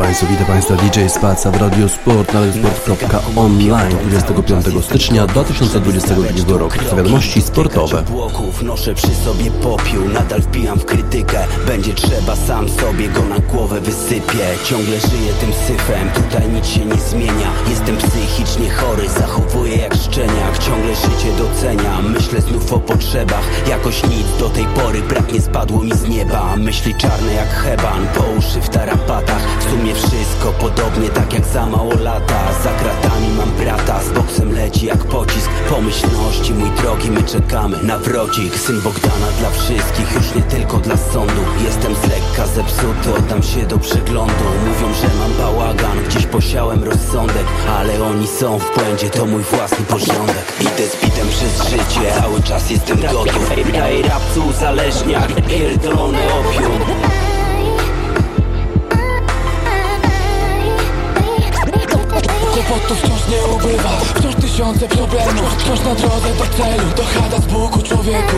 Państwu, 0.00 0.26
witam 0.26 0.46
Państwa. 0.46 0.74
DJ 0.74 1.08
Spaca 1.08 1.50
w 1.50 1.60
Radio 1.60 1.88
Sport 1.88 2.34
na 2.34 2.40
radiosport.online 2.40 3.96
25 4.08 4.84
stycznia 4.84 5.26
2022 5.26 6.58
roku. 6.58 6.76
Wiadomości 6.96 7.42
sportowe. 7.42 8.02
Błoków, 8.02 8.62
noszę 8.62 8.94
przy 8.94 9.14
sobie 9.14 9.50
popiół, 9.50 10.08
nadal 10.08 10.42
wpijam 10.42 10.78
w 10.78 10.84
krytykę. 10.84 11.46
Będzie 11.66 11.94
trzeba, 11.94 12.36
sam 12.36 12.68
sobie 12.68 13.08
go 13.08 13.24
na 13.24 13.38
głowę 13.38 13.80
wysypię. 13.80 14.46
Ciągle 14.64 15.00
żyję 15.00 15.32
tym 15.40 15.52
syfem, 15.66 16.10
tutaj 16.10 16.48
nic 16.48 16.66
się 16.66 16.84
nie 16.84 16.96
zmienia. 16.96 17.50
Jestem 17.70 17.96
psychicznie 17.96 18.70
chory, 18.70 19.08
zachowuję 19.08 19.76
jak 19.76 19.94
szczeniak. 19.94 20.58
Ciągle 20.58 20.94
życie 20.94 21.32
doceniam, 21.38 22.12
myślę 22.12 22.40
znów 22.40 22.72
o 22.72 22.80
potrzebach. 22.80 23.68
Jakoś 23.68 24.02
nic 24.02 24.38
do 24.38 24.48
tej 24.48 24.64
pory 24.64 25.02
brak 25.02 25.32
nie 25.32 25.40
spadło 25.40 25.82
mi 25.82 25.92
z 25.92 26.08
nieba. 26.08 26.56
Myśli 26.56 26.94
czarne 26.94 27.34
jak 27.34 27.48
heban, 27.48 28.06
po 28.14 28.22
uszy 28.38 28.60
w 28.60 28.68
tarapatach. 28.68 29.42
W 29.60 29.70
sumie 29.70 29.89
wszystko 29.94 30.52
podobnie 30.60 31.08
tak 31.08 31.32
jak 31.32 31.46
za 31.46 31.66
mało 31.66 31.94
lata. 31.94 32.52
Za 32.64 32.72
kratami 32.72 33.28
mam 33.38 33.50
brata, 33.50 34.02
z 34.02 34.08
boksem 34.08 34.52
leci 34.52 34.86
jak 34.86 35.04
pocisk. 35.04 35.50
Pomyślności 35.70 36.54
mój 36.54 36.70
drogi, 36.70 37.10
my 37.10 37.22
czekamy 37.22 37.82
na 37.82 37.98
wrodzik 37.98 38.54
Syn 38.54 38.80
Bogdana 38.80 39.26
dla 39.38 39.50
wszystkich, 39.50 40.12
już 40.14 40.34
nie 40.34 40.42
tylko 40.42 40.76
dla 40.78 40.96
sądu. 40.96 41.42
Jestem 41.64 41.94
z 41.94 42.02
lekka 42.02 42.46
zepsuty, 42.46 43.14
oddam 43.18 43.42
się 43.42 43.66
do 43.66 43.78
przeglądu. 43.78 44.44
Mówią, 44.66 44.94
że 44.94 45.08
mam 45.18 45.32
bałagan, 45.38 46.04
gdzieś 46.08 46.26
posiałem 46.26 46.84
rozsądek 46.84 47.46
Ale 47.78 48.02
oni 48.02 48.26
są 48.26 48.58
w 48.58 48.74
błędzie, 48.74 49.10
to 49.10 49.26
mój 49.26 49.42
własny 49.42 49.84
porządek. 49.84 50.44
Idę 50.60 50.88
z 50.88 51.04
bitem 51.04 51.28
przez 51.28 51.68
życie, 51.70 52.20
cały 52.20 52.42
czas 52.42 52.70
jestem 52.70 53.00
gotów. 53.00 53.50
Daję 53.72 54.02
rapcu 54.02 54.46
uzależniak, 54.46 55.34
pierdolone 55.48 56.18
opium 56.18 57.29
Kłopotów 62.66 62.98
wciąż 62.98 63.20
nie 63.28 63.54
ubywa. 63.54 64.00
Wciąż 64.14 64.34
tysiące 64.34 64.88
problemów 64.88 65.54
Wciąż 65.58 65.80
na 65.80 65.94
drodze 65.94 66.34
do 66.34 66.44
celu. 66.56 66.90
Dochada 66.96 67.38
z 67.38 67.46
Bóg 67.46 67.82
człowieku. 67.82 68.36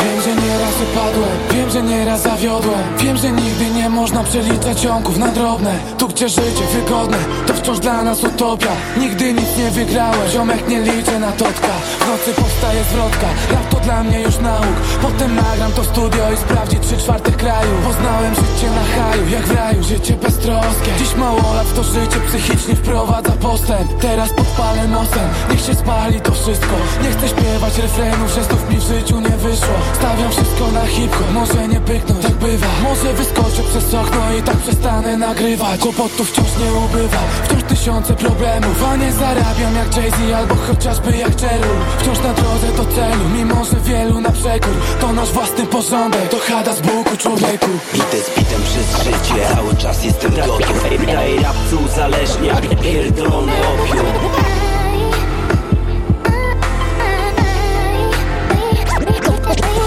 Wiem, 0.00 0.22
że 0.22 0.42
nieraz 0.42 0.74
upadłem 0.82 1.38
Wiem, 1.52 1.70
że 1.70 1.82
nieraz 1.82 2.22
zawiodłem. 2.22 2.98
Wiem, 2.98 3.16
że 3.16 3.30
nigdy 3.30 3.70
nie 3.70 3.88
można 3.88 4.24
przeliczać 4.24 4.80
ciągów 4.80 5.18
na 5.18 5.28
drobne. 5.28 5.74
Tu 5.98 6.08
gdzie 6.08 6.28
życie 6.28 6.66
wygodne 6.74 7.18
To 7.46 7.54
wciąż 7.54 7.78
dla 7.78 8.02
nas 8.02 8.24
utopia. 8.24 8.72
Nigdy 8.96 9.32
nic 9.32 9.56
nie 9.58 9.70
wygrałem 9.70 10.28
Ziomek 10.30 10.68
nie 10.68 10.80
liczę 10.80 11.18
na 11.18 11.32
totka. 11.32 11.72
W 11.98 12.08
nocy 12.08 12.42
powstaje 12.42 12.84
zwrotka 12.84 13.26
Rap 13.50 13.68
to 13.70 13.73
dla 13.84 14.02
mnie 14.02 14.20
już 14.20 14.38
nauk. 14.38 14.76
Potem 15.02 15.34
nagram 15.34 15.72
to 15.72 15.84
studio 15.84 16.32
i 16.34 16.36
sprawdzi 16.36 16.76
trzy 16.76 16.96
czwarte 16.96 17.32
kraju. 17.32 17.70
Poznałem 17.84 18.34
życie 18.34 18.68
na 18.70 18.84
haju 18.94 19.28
Jak 19.28 19.46
w 19.46 19.54
raju, 19.54 19.82
życie 19.82 20.14
beztroskie. 20.14 20.90
Dziś 20.98 21.14
mało 21.16 21.54
lat 21.54 21.74
to 21.74 21.82
życie 21.82 22.18
psychicznie 22.28 22.74
wprowadza 22.74 23.32
postęp. 23.32 24.00
Teraz 24.00 24.30
podpalę 24.32 24.88
nosem 24.88 25.28
Niech 25.50 25.60
się 25.60 25.74
spali 25.74 26.20
to 26.20 26.32
wszystko. 26.32 26.74
Nie 27.02 27.10
chcę 27.10 27.28
śpiewać 27.28 27.78
refrenów, 27.78 28.30
że 28.34 28.44
znów 28.44 28.70
mi 28.70 28.76
w 28.76 28.82
życiu 28.82 29.20
nie 29.20 29.36
wyszło. 29.46 29.76
Stawiam 29.94 30.30
wszystko 30.30 30.70
na 30.72 30.86
hip-hop 30.86 31.32
Może 31.32 31.68
nie 31.68 31.80
pyknąć, 31.80 32.22
tak 32.22 32.34
bywa. 32.34 32.66
Może 32.82 33.12
wyskoczę 33.14 33.62
przez 33.70 33.94
okno 33.94 34.22
i 34.38 34.42
tak 34.42 34.56
przestanę 34.56 35.16
nagrywać. 35.16 35.80
Kłopotów 35.80 36.30
wciąż 36.30 36.50
nie 36.60 36.72
ubywa 36.72 37.18
Wciąż 37.44 37.62
tysiące 37.62 38.14
problemów. 38.14 38.84
A 38.88 38.96
nie 38.96 39.12
zarabiam 39.12 39.74
jak 39.76 39.96
Jay-Z 39.96 40.34
albo 40.36 40.54
chociażby 40.54 41.16
jak 41.16 41.40
Cheryl. 41.40 41.76
Wciąż 41.98 42.18
na 42.18 42.32
drodze 42.32 42.68
do 42.76 42.84
celu 42.94 43.24
Mimo, 43.34 43.64
że 43.64 43.73
wielu 43.80 44.20
na 44.20 44.30
przekór. 44.30 44.74
To 45.00 45.12
nasz 45.12 45.32
własny 45.32 45.66
porządek 45.66 46.28
To 46.28 46.38
chada 46.38 46.72
z 46.72 46.80
Buku 46.80 47.16
człowieku. 47.16 47.70
Idę 47.94 48.22
z 48.22 48.38
bitem 48.38 48.62
przez 48.62 49.04
życie, 49.04 49.54
cały 49.54 49.76
czas 49.76 50.04
jestem 50.04 50.34
gotów 50.34 51.06
Daję 51.06 51.40
rapcu 51.40 51.78
uzależniak, 51.84 52.80
pierdolone 52.82 53.52
opium. 53.52 54.06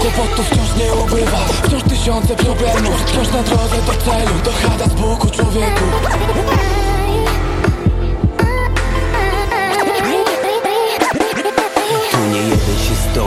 Kłopotów 0.00 0.46
wciąż 0.46 0.76
nie 0.78 0.94
ubywa 0.94 1.38
Wciąż 1.38 1.82
tysiące 1.82 2.36
problemów. 2.36 3.04
Wciąż 3.06 3.28
na 3.28 3.42
drodze 3.42 3.76
do 3.86 3.92
celu 3.92 4.34
To 4.44 4.50
chada 4.68 4.84
z 4.84 4.94
Buku 4.94 5.30
człowieku 5.30 5.84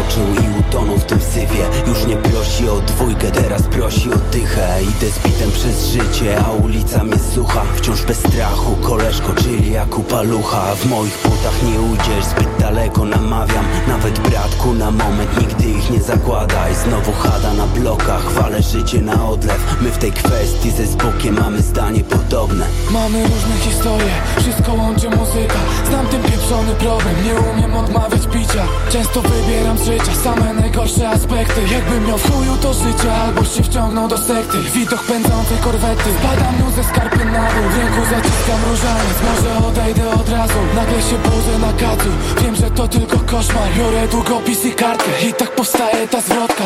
jeden 0.02 0.12
się 0.12 0.22
stoczył 0.32 0.61
i 0.72 0.76
utonął 0.76 0.98
w 0.98 1.04
tym 1.04 1.22
syfie. 1.22 1.66
Już 1.88 2.06
nie 2.06 2.16
prosi 2.16 2.70
o 2.70 2.82
dwójkę, 2.82 3.32
teraz 3.32 3.62
prosi 3.62 4.14
o 4.14 4.18
dychę. 4.32 4.80
Idę 4.84 5.12
z 5.12 5.20
bitem 5.20 5.52
przez 5.52 5.88
życie, 5.88 6.44
a 6.46 6.52
ulica 6.52 7.04
mnie 7.04 7.18
słucha. 7.34 7.62
Wciąż 7.76 8.02
bez 8.02 8.18
strachu, 8.18 8.76
koleżko, 8.76 9.34
czyli 9.34 9.72
jak 9.72 9.98
u 9.98 10.04
palucha. 10.04 10.76
W 10.76 10.86
moich 10.86 11.18
butach 11.24 11.64
nie 11.64 11.82
ujdziesz, 11.82 12.26
zbyt 12.26 12.48
daleko 12.60 13.06
namawiam. 13.06 13.66
Nawet 13.88 14.20
bratku 14.20 14.74
na 14.74 14.92
moment, 14.92 15.42
nigdy 15.42 15.70
ich 15.70 15.92
nie 15.92 16.02
zakładaj. 16.02 16.76
Znowu 16.76 17.12
chada 17.12 17.54
na 17.54 17.68
blokach, 17.68 18.32
wale 18.32 18.62
życie 18.62 19.02
na 19.02 19.30
odlew. 19.30 19.78
My 19.82 19.90
w 19.92 19.98
tej 19.98 20.12
kwestii 20.12 20.72
ze 20.72 20.86
Zbukiem 20.86 21.40
mamy 21.40 21.62
zdanie 21.62 22.04
podobne. 22.04 22.66
Mamy 22.92 23.24
różne 23.24 23.56
historie, 23.62 24.14
wszystko 24.40 24.74
łączy 24.74 25.10
muzyka. 25.10 25.60
Znam 25.90 26.08
ten 26.08 26.24
pieprzony 26.24 26.76
problem, 26.76 27.16
nie 27.26 27.34
umiem 27.52 27.78
odmawiać 27.78 28.22
picia. 28.34 28.64
Często 28.92 29.22
wybieram 29.22 29.78
życia 29.78 30.16
same 30.24 30.61
najgorsze 30.62 31.10
aspekty. 31.10 31.62
Jakbym 31.72 32.06
miał 32.08 32.18
w 32.18 32.32
chuju 32.32 32.56
to 32.62 32.74
życie, 32.74 33.14
albo 33.14 33.46
się 33.46 33.64
wciągnął 33.64 34.08
do 34.08 34.18
sekty. 34.18 34.58
Widok 34.76 35.04
pędzącej 35.04 35.58
korwety, 35.64 36.10
spadam 36.20 36.56
mu 36.60 36.72
ze 36.72 36.84
skarpy 36.84 37.26
na 37.26 37.46
dół. 37.54 37.70
W 37.70 37.78
ręku 37.78 38.02
zaciskam 38.14 38.60
różaniec, 38.70 39.18
może 39.28 39.68
odejdę 39.68 40.10
od 40.10 40.30
razu. 40.30 40.60
Nagle 40.76 41.02
się 41.02 41.18
budzę 41.18 41.56
na 41.60 41.74
kacu, 41.74 42.10
wiem, 42.42 42.56
że 42.56 42.72
to 42.72 42.88
tylko 42.88 43.18
koszmar. 43.20 43.68
Biorę 43.78 44.08
długopis 44.08 44.66
i 44.66 44.72
kartkę 44.72 45.12
i 45.30 45.34
tak 45.34 45.56
powstaje 45.56 46.08
ta 46.08 46.22
zwrotka. 46.22 46.64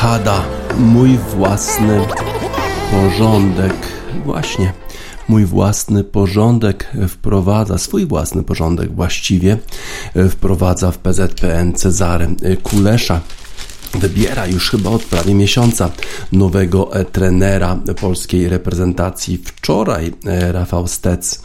Hada, 0.00 0.42
mój 0.78 1.18
własny 1.18 2.06
porządek. 2.90 3.74
Właśnie. 4.24 4.83
Mój 5.28 5.44
własny 5.44 6.04
porządek 6.04 6.90
wprowadza, 7.08 7.78
swój 7.78 8.06
własny 8.06 8.42
porządek 8.42 8.94
właściwie 8.94 9.58
wprowadza 10.30 10.90
w 10.90 10.98
PZPN 10.98 11.72
Cezary 11.72 12.26
Kulesza 12.62 13.20
wybiera 13.98 14.46
już 14.46 14.70
chyba 14.70 14.90
od 14.90 15.04
prawie 15.04 15.34
miesiąca 15.34 15.90
nowego 16.32 16.94
e, 16.94 17.04
trenera 17.04 17.76
polskiej 18.00 18.48
reprezentacji. 18.48 19.38
Wczoraj 19.44 20.12
e, 20.26 20.52
Rafał 20.52 20.86
Stec 20.86 21.42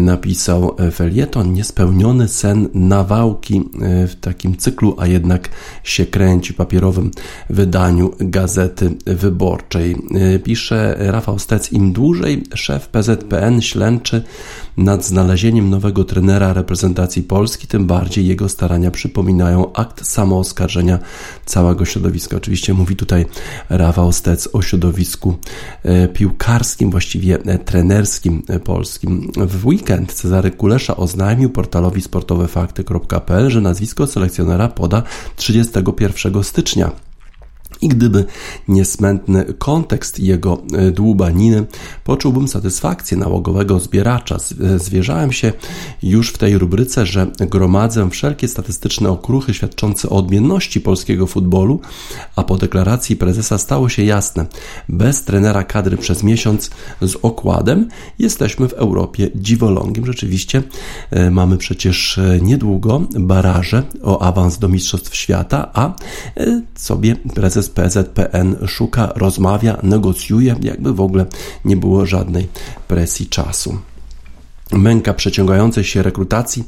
napisał 0.00 0.76
felieton 0.92 1.52
Niespełniony 1.52 2.28
sen 2.28 2.68
Nawałki 2.74 3.62
w 4.08 4.14
takim 4.20 4.56
cyklu, 4.56 4.96
a 4.98 5.06
jednak 5.06 5.48
się 5.84 6.06
kręci 6.06 6.54
papierowym 6.54 7.10
wydaniu 7.50 8.10
Gazety 8.20 8.94
Wyborczej. 9.06 9.96
Pisze 10.44 10.96
Rafał 10.98 11.38
Stec, 11.38 11.72
im 11.72 11.92
dłużej 11.92 12.42
szef 12.54 12.88
PZPN 12.88 13.60
ślęczy 13.62 14.22
nad 14.76 15.04
znalezieniem 15.04 15.70
nowego 15.70 16.04
trenera 16.04 16.52
reprezentacji 16.52 17.22
Polski, 17.22 17.66
tym 17.66 17.86
bardziej 17.86 18.26
jego 18.26 18.48
starania 18.48 18.90
przypominają 18.90 19.72
akt 19.72 20.06
samooskarżenia 20.06 20.98
całego 21.46 21.84
środowiska. 21.84 22.36
Oczywiście 22.36 22.74
mówi 22.74 22.96
tutaj 22.96 23.26
Rafał 23.68 24.12
Stec 24.12 24.48
o 24.52 24.62
środowisku 24.62 25.36
piłkarskim, 26.14 26.90
właściwie 26.90 27.38
trenerskim 27.64 28.42
polskim. 28.64 29.32
W 29.36 29.66
weekend 29.78 30.12
Cezary 30.12 30.50
Kulesza 30.50 30.96
oznajmił 30.96 31.50
portalowi 31.50 32.02
sportowefakty.pl, 32.02 33.50
że 33.50 33.60
nazwisko 33.60 34.06
selekcjonera 34.06 34.68
poda 34.68 35.02
31 35.36 36.44
stycznia. 36.44 37.07
I 37.82 37.88
gdyby 37.88 38.24
nie 38.68 38.84
smętny 38.84 39.44
kontekst 39.58 40.20
jego 40.20 40.62
dłubaniny, 40.92 41.66
poczułbym 42.04 42.48
satysfakcję 42.48 43.16
nałogowego 43.16 43.80
zbieracza. 43.80 44.36
Zwierzałem 44.76 45.32
się 45.32 45.52
już 46.02 46.28
w 46.32 46.38
tej 46.38 46.58
rubryce, 46.58 47.06
że 47.06 47.26
gromadzę 47.40 48.10
wszelkie 48.10 48.48
statystyczne 48.48 49.10
okruchy 49.10 49.54
świadczące 49.54 50.08
o 50.08 50.16
odmienności 50.16 50.80
polskiego 50.80 51.26
futbolu, 51.26 51.80
a 52.36 52.44
po 52.44 52.56
deklaracji 52.56 53.16
prezesa 53.16 53.58
stało 53.58 53.88
się 53.88 54.04
jasne. 54.04 54.46
Bez 54.88 55.24
trenera 55.24 55.64
kadry 55.64 55.96
przez 55.96 56.22
miesiąc 56.22 56.70
z 57.00 57.16
okładem 57.22 57.88
jesteśmy 58.18 58.68
w 58.68 58.72
Europie 58.72 59.30
dziwolągiem. 59.34 60.06
Rzeczywiście 60.06 60.62
mamy 61.30 61.56
przecież 61.56 62.20
niedługo 62.42 63.02
baraże 63.18 63.82
o 64.02 64.22
awans 64.22 64.58
do 64.58 64.68
Mistrzostw 64.68 65.16
Świata, 65.16 65.70
a 65.74 65.94
sobie 66.74 67.16
prezes 67.16 67.67
PZPN 67.68 68.56
szuka, 68.66 69.12
rozmawia, 69.16 69.78
negocjuje, 69.82 70.56
jakby 70.60 70.92
w 70.92 71.00
ogóle 71.00 71.26
nie 71.64 71.76
było 71.76 72.06
żadnej 72.06 72.48
presji 72.88 73.26
czasu. 73.26 73.78
Męka 74.72 75.14
przeciągającej 75.14 75.84
się 75.84 76.02
rekrutacji, 76.02 76.64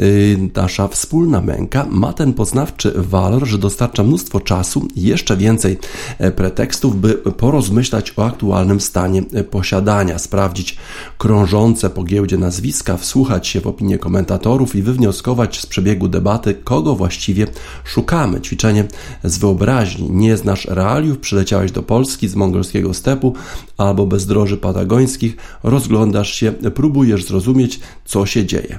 y, 0.00 0.38
nasza 0.56 0.88
wspólna 0.88 1.40
męka 1.40 1.86
ma 1.90 2.12
ten 2.12 2.32
poznawczy 2.32 2.92
walor, 2.96 3.46
że 3.46 3.58
dostarcza 3.58 4.02
mnóstwo 4.02 4.40
czasu 4.40 4.88
jeszcze 4.96 5.36
więcej 5.36 5.78
e, 6.18 6.30
pretekstów, 6.30 7.00
by 7.00 7.14
porozmyślać 7.14 8.12
o 8.16 8.26
aktualnym 8.26 8.80
stanie 8.80 9.22
e, 9.34 9.44
posiadania, 9.44 10.18
sprawdzić 10.18 10.76
krążące 11.18 11.90
po 11.90 12.04
giełdzie 12.04 12.38
nazwiska, 12.38 12.96
wsłuchać 12.96 13.46
się 13.46 13.60
w 13.60 13.66
opinie 13.66 13.98
komentatorów 13.98 14.76
i 14.76 14.82
wywnioskować 14.82 15.60
z 15.60 15.66
przebiegu 15.66 16.08
debaty, 16.08 16.54
kogo 16.64 16.96
właściwie 16.96 17.46
szukamy. 17.84 18.40
Ćwiczenie 18.40 18.84
z 19.24 19.38
wyobraźni. 19.38 20.10
Nie 20.10 20.36
znasz 20.36 20.64
realiów, 20.64 21.18
przyleciałeś 21.18 21.72
do 21.72 21.82
Polski 21.82 22.28
z 22.28 22.34
mongolskiego 22.34 22.94
stepu 22.94 23.34
albo 23.76 24.06
bezdroży 24.06 24.56
patagońskich, 24.56 25.36
rozglądasz 25.62 26.34
się, 26.34 26.52
próbujesz 26.52 27.24
zrozumieć, 27.24 27.39
zrozumieć, 27.40 27.80
co 28.04 28.26
się 28.26 28.46
dzieje. 28.46 28.78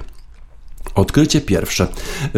Odkrycie 0.94 1.40
pierwsze. 1.40 1.86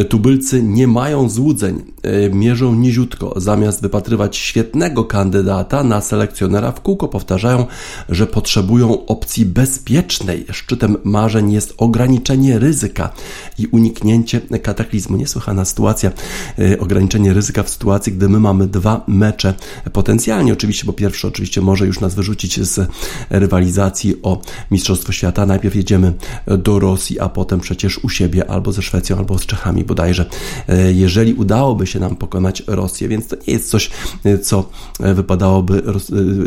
Tubylcy 0.08 0.62
nie 0.62 0.86
mają 0.86 1.28
złudzeń, 1.28 1.82
e, 2.02 2.30
mierzą 2.30 2.74
niziutko. 2.74 3.34
Zamiast 3.36 3.82
wypatrywać 3.82 4.36
świetnego 4.36 5.04
kandydata 5.04 5.84
na 5.84 6.00
selekcjonera, 6.00 6.72
w 6.72 6.80
kółko 6.80 7.08
powtarzają, 7.08 7.66
że 8.08 8.26
potrzebują 8.26 9.06
opcji 9.06 9.46
bezpiecznej. 9.46 10.46
Szczytem 10.50 10.96
marzeń 11.04 11.52
jest 11.52 11.74
ograniczenie 11.76 12.58
ryzyka 12.58 13.10
i 13.58 13.66
uniknięcie 13.66 14.40
kataklizmu. 14.62 15.16
Niesłychana 15.16 15.64
sytuacja, 15.64 16.10
e, 16.58 16.78
ograniczenie 16.78 17.32
ryzyka 17.32 17.62
w 17.62 17.70
sytuacji, 17.70 18.12
gdy 18.12 18.28
my 18.28 18.40
mamy 18.40 18.66
dwa 18.66 19.04
mecze 19.06 19.54
potencjalnie. 19.92 20.52
Oczywiście, 20.52 20.86
bo 20.86 20.92
pierwszy 20.92 21.26
oczywiście 21.26 21.60
może 21.60 21.86
już 21.86 22.00
nas 22.00 22.14
wyrzucić 22.14 22.60
z 22.60 22.90
rywalizacji 23.30 24.16
o 24.22 24.40
Mistrzostwo 24.70 25.12
Świata. 25.12 25.46
Najpierw 25.46 25.76
jedziemy 25.76 26.12
do 26.58 26.78
Rosji, 26.78 27.20
a 27.20 27.28
potem 27.28 27.60
przecież 27.60 27.98
u 27.98 28.08
siebie 28.08 28.43
albo 28.46 28.72
ze 28.72 28.82
Szwecją, 28.82 29.18
albo 29.18 29.38
z 29.38 29.46
Czechami 29.46 29.84
bodajże, 29.84 30.26
e, 30.68 30.92
jeżeli 30.92 31.34
udałoby 31.34 31.86
się 31.86 32.00
nam 32.00 32.16
pokonać 32.16 32.62
Rosję, 32.66 33.08
więc 33.08 33.26
to 33.26 33.36
nie 33.36 33.52
jest 33.52 33.70
coś, 33.70 33.90
e, 34.24 34.38
co 34.38 34.68
e, 35.00 35.14
wypadałoby 35.14 35.82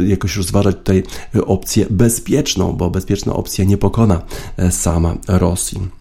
jakoś 0.08 0.36
rozważać 0.36 0.76
tutaj 0.76 1.04
opcję 1.46 1.86
bezpieczną, 1.90 2.74
bo 2.74 2.90
bezpieczna 2.90 3.34
opcja 3.34 3.66
nie 3.66 3.78
pokona 3.78 4.22
sama 4.70 5.16
Rosji 5.28 5.97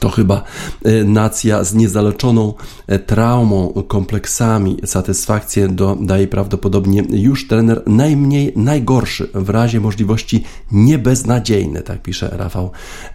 to 0.00 0.08
chyba 0.08 0.42
e, 0.84 1.04
nacja 1.04 1.64
z 1.64 1.74
niezaleczoną 1.74 2.54
e, 2.86 2.98
traumą, 2.98 3.72
kompleksami. 3.88 4.76
Satysfakcję 4.84 5.68
do, 5.68 5.96
daje 6.00 6.28
prawdopodobnie 6.28 7.02
już 7.10 7.48
trener 7.48 7.82
najmniej 7.86 8.52
najgorszy, 8.56 9.28
w 9.34 9.50
razie 9.50 9.80
możliwości 9.80 10.44
niebeznadziejny, 10.72 11.82
tak 11.82 12.02
pisze 12.02 12.30
Rafał 12.32 12.70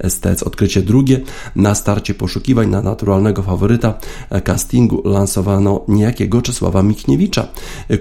Stec. 0.08 0.44
Odkrycie 0.44 0.82
drugie. 0.82 1.22
Na 1.56 1.76
starcie 1.76 2.14
poszukiwań 2.14 2.70
na 2.70 2.82
naturalnego 2.82 3.44
faworyta 3.44 3.94
e, 4.30 4.42
castingu 4.42 5.02
lansowano 5.06 5.82
niejakiego 5.88 6.42
Czesława 6.42 6.84
Michniewicza, 6.84 7.48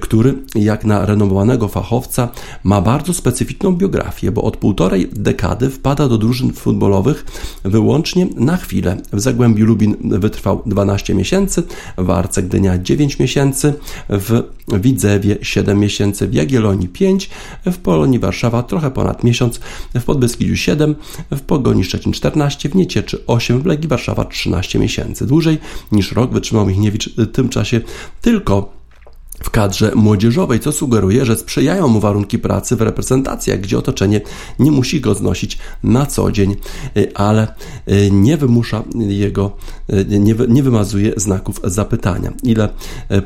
który 0.01 0.35
jak 0.55 0.85
na 0.85 1.07
renomowanego 1.07 1.69
fachowca 1.69 2.29
ma 2.65 2.81
bardzo 2.81 3.15
specyficzną 3.15 3.77
biografię, 3.77 4.33
bo 4.33 4.43
od 4.43 4.57
półtorej 4.57 5.09
dekady 5.13 5.71
wpada 5.71 6.09
do 6.09 6.19
drużyn 6.19 6.53
futbolowych 6.53 7.25
wyłącznie 7.65 8.27
na 8.37 8.60
chwilę. 8.61 8.97
W 9.13 9.21
Zagłębiu 9.21 9.67
Lubin 9.67 9.97
wytrwał 10.01 10.63
12 10.67 11.15
miesięcy, 11.15 11.63
w 11.99 12.11
Arce 12.11 12.43
Gdynia 12.43 12.79
9 12.79 13.19
miesięcy, 13.19 13.75
w 14.09 14.43
Widzewie 14.81 15.39
7 15.43 15.79
miesięcy, 15.79 16.29
w 16.29 16.35
Jagiellonii 16.35 16.89
5, 16.89 17.31
w 17.67 17.79
Polonii 17.79 18.19
Warszawa 18.19 18.63
trochę 18.63 18.91
ponad 18.91 19.25
miesiąc, 19.25 19.61
w 19.95 20.05
Podbeskidziu 20.05 20.57
7, 20.57 20.95
w 21.31 21.41
Pogoni 21.41 21.85
Szczecin 21.85 22.13
14, 22.13 22.69
w 22.69 22.75
Niecieczy 22.75 23.27
8, 23.27 23.61
w 23.63 23.67
Legii 23.67 23.89
Warszawa 23.89 24.25
13 24.25 24.79
miesięcy. 24.79 25.27
Dłużej 25.27 25.59
niż 25.93 26.13
rok 26.13 26.33
wytrzymał 26.33 26.67
Michniewicz 26.67 27.15
w 27.17 27.27
tym 27.27 27.49
czasie 27.49 27.81
tylko 28.21 28.80
w 29.41 29.51
kadrze 29.51 29.93
młodzieżowej, 29.95 30.61
co 30.61 30.73
sugeruje, 30.73 31.25
że 31.25 31.37
sprzyjają 31.37 31.89
mu 31.89 32.01
warunki 32.01 32.39
pracy 32.39 32.77
w 32.77 32.81
reprezentacjach, 32.81 33.61
gdzie 33.61 33.79
otoczenie 33.79 34.21
nie 34.59 34.71
musi 34.71 35.01
go 35.01 35.15
znosić 35.15 35.59
na 35.83 36.07
co 36.07 36.33
dzień, 36.33 36.57
y, 36.97 37.15
ale 37.15 37.55
y, 37.89 38.11
nie 38.11 38.37
wymusza 38.37 38.83
jego, 38.95 39.57
y, 39.93 40.07
nie, 40.19 40.35
nie 40.49 40.63
wymazuje 40.63 41.13
znaków 41.17 41.61
zapytania. 41.65 42.33
Ile, 42.43 42.69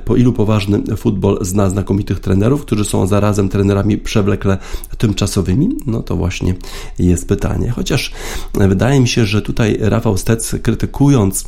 po 0.05 0.16
ilu 0.16 0.32
poważny 0.32 0.96
futbol 0.96 1.38
zna 1.40 1.70
znakomitych 1.70 2.20
trenerów, 2.20 2.62
którzy 2.62 2.84
są 2.84 3.06
zarazem 3.06 3.49
trenerami 3.49 3.99
przewlekle 3.99 4.58
tymczasowymi? 4.99 5.69
No 5.87 6.02
to 6.02 6.17
właśnie 6.17 6.55
jest 6.99 7.28
pytanie. 7.28 7.70
Chociaż 7.70 8.12
wydaje 8.55 9.00
mi 9.00 9.08
się, 9.08 9.26
że 9.26 9.43
tutaj 9.43 9.76
Rafał 9.81 10.17
Stec 10.17 10.55
krytykując 10.62 11.44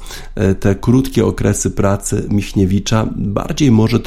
te 0.61 0.75
krótkie 0.75 1.27
okresy 1.27 1.71
pracy 1.71 2.27
Michniewicza, 2.31 3.09
bardziej 3.17 3.71
może 3.71 4.01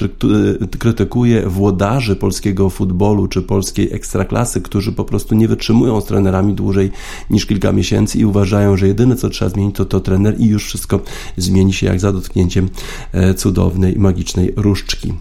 krytykuje 0.80 1.50
włodarzy 1.50 2.16
polskiego 2.16 2.69
futbolu 2.69 3.28
czy 3.28 3.42
polskiej 3.42 3.94
ekstraklasy, 3.94 4.62
którzy 4.62 4.92
po 4.92 5.06
prostu 5.06 5.36
nie 5.36 5.48
wytrzymują 5.48 6.01
z 6.01 6.06
trenerami 6.06 6.54
dłużej 6.54 6.92
niż 7.30 7.46
kilka 7.46 7.72
miesięcy 7.72 8.19
i 8.19 8.25
uważają, 8.25 8.78
że 8.78 8.88
jedyne 8.88 9.16
co 9.16 9.30
trzeba 9.30 9.51
zmienić 9.51 9.75
to 9.75 9.86
to 9.86 10.00
trener 10.00 10.40
i 10.40 10.46
już 10.46 10.66
wszystko 10.66 11.00
zmieni 11.38 11.74
się 11.74 11.86
jak 11.86 12.00
za 12.00 12.12
dotknięciem 12.12 12.69
e, 13.12 13.34
cudownej, 13.34 13.96
magicznej 13.96 14.54
różdżki. 14.56 15.13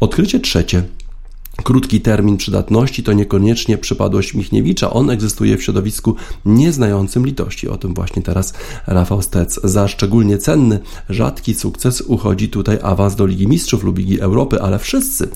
Odkrycie 0.00 0.40
trzecie. 0.40 0.82
Krótki 1.64 2.00
termin 2.00 2.36
przydatności 2.36 3.02
to 3.02 3.12
niekoniecznie 3.12 3.78
przypadłość 3.78 4.34
Michniewicza. 4.34 4.90
On 4.90 5.10
egzystuje 5.10 5.56
w 5.56 5.62
środowisku 5.62 6.14
nieznającym 6.44 7.26
litości. 7.26 7.68
O 7.68 7.76
tym 7.76 7.94
właśnie 7.94 8.22
teraz 8.22 8.54
Rafał 8.86 9.22
Stec. 9.22 9.60
Za 9.64 9.88
szczególnie 9.88 10.38
cenny, 10.38 10.78
rzadki 11.08 11.54
sukces 11.54 12.00
uchodzi 12.00 12.48
tutaj 12.48 12.78
awans 12.82 13.14
do 13.14 13.26
Ligi 13.26 13.48
Mistrzów 13.48 13.84
lub 13.84 13.98
Ligi 13.98 14.20
Europy, 14.20 14.62
ale 14.62 14.78
wszyscy, 14.78 15.28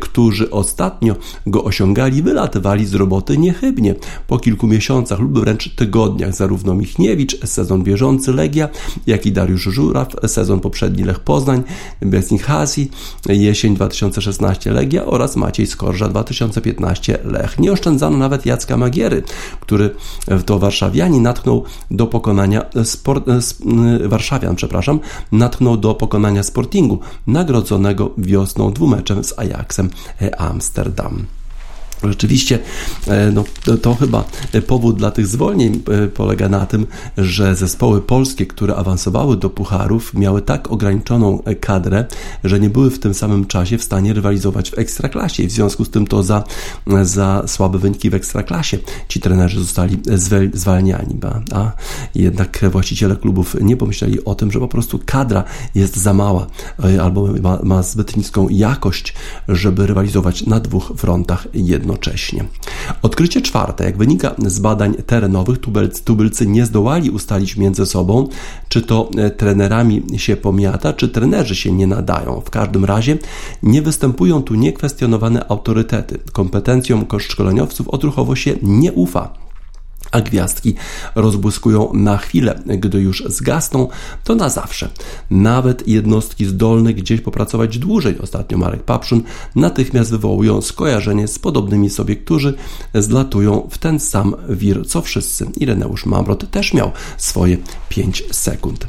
którzy 0.00 0.50
ostatnio 0.50 1.16
go 1.46 1.64
osiągali, 1.64 2.22
wylatywali 2.22 2.86
z 2.86 2.94
roboty 2.94 3.38
niechybnie. 3.38 3.94
Po 4.26 4.38
kilku 4.38 4.66
miesiącach 4.66 5.20
lub 5.20 5.38
wręcz 5.38 5.74
tygodniach 5.74 6.34
zarówno 6.34 6.74
Michniewicz, 6.74 7.46
sezon 7.46 7.82
bieżący 7.82 8.32
Legia, 8.32 8.68
jak 9.06 9.26
i 9.26 9.32
Dariusz 9.32 9.62
Żuraw, 9.62 10.08
sezon 10.26 10.60
poprzedni 10.60 11.04
Lech 11.04 11.20
Poznań, 11.20 11.62
Besnik 12.00 12.42
Hasi, 12.42 12.90
jesień 13.28 13.74
2016 13.74 14.72
Legia 14.72 15.06
oraz 15.06 15.36
Maciej 15.36 15.61
Maciej 15.62 15.72
Skorża 15.72 16.08
2015 16.08 17.18
Lech. 17.24 17.58
Nie 17.58 17.72
oszczędzano 17.72 18.18
nawet 18.18 18.46
Jacka 18.46 18.76
Magiery, 18.76 19.22
który 19.60 19.94
to 20.46 20.58
warszawianin 20.58 21.22
natknął 21.22 21.64
do 21.90 22.06
pokonania 22.06 22.64
sport, 22.84 23.24
warszawian, 24.04 24.56
przepraszam, 24.56 25.00
natknął 25.32 25.76
do 25.76 25.94
pokonania 25.94 26.42
Sportingu, 26.42 27.00
nagrodzonego 27.26 28.10
wiosną 28.18 28.72
dwumeczem 28.72 29.24
z 29.24 29.38
Ajaxem 29.38 29.90
Amsterdam. 30.38 31.26
Rzeczywiście 32.02 32.58
e, 33.06 33.30
no, 33.30 33.44
to 33.82 33.94
chyba 33.94 34.24
powód 34.66 34.98
dla 34.98 35.10
tych 35.10 35.26
zwolnień 35.26 35.82
e, 36.04 36.08
polega 36.08 36.48
na 36.48 36.66
tym, 36.66 36.86
że 37.18 37.56
zespoły 37.56 38.02
polskie, 38.02 38.46
które 38.46 38.76
awansowały 38.76 39.36
do 39.36 39.50
pucharów, 39.50 40.14
miały 40.14 40.42
tak 40.42 40.72
ograniczoną 40.72 41.42
kadrę, 41.60 42.04
że 42.44 42.60
nie 42.60 42.70
były 42.70 42.90
w 42.90 42.98
tym 42.98 43.14
samym 43.14 43.46
czasie 43.46 43.78
w 43.78 43.82
stanie 43.82 44.12
rywalizować 44.12 44.70
w 44.70 44.78
ekstraklasie. 44.78 45.42
I 45.42 45.46
w 45.46 45.52
związku 45.52 45.84
z 45.84 45.90
tym 45.90 46.06
to 46.06 46.22
za, 46.22 46.44
za 47.02 47.42
słabe 47.46 47.78
wyniki 47.78 48.10
w 48.10 48.14
ekstraklasie 48.14 48.78
ci 49.08 49.20
trenerzy 49.20 49.60
zostali 49.60 49.98
zwalniani. 50.54 51.18
A 51.54 51.72
jednak 52.14 52.64
właściciele 52.70 53.16
klubów 53.16 53.56
nie 53.60 53.76
pomyśleli 53.76 54.24
o 54.24 54.34
tym, 54.34 54.52
że 54.52 54.60
po 54.60 54.68
prostu 54.68 55.00
kadra 55.06 55.44
jest 55.74 55.96
za 55.96 56.14
mała 56.14 56.46
e, 56.84 57.02
albo 57.02 57.28
ma, 57.42 57.58
ma 57.62 57.82
zbyt 57.82 58.16
niską 58.16 58.48
jakość, 58.48 59.14
żeby 59.48 59.86
rywalizować 59.86 60.46
na 60.46 60.60
dwóch 60.60 60.92
frontach 60.96 61.46
jedno 61.54 61.91
jednocześnie. 61.92 62.44
Odkrycie 63.02 63.40
czwarte, 63.40 63.84
jak 63.84 63.96
wynika 63.96 64.34
z 64.46 64.58
badań 64.58 64.94
terenowych, 65.06 65.58
tubylcy, 66.04 66.46
nie 66.46 66.66
zdołali 66.66 67.10
ustalić 67.10 67.56
między 67.56 67.86
sobą, 67.86 68.28
czy 68.68 68.82
to 68.82 69.10
e, 69.16 69.30
trenerami 69.30 70.02
się 70.16 70.36
pomiata, 70.36 70.92
czy 70.92 71.08
trenerzy 71.08 71.54
się 71.54 71.72
nie 71.72 71.86
nadają. 71.86 72.40
W 72.40 72.50
każdym 72.50 72.84
razie 72.84 73.18
nie 73.62 73.82
występują 73.82 74.42
tu 74.42 74.54
niekwestionowane 74.54 75.48
autorytety. 75.48 76.18
Kompetencjom 76.32 77.06
szkoleniowców 77.18 77.88
odruchowo 77.88 78.36
się 78.36 78.54
nie 78.62 78.92
ufa 78.92 79.42
a 80.12 80.20
gwiazdki 80.20 80.74
rozbłyskują 81.14 81.92
na 81.94 82.16
chwilę. 82.16 82.62
Gdy 82.66 83.00
już 83.00 83.24
zgasną, 83.26 83.88
to 84.24 84.34
na 84.34 84.48
zawsze. 84.48 84.88
Nawet 85.30 85.88
jednostki 85.88 86.46
zdolne 86.46 86.94
gdzieś 86.94 87.20
popracować 87.20 87.78
dłużej, 87.78 88.18
ostatnio 88.18 88.58
Marek 88.58 88.82
Papszun, 88.82 89.22
natychmiast 89.54 90.10
wywołują 90.10 90.62
skojarzenie 90.62 91.28
z 91.28 91.38
podobnymi 91.38 91.90
sobie, 91.90 92.16
którzy 92.16 92.54
zlatują 92.94 93.68
w 93.70 93.78
ten 93.78 94.00
sam 94.00 94.34
wir, 94.48 94.86
co 94.86 95.02
wszyscy. 95.02 95.46
Ireneusz 95.56 96.06
Mamrot 96.06 96.50
też 96.50 96.74
miał 96.74 96.90
swoje 97.18 97.56
5 97.88 98.24
sekund. 98.30 98.86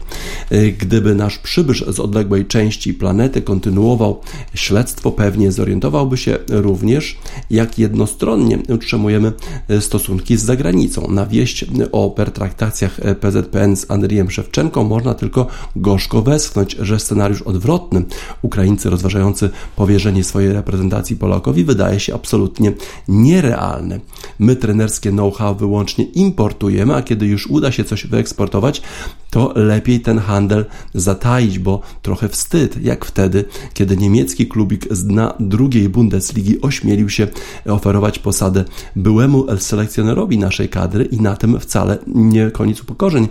Gdyby 0.77 1.15
nasz 1.15 1.37
przybysz 1.37 1.85
z 1.87 1.99
odległej 1.99 2.45
części 2.45 2.93
planety 2.93 3.41
kontynuował 3.41 4.21
śledztwo, 4.53 5.11
pewnie 5.11 5.51
zorientowałby 5.51 6.17
się 6.17 6.37
również, 6.49 7.17
jak 7.49 7.79
jednostronnie 7.79 8.59
utrzymujemy 8.69 9.31
stosunki 9.79 10.37
z 10.37 10.43
zagranicą 10.43 11.07
na 11.13 11.25
wieść 11.25 11.65
o 11.91 12.10
pertraktacjach 12.10 13.00
PZPN 13.20 13.75
z 13.75 13.91
Andrijem 13.91 14.32
Szewczenką 14.32 14.84
można 14.84 15.13
tylko 15.13 15.48
gorzko 15.75 16.22
westchnąć, 16.22 16.75
że 16.79 17.00
scenariusz 17.00 17.41
odwrotny, 17.41 18.03
Ukraińcy 18.41 18.89
rozważający 18.89 19.50
powierzenie 19.75 20.24
swojej 20.24 20.53
reprezentacji 20.53 21.15
Polakowi, 21.15 21.63
wydaje 21.63 22.00
się 22.00 22.15
absolutnie 22.15 22.74
nierealny. 23.08 24.00
My 24.39 24.55
trenerskie 24.55 25.12
know-how 25.12 25.55
wyłącznie 25.55 26.05
importujemy, 26.05 26.96
a 26.96 27.01
kiedy 27.01 27.25
już 27.25 27.48
uda 27.48 27.72
się 27.72 27.84
coś 27.84 28.08
wyeksportować, 28.08 28.82
to 29.29 29.53
lepiej 29.55 30.01
ten 30.01 30.20
handel 30.20 30.65
zataić, 30.93 31.60
bo 31.60 31.82
trochę 32.01 32.29
wstyd, 32.29 32.84
jak 32.84 33.05
wtedy, 33.05 33.46
kiedy 33.74 33.98
niemiecki 33.98 34.48
klubik 34.48 34.93
z 34.93 35.05
dna 35.05 35.34
drugiej 35.39 35.89
Bundesligi 35.89 36.62
ośmielił 36.62 37.10
się 37.10 37.27
oferować 37.65 38.20
posadę 38.20 38.63
byłemu 38.96 39.46
selekcjonerowi 39.58 40.38
naszej 40.38 40.70
kadry 40.70 41.02
i 41.05 41.22
na 41.22 41.36
tym 41.36 41.60
wcale 41.60 41.98
nie 42.07 42.51
koniec 42.51 42.81
upokorzeń 42.81 43.27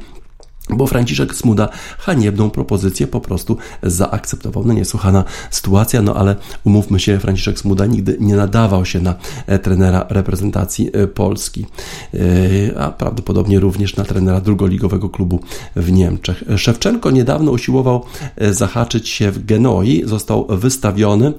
bo 0.77 0.87
Franciszek 0.87 1.35
Smuda 1.35 1.69
haniebną 1.99 2.51
propozycję 2.51 3.07
po 3.07 3.21
prostu 3.21 3.57
zaakceptował. 3.83 4.65
No 4.65 4.73
niesłuchana 4.73 5.25
sytuacja, 5.51 6.03
no 6.03 6.15
ale 6.15 6.37
umówmy 6.65 7.01
się, 7.01 7.19
Franciszek 7.19 7.59
Smuda 7.59 7.87
nigdy 7.87 8.17
nie 8.21 8.37
nadawał 8.37 8.85
się 8.85 9.01
na 9.01 9.15
e, 9.47 9.59
trenera 9.59 10.07
reprezentacji 10.09 10.91
e, 10.93 11.07
Polski, 11.07 11.67
e, 12.15 12.81
a 12.81 12.91
prawdopodobnie 12.91 13.61
również 13.61 13.97
na 13.97 14.05
trenera 14.05 14.41
drugoligowego 14.41 15.09
klubu 15.09 15.41
w 15.77 15.93
Niemczech. 15.93 16.45
Szewczenko 16.57 17.11
niedawno 17.11 17.53
usiłował 17.53 18.05
zahaczyć 18.51 19.09
się 19.09 19.31
w 19.31 19.45
Genoi, 19.45 20.03
został 20.07 20.47
wystawiony 20.49 21.33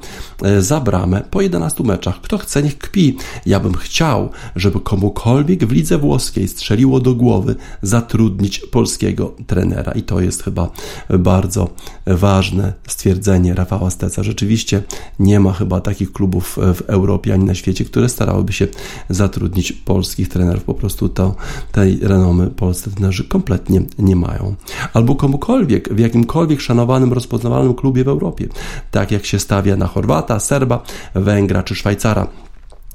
za 0.59 0.79
bramę 0.79 1.21
po 1.31 1.41
11 1.41 1.83
meczach. 1.83 2.21
Kto 2.21 2.37
chce, 2.37 2.63
niech 2.63 2.77
kpi. 2.77 3.17
Ja 3.45 3.59
bym 3.59 3.73
chciał, 3.73 4.29
żeby 4.55 4.79
komukolwiek 4.79 5.65
w 5.65 5.71
lidze 5.71 5.97
włoskiej 5.97 6.47
strzeliło 6.47 6.99
do 6.99 7.15
głowy 7.15 7.55
zatrudnić 7.81 8.59
polskiego 8.59 9.22
trenera. 9.47 9.91
I 9.91 10.03
to 10.03 10.21
jest 10.21 10.43
chyba 10.43 10.69
bardzo 11.09 11.69
ważne 12.07 12.73
stwierdzenie 12.87 13.55
Rafała 13.55 13.89
Steca. 13.89 14.23
Rzeczywiście 14.23 14.83
nie 15.19 15.39
ma 15.39 15.53
chyba 15.53 15.81
takich 15.81 16.11
klubów 16.11 16.57
w 16.75 16.81
Europie 16.81 17.33
ani 17.33 17.43
na 17.43 17.55
świecie, 17.55 17.85
które 17.85 18.09
starałyby 18.09 18.53
się 18.53 18.67
zatrudnić 19.09 19.71
polskich 19.71 20.29
trenerów. 20.29 20.63
Po 20.63 20.73
prostu 20.73 21.09
to, 21.09 21.35
tej 21.71 21.99
renomy 21.99 22.47
polscy 22.47 22.91
trenerzy 22.91 23.23
kompletnie 23.23 23.81
nie 23.99 24.15
mają. 24.15 24.55
Albo 24.93 25.15
komukolwiek, 25.15 25.93
w 25.93 25.99
jakimkolwiek 25.99 26.61
szanowanym, 26.61 27.13
rozpoznawalnym 27.13 27.73
klubie 27.73 28.03
w 28.03 28.07
Europie. 28.07 28.47
Tak 28.91 29.11
jak 29.11 29.25
się 29.25 29.39
stawia 29.39 29.75
na 29.75 29.87
Chorwata, 29.87 30.39
Serba, 30.39 30.83
Węgra 31.15 31.63
czy 31.63 31.75
Szwajcara 31.75 32.27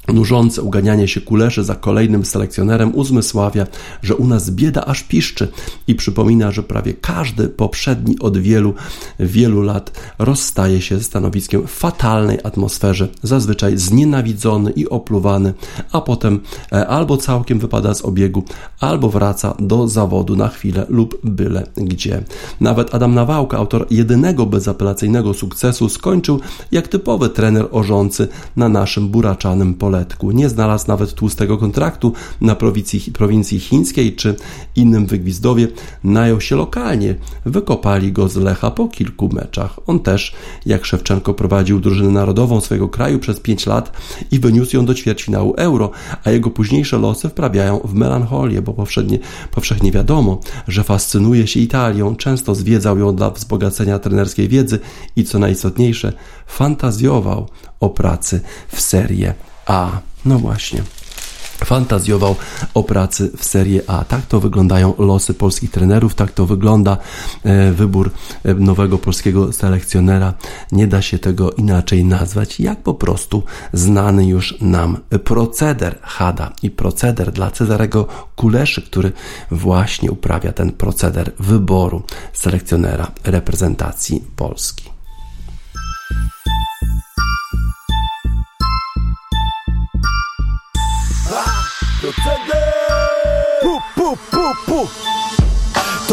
Nużące 0.08 0.62
uganianie 0.62 1.08
się 1.08 1.20
kuleszy 1.20 1.64
za 1.64 1.74
kolejnym 1.74 2.24
selekcjonerem 2.24 2.94
uzmysławia, 2.94 3.66
że 4.02 4.16
u 4.16 4.26
nas 4.26 4.50
bieda 4.50 4.84
aż 4.84 5.02
piszczy 5.02 5.48
i 5.86 5.94
przypomina, 5.94 6.50
że 6.50 6.62
prawie 6.62 6.94
każdy 6.94 7.48
poprzedni 7.48 8.18
od 8.18 8.38
wielu, 8.38 8.74
wielu 9.20 9.62
lat 9.62 10.00
rozstaje 10.18 10.82
się 10.82 10.98
ze 10.98 11.04
stanowiskiem 11.04 11.66
w 11.66 11.70
fatalnej 11.70 12.38
atmosferze, 12.44 13.08
zazwyczaj 13.22 13.78
znienawidzony 13.78 14.70
i 14.70 14.88
opluwany, 14.88 15.54
a 15.92 16.00
potem 16.00 16.40
e, 16.72 16.86
albo 16.86 17.16
całkiem 17.16 17.58
wypada 17.58 17.94
z 17.94 18.04
obiegu, 18.04 18.42
albo 18.80 19.08
wraca 19.08 19.54
do 19.58 19.88
zawodu 19.88 20.36
na 20.36 20.48
chwilę 20.48 20.86
lub 20.88 21.18
byle 21.24 21.66
gdzie. 21.76 22.22
Nawet 22.60 22.94
Adam 22.94 23.14
Nawałka, 23.14 23.58
autor 23.58 23.86
jedynego 23.90 24.46
bezapelacyjnego 24.46 25.34
sukcesu, 25.34 25.88
skończył 25.88 26.40
jak 26.72 26.88
typowy 26.88 27.28
trener 27.28 27.68
orzący 27.70 28.28
na 28.56 28.68
naszym 28.68 29.08
buraczanym 29.08 29.74
pole 29.74 29.97
Nie 30.22 30.48
znalazł 30.48 30.88
nawet 30.88 31.14
tłustego 31.14 31.58
kontraktu 31.58 32.12
na 32.40 32.54
prowincji, 32.54 33.12
prowincji 33.12 33.60
chińskiej 33.60 34.16
czy 34.16 34.36
innym 34.76 35.06
wygwizdowie. 35.06 35.68
Najął 36.04 36.40
się 36.40 36.56
lokalnie. 36.56 37.14
Wykopali 37.46 38.12
go 38.12 38.28
z 38.28 38.36
Lecha 38.36 38.70
po 38.70 38.88
kilku 38.88 39.28
meczach. 39.32 39.80
On 39.86 40.00
też, 40.00 40.34
jak 40.66 40.84
Szewczenko, 40.84 41.34
prowadził 41.34 41.80
drużynę 41.80 42.10
narodową 42.10 42.60
swojego 42.60 42.88
kraju 42.88 43.18
przez 43.18 43.40
pięć 43.40 43.66
lat 43.66 43.92
i 44.30 44.38
wyniósł 44.38 44.76
ją 44.76 44.86
do 44.86 44.94
ćwierćfinału 44.94 45.54
euro, 45.56 45.90
a 46.24 46.30
jego 46.30 46.50
późniejsze 46.50 46.98
losy 46.98 47.28
wprawiają 47.28 47.80
w 47.84 47.94
melancholię, 47.94 48.62
bo 48.62 48.72
powszechnie, 48.72 49.18
powszechnie 49.50 49.92
wiadomo, 49.92 50.40
że 50.68 50.84
fascynuje 50.84 51.46
się 51.46 51.60
Italią, 51.60 52.16
często 52.16 52.54
zwiedzał 52.54 52.98
ją 52.98 53.16
dla 53.16 53.30
wzbogacenia 53.30 53.98
trenerskiej 53.98 54.48
wiedzy 54.48 54.78
i 55.16 55.24
co 55.24 55.38
najistotniejsze, 55.38 56.12
fantazjował 56.46 57.48
o 57.80 57.90
pracy 57.90 58.40
w 58.68 58.80
Serie 58.80 59.47
a. 59.68 60.00
No 60.24 60.38
właśnie 60.38 60.82
fantazjował 61.64 62.36
o 62.74 62.82
pracy 62.82 63.30
w 63.36 63.44
Serie 63.44 63.82
A. 63.86 64.04
Tak 64.04 64.26
to 64.26 64.40
wyglądają 64.40 64.94
losy 64.98 65.34
polskich 65.34 65.70
trenerów, 65.70 66.14
tak 66.14 66.32
to 66.32 66.46
wygląda 66.46 66.96
e, 67.44 67.72
wybór 67.72 68.10
e, 68.44 68.54
nowego 68.54 68.98
polskiego 68.98 69.52
selekcjonera. 69.52 70.34
Nie 70.72 70.86
da 70.86 71.02
się 71.02 71.18
tego 71.18 71.52
inaczej 71.52 72.04
nazwać, 72.04 72.60
jak 72.60 72.82
po 72.82 72.94
prostu 72.94 73.42
znany 73.72 74.26
już 74.26 74.60
nam 74.60 74.98
proceder 75.24 75.98
Hada 76.02 76.52
i 76.62 76.70
proceder 76.70 77.32
dla 77.32 77.50
Cezarego 77.50 78.06
Kuleszy, 78.36 78.82
który 78.82 79.12
właśnie 79.50 80.10
uprawia 80.10 80.52
ten 80.52 80.72
proceder 80.72 81.32
wyboru 81.38 82.02
selekcjonera 82.32 83.10
reprezentacji 83.24 84.24
Polski. 84.36 84.98
Eu 92.00 92.12
te 92.12 92.22
dei. 92.22 93.60
Pu, 93.60 93.82
pu, 93.96 94.16
pu, 94.30 94.64
pu. 94.66 95.17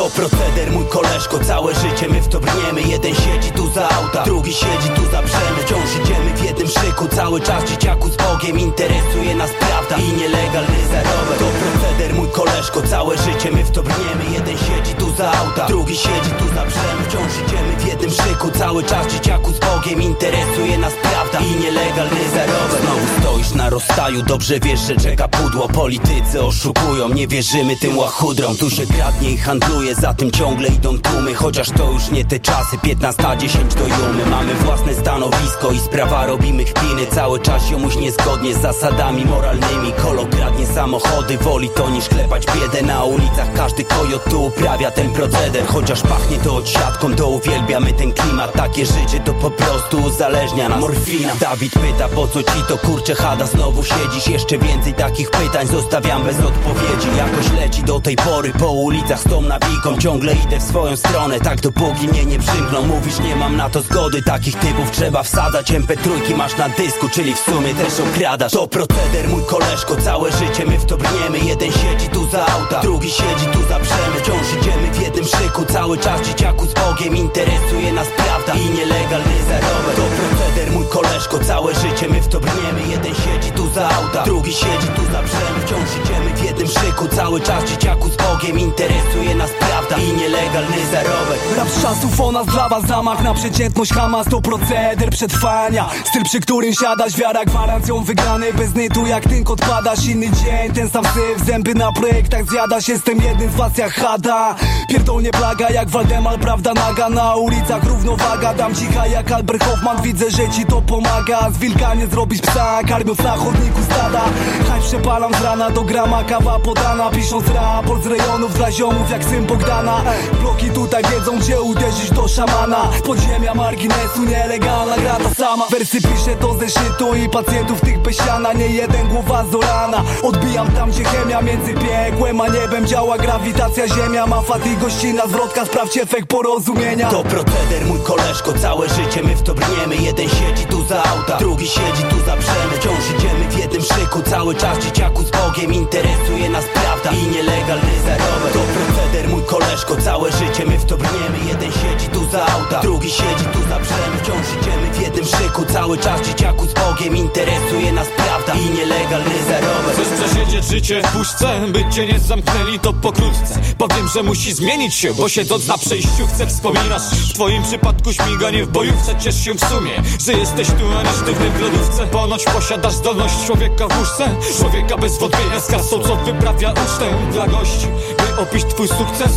To 0.05 0.09
proceder, 0.12 0.71
mój 0.71 0.85
koleżko, 0.85 1.39
całe 1.39 1.75
życie 1.75 2.09
my 2.09 2.21
w 2.21 2.27
to 2.27 2.39
brniemy 2.39 2.81
Jeden 2.81 3.15
siedzi 3.15 3.51
tu 3.51 3.69
za 3.69 3.89
auta, 3.89 4.24
drugi 4.24 4.53
siedzi 4.53 4.89
tu 4.95 5.12
za 5.12 5.21
brzemy. 5.21 5.59
Wciąż 5.65 5.89
idziemy 6.03 6.33
w 6.35 6.43
jednym 6.43 6.67
szyku, 6.67 7.07
cały 7.07 7.41
czas 7.41 7.63
dzieciaku 7.69 8.09
z 8.09 8.15
Bogiem 8.17 8.59
Interesuje 8.59 9.35
nas 9.35 9.50
prawda 9.59 9.97
i 9.97 10.17
nielegalny 10.17 10.77
zarobek 10.91 11.39
To 11.39 11.45
proceder, 11.45 12.13
mój 12.13 12.27
koleżko, 12.29 12.81
całe 12.81 13.17
życie 13.17 13.51
my 13.51 13.63
w 13.63 13.71
to 13.71 13.83
brniemy 13.83 14.24
Jeden 14.33 14.57
siedzi 14.57 14.93
tu 15.00 15.15
za 15.15 15.31
auta, 15.31 15.65
drugi 15.67 15.95
siedzi 15.95 16.31
tu 16.39 16.45
za 16.55 16.65
brzemy. 16.65 17.03
Wciąż 17.09 17.31
idziemy 17.47 17.75
w 17.77 17.88
jednym 17.88 18.12
szyku, 18.12 18.51
cały 18.51 18.83
czas 18.83 19.07
dzieciaku 19.07 19.53
z 19.53 19.59
Bogiem 19.59 20.01
Interesuje 20.01 20.77
nas 20.77 20.93
prawda 21.01 21.39
i 21.39 21.62
nielegalny 21.62 22.29
zarobek 22.33 22.81
Znowu 22.81 23.21
stoisz 23.21 23.53
na 23.53 23.69
rozstaju, 23.69 24.21
dobrze 24.21 24.59
wiesz, 24.59 24.79
że 24.79 24.95
czeka 24.95 25.27
pudło. 25.27 25.67
Politycy 25.67 26.43
oszukują, 26.43 27.09
nie 27.09 27.27
wierzymy 27.27 27.75
tym 27.75 27.97
łachudrom 27.97 28.57
Tu 28.57 28.69
się 28.69 28.85
kradnie 28.85 29.31
i 29.31 29.38
handluje, 29.38 29.94
za 30.01 30.13
tym 30.13 30.31
ciągle 30.31 30.67
idą 30.67 30.99
tłumy 30.99 31.35
Chociaż 31.35 31.69
to 31.69 31.91
już 31.91 32.11
nie 32.11 32.25
te 32.25 32.39
czasy, 32.39 32.77
15, 32.77 33.23
10 33.37 33.75
do 33.75 33.87
jumy. 33.87 34.25
Mamy 34.31 34.53
własne 34.53 34.93
stanowisko 34.93 35.71
i 35.71 35.79
sprawa 35.79 36.25
robimy 36.25 36.65
chpiny 36.65 37.07
Cały 37.11 37.39
czas 37.39 37.69
jomuś 37.71 37.95
niezgodnie 37.95 38.53
z 38.55 38.61
zasadami 38.61 39.25
moralnymi. 39.25 39.93
Kolo 40.03 40.25
kradnie 40.25 40.65
samochody, 40.65 41.37
woli 41.37 41.69
to 41.69 41.89
niż 41.89 42.09
klepać 42.09 42.45
biedę 42.45 42.81
Na 42.81 43.03
ulicach. 43.03 43.53
Każdy 43.55 43.83
kojot 43.83 44.23
tu 44.29 44.45
uprawia 44.45 44.91
ten 44.91 45.11
proceder. 45.11 45.65
Chociaż 45.67 46.01
pachnie 46.01 46.37
to 46.37 46.55
odsiadką, 46.55 47.15
to 47.15 47.27
uwielbiamy 47.27 47.93
ten 47.93 48.13
klimat. 48.13 48.53
Takie 48.53 48.85
życie 48.85 49.19
to 49.25 49.33
po 49.33 49.51
prostu 49.51 49.97
uzależnia 49.97 50.69
nas. 50.69 50.79
Morfina. 50.79 51.35
Dawid 51.39 51.73
pyta, 51.73 52.07
po 52.09 52.27
co 52.27 52.43
ci 52.43 52.63
to 52.67 52.77
kurcze 52.77 53.15
hada? 53.15 53.45
Znowu 53.45 53.83
siedzisz, 53.83 54.27
jeszcze 54.27 54.57
więcej 54.57 54.93
takich 54.93 55.31
pytań 55.31 55.67
Zostawiam 55.67 56.23
bez 56.23 56.39
odpowiedzi. 56.39 57.07
Jakoś 57.17 57.51
leci 57.51 57.83
do 57.83 57.99
tej 57.99 58.15
pory 58.15 58.53
po 58.59 58.71
ulicach 58.71 59.19
z 59.19 59.23
tą 59.23 59.41
nawiką 59.41 59.85
Ciągle 59.94 60.34
idę 60.34 60.60
w 60.60 60.63
swoją 60.63 60.98
stronę, 60.98 61.39
tak 61.39 61.62
dopóki 61.62 62.08
mnie 62.08 62.25
nie 62.25 62.39
przymkną. 62.39 62.82
Mówisz, 62.82 63.20
nie 63.20 63.36
mam 63.36 63.58
na 63.58 63.70
to 63.70 63.82
zgody, 63.82 64.22
takich 64.22 64.56
typów 64.56 64.92
trzeba 64.92 65.24
wsadzać. 65.24 65.72
MP3 65.72 66.36
masz 66.38 66.58
na 66.58 66.70
dysku, 66.70 67.10
czyli 67.10 67.34
w 67.34 67.39
sumie 67.39 67.75
też 67.75 67.94
okradasz. 68.00 68.51
To 68.51 68.68
proceder, 68.68 69.30
mój 69.30 69.44
koleżko, 69.46 69.96
całe 69.96 70.32
życie 70.32 70.65
my 70.68 70.77
w 70.77 70.86
to 70.86 70.98
brniemy. 70.98 71.39
Jeden 71.39 71.72
siedzi 71.72 72.08
tu 72.10 72.30
za 72.30 72.46
auta, 72.48 72.80
drugi 72.82 73.10
siedzi 73.10 73.46
tu 73.54 73.60
za 73.70 73.80
brzemy. 73.80 74.15
Wciąż 74.24 74.62
idziemy 74.62 74.94
w 74.95 75.01
jednym 75.01 75.25
szyku, 75.25 75.65
cały 75.65 75.97
czas 75.97 76.21
dzieciaku 76.21 76.65
z 76.65 76.73
Bogiem 76.73 77.15
Interesuje 77.17 77.93
nas 77.93 78.07
prawda 78.17 78.53
i 78.53 78.69
nielegalny 78.69 79.43
zarobek 79.49 79.95
To 79.95 80.01
proceder, 80.01 80.71
mój 80.71 80.85
koleżko, 80.85 81.39
całe 81.39 81.75
życie 81.75 82.07
my 82.09 82.21
w 82.21 82.27
to 82.27 82.39
brniemy. 82.39 82.81
Jeden 82.91 83.15
siedzi 83.15 83.51
tu 83.51 83.69
za 83.69 83.89
auta, 83.89 84.23
drugi 84.23 84.53
siedzi 84.53 84.87
tu 84.95 85.01
za 85.11 85.23
brzemy 85.23 85.59
Wciąż 85.65 85.89
idziemy 86.03 86.35
w 86.35 86.43
jednym 86.43 86.67
szyku, 86.67 87.07
cały 87.07 87.41
czas 87.41 87.63
dzieciaku 87.63 88.09
z 88.09 88.17
Bogiem 88.17 88.59
Interesuje 88.59 89.35
nas 89.35 89.49
prawda 89.59 89.97
i 89.97 90.13
nielegalny 90.13 90.77
zarobek 90.91 91.39
Rap 91.57 91.69
z 91.69 91.81
czasów 91.81 92.21
o 92.21 92.31
nas 92.31 92.45
dla 92.45 92.69
was 92.69 92.87
zamach 92.87 93.23
na 93.23 93.33
przeciętność 93.33 93.93
Hamas 93.93 94.27
to 94.29 94.41
proceder 94.41 95.09
przetrwania. 95.09 95.89
Styl 96.05 96.23
przy 96.23 96.39
którym 96.39 96.73
siadasz, 96.73 97.17
wiara 97.17 97.45
gwarancją 97.45 98.03
wygranej. 98.03 98.53
Bez 98.53 98.75
nytu 98.75 99.07
jak 99.07 99.23
tynk 99.23 99.49
odpadasz, 99.49 100.05
inny 100.05 100.29
dzień 100.29 100.73
Ten 100.73 100.89
sam 100.89 101.03
syf, 101.03 101.45
zęby 101.45 101.75
na 101.75 101.91
projektach 101.91 102.49
zjadasz 102.49 102.87
Jestem 102.87 103.21
jednym 103.21 103.51
z 103.51 103.55
was 103.55 103.77
jak 103.77 103.93
Hada 103.93 104.55
Pierdolnie 104.89 105.32
plaga 105.32 105.70
jak 105.70 105.89
Waldemar, 105.89 106.39
prawda 106.39 106.74
naga. 106.74 107.10
Na 107.10 107.36
ulicach 107.36 107.84
równowaga, 107.84 108.54
dam 108.54 108.75
cicha 108.75 109.08
jak 109.08 109.32
Albert 109.32 109.63
Hoffman. 109.63 110.01
Widzę, 110.01 110.32
że 110.32 110.50
ci 110.50 110.65
to 110.65 110.82
pomaga. 110.82 111.51
Z 111.51 111.58
wilka 111.58 111.94
nie 111.94 112.08
zrobisz 112.08 112.42
psa, 112.42 112.84
karmiąc 112.88 113.20
na 113.20 113.32
chodniku 113.32 113.84
stada 113.84 114.22
Haj 114.70 114.82
przepalam 114.82 115.34
z 115.34 115.42
rana 115.42 115.70
do 115.70 115.84
grama, 115.84 116.24
kawa 116.24 116.60
podana. 116.60 117.10
Pisząc 117.10 117.46
raport 117.50 118.04
z 118.04 118.08
rejonów 118.08 118.54
dla 118.54 118.72
ziomów 118.72 119.12
jak 119.12 119.24
syn 119.24 119.46
Bogdana. 119.46 120.01
Bloki 120.42 120.70
tutaj 120.70 121.04
wiedzą, 121.04 121.39
gdzie 121.39 121.62
uderzyć 121.62 122.12
do 122.12 122.27
szamana. 122.27 122.77
Z 123.00 123.01
podziemia 123.01 123.54
marginesu, 123.54 124.24
nielegalna 124.27 124.98
gra 124.98 125.15
ta 125.15 125.34
sama. 125.34 125.65
Wersy 125.72 126.01
piszę 126.01 126.36
do 126.42 126.54
zeszytu 126.54 127.15
i 127.15 127.30
pacjentów 127.30 127.82
tych 127.82 128.00
besiana 128.00 128.54
Nie 128.54 128.68
jeden 128.68 129.08
głowa 129.08 129.46
zorana 129.51 130.04
Odbijam 130.24 130.72
tam, 130.72 130.89
gdzie 130.92 131.04
chemia 131.04 131.42
między 131.42 131.74
piekłem 131.74 132.42
a 132.42 132.48
niebem 132.48 132.88
Działa. 132.88 133.18
Grawitacja, 133.18 133.88
ziemia 133.88 134.27
ma 134.27 134.42
fat 134.42 134.65
i 134.75 134.77
gościna 134.77 135.27
Zwrotka, 135.27 135.65
sprawdź 135.65 135.98
efekt 135.98 136.27
porozumienia. 136.27 137.10
To 137.10 137.24
proceder, 137.24 137.86
mój 137.86 138.00
koleżko, 138.00 138.53
całe 138.53 138.89
życie 138.89 139.24
my 139.24 139.36
w 139.36 139.44
to 139.44 139.53
brniemy. 139.53 139.96
Jeden 139.96 140.29
siedzi 140.29 140.65
tu 140.70 140.84
za 140.84 141.03
auta, 141.03 141.38
drugi 141.38 141.67
siedzi 141.67 142.03
tu 142.10 142.15
za 142.25 142.38
brzemy 142.38 142.74
Wciąż 142.79 143.03
idziemy 143.17 143.50
w 143.50 143.60
jednym 143.60 143.82
szyku, 143.82 144.22
cały 144.29 144.55
czas 144.55 144.79
dzieciaku 144.79 145.24
z 145.24 145.32
Bogiem 145.32 145.74
Interesuje 145.74 146.50
nas 146.50 146.65
prawda 146.74 147.12
i 147.12 147.27
nielegalny 147.27 147.94
zarobek 148.05 148.53
To 148.53 148.60
proceder, 148.60 149.29
mój 149.29 149.44
koleżko, 149.44 149.96
całe 149.96 150.32
życie 150.32 150.65
my 150.65 150.77
w 150.77 150.86
to 150.86 150.98
brniemy. 150.98 151.38
Jeden 151.48 151.72
siedzi 151.72 152.08
tu 152.13 152.32
za 152.32 152.46
auta, 152.46 152.79
drugi 152.82 153.10
siedzi 153.10 153.46
tu 153.53 153.60
za 153.70 153.79
brzemy 153.79 154.17
Wciąż 154.24 154.46
idziemy 154.62 154.94
w 154.94 155.01
jednym 155.01 155.25
szyku, 155.25 155.65
cały 155.74 155.98
czas 155.98 156.22
dzieciaku 156.22 156.65
z 156.65 156.74
Bogiem 156.74 157.17
Interesuje 157.17 157.91
nas 157.91 158.08
prawda 158.17 158.53
i 158.53 158.70
nielegalny 158.70 159.36
zarobek 159.50 159.94
Chcesz 159.94 160.20
przesiedzieć 160.20 160.65
życie 160.65 161.01
w 161.01 161.12
puszce, 161.17 161.67
by 161.67 161.86
cię 161.91 162.05
nie 162.08 162.20
zamknęli 162.20 162.79
to 162.79 162.94
pokrótce. 162.94 163.60
Powiem, 163.77 164.08
że 164.13 164.24
musi 164.24 164.53
zmienić 164.53 164.64
się, 164.89 165.13
bo 165.13 165.29
siedząc 165.29 165.67
na 165.67 165.77
przejściówce 165.77 166.48
wspominasz 166.48 167.01
W 167.01 167.34
twoim 167.34 167.63
przypadku 167.63 168.13
śmiganie 168.13 168.65
w 168.65 168.69
bojówce 168.69 169.15
Ciesz 169.19 169.45
się 169.45 169.53
w 169.53 169.60
sumie, 169.60 169.91
że 170.25 170.34
jesteś 170.34 170.67
tu, 170.67 170.98
a 171.00 171.03
nie 171.03 171.10
sztywny 171.10 171.50
w 171.50 171.62
lodówce 171.62 172.07
Ponoć 172.07 172.43
posiadasz 172.43 172.93
zdolność 172.93 173.45
człowieka 173.45 173.88
w 173.88 174.00
łóżce. 174.00 174.36
Człowieka 174.57 174.98
bez 174.98 175.17
wątpienia 175.17 175.60
z 175.60 175.67
kasą, 175.67 176.00
co 176.00 176.15
wyprawia 176.15 176.72
ucztę. 176.72 177.31
Dla 177.31 177.48
gości 177.48 177.88
By 178.17 178.41
opić 178.41 178.65
twój 178.65 178.88
sukces 178.88 179.31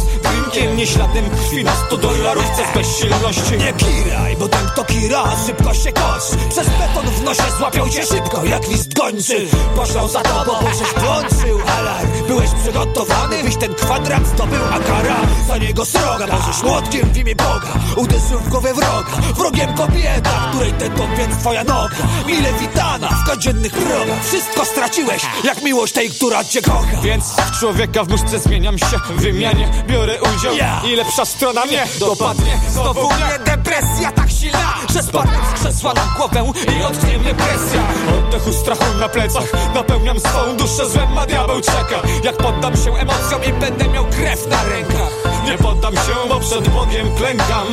drinkiem, 0.48 0.76
nie 0.76 0.86
śladem 0.86 1.30
krwi 1.30 1.64
na 1.64 1.76
100 1.86 1.96
dolarówce 1.96 2.62
z 2.72 2.74
bezsilności. 2.74 3.52
Nie 3.58 3.72
kiraj, 3.72 4.36
bo 4.36 4.48
ten 4.48 4.66
kto 4.66 4.84
kira, 4.84 5.24
szybko 5.46 5.74
się 5.74 5.92
kocz 5.92 6.50
Przez 6.50 6.66
beton 6.66 7.06
w 7.06 7.24
nosie 7.24 7.42
złapią 7.58 7.88
cię 7.88 8.06
szybko 8.06 8.44
jak 8.44 8.68
list 8.68 8.94
gończy. 8.94 9.46
Poszło 9.76 10.08
za 10.08 10.20
tobą, 10.20 10.52
bo 10.62 10.68
żeś 10.68 11.04
włączył 11.04 11.58
alarm. 11.78 12.08
Byłeś 12.28 12.50
przygotowany, 12.62 13.44
byś 13.44 13.56
ten 13.56 13.74
kwadrat 13.74 14.26
zdobył, 14.26 14.60
a 14.72 14.78
kara 14.78 15.16
za 15.48 15.58
niego 15.58 15.84
sroga. 15.84 16.26
Możesz 16.26 16.62
młotkiem 16.62 17.12
w 17.12 17.16
imię 17.16 17.34
Boga, 17.34 17.72
uderzył 17.96 18.38
w 18.40 18.48
głowę 18.48 18.74
wroga. 18.74 19.32
Wrogiem 19.36 19.74
kobieta, 19.74 20.50
której 20.50 20.72
ten 20.72 20.92
więc 21.18 21.36
twoja 21.36 21.64
noga. 21.64 21.96
Mile 22.26 22.52
witana 22.52 23.08
w 23.08 23.28
codziennych 23.28 23.72
progach. 23.72 24.24
Wszystko 24.24 24.64
straciłeś, 24.64 25.22
jak 25.44 25.62
miłość 25.62 25.92
tej, 25.92 26.10
która 26.10 26.44
cię 26.44 26.62
kocha. 26.62 27.00
Więc 27.02 27.24
człowieka 27.60 28.04
w 28.04 28.08
muszce 28.08 28.38
zmieniam 28.38 28.78
się 28.78 28.98
w 29.08 29.20
wymianie. 29.20 29.68
Biorę 29.88 30.18
udział 30.22 30.37
Ja. 30.44 30.82
i 30.84 30.96
lepsza 30.96 31.24
strona 31.24 31.64
mnie 31.64 31.86
dopadnie. 32.00 32.60
Znowu 32.70 33.06
mnie 33.06 33.38
depresja 33.44 34.12
tak 34.12 34.30
silna, 34.30 34.74
że 34.94 35.02
spadnę 35.02 35.38
z 35.50 35.60
krzesła 35.60 35.92
na 35.94 36.14
głowę 36.16 36.52
i 36.78 36.84
odtnie 36.84 37.18
mnie 37.18 37.34
presja. 37.34 37.82
Oddechu 38.18 38.52
strachu 38.52 38.98
na 39.00 39.08
plecach 39.08 39.44
Napełniam 39.74 40.20
swą 40.20 40.56
duszę 40.56 40.90
złem, 40.90 41.18
a 41.18 41.26
diabeł 41.26 41.60
czeka. 41.60 42.02
Jak 42.24 42.36
poddam 42.36 42.76
się 42.76 42.94
emocjom 42.94 43.44
i 43.44 43.52
będę 43.52 43.88
miał 43.88 44.04
krew 44.04 44.46
na 44.48 44.64
rękach. 44.64 45.12
Nie 45.44 45.58
poddam 45.58 45.94
się, 45.94 46.28
bo 46.28 46.40
przed 46.40 46.68
Bogiem 46.68 47.14
klękam. 47.16 47.66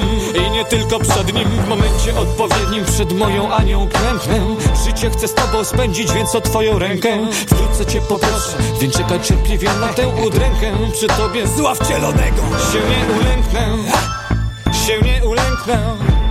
I 0.48 0.52
nie 0.52 0.66
tylko 0.66 1.00
przed 1.00 1.34
Nim 1.34 1.50
W 1.50 1.68
momencie 1.68 2.20
odpowiednim 2.20 2.86
przed 2.86 3.13
moją 3.13 3.54
Anią 3.54 3.88
klęknę. 3.89 4.39
Życie 4.86 5.10
chcę 5.10 5.28
z 5.28 5.34
Tobą 5.34 5.63
spędzić, 5.63 6.12
więc 6.13 6.36
o 6.36 6.42
Twoją 6.42 6.80
rękę 6.80 7.18
Wkrótce 7.48 7.86
Cię 7.86 8.02
poproszę, 8.02 8.58
więc 8.82 8.98
czekaj 8.98 9.22
cierpliwie 9.22 9.70
na 9.82 9.88
tę 9.88 10.08
udrękę. 10.08 10.72
Przy 10.94 11.08
Tobie 11.08 11.48
Zła 11.48 11.76
wcielonego 11.76 12.42
się 12.60 12.80
nie 12.80 13.20
ulęknę. 13.20 13.78
Się 14.86 15.02
nie 15.02 15.26
ulęknę 15.26 16.25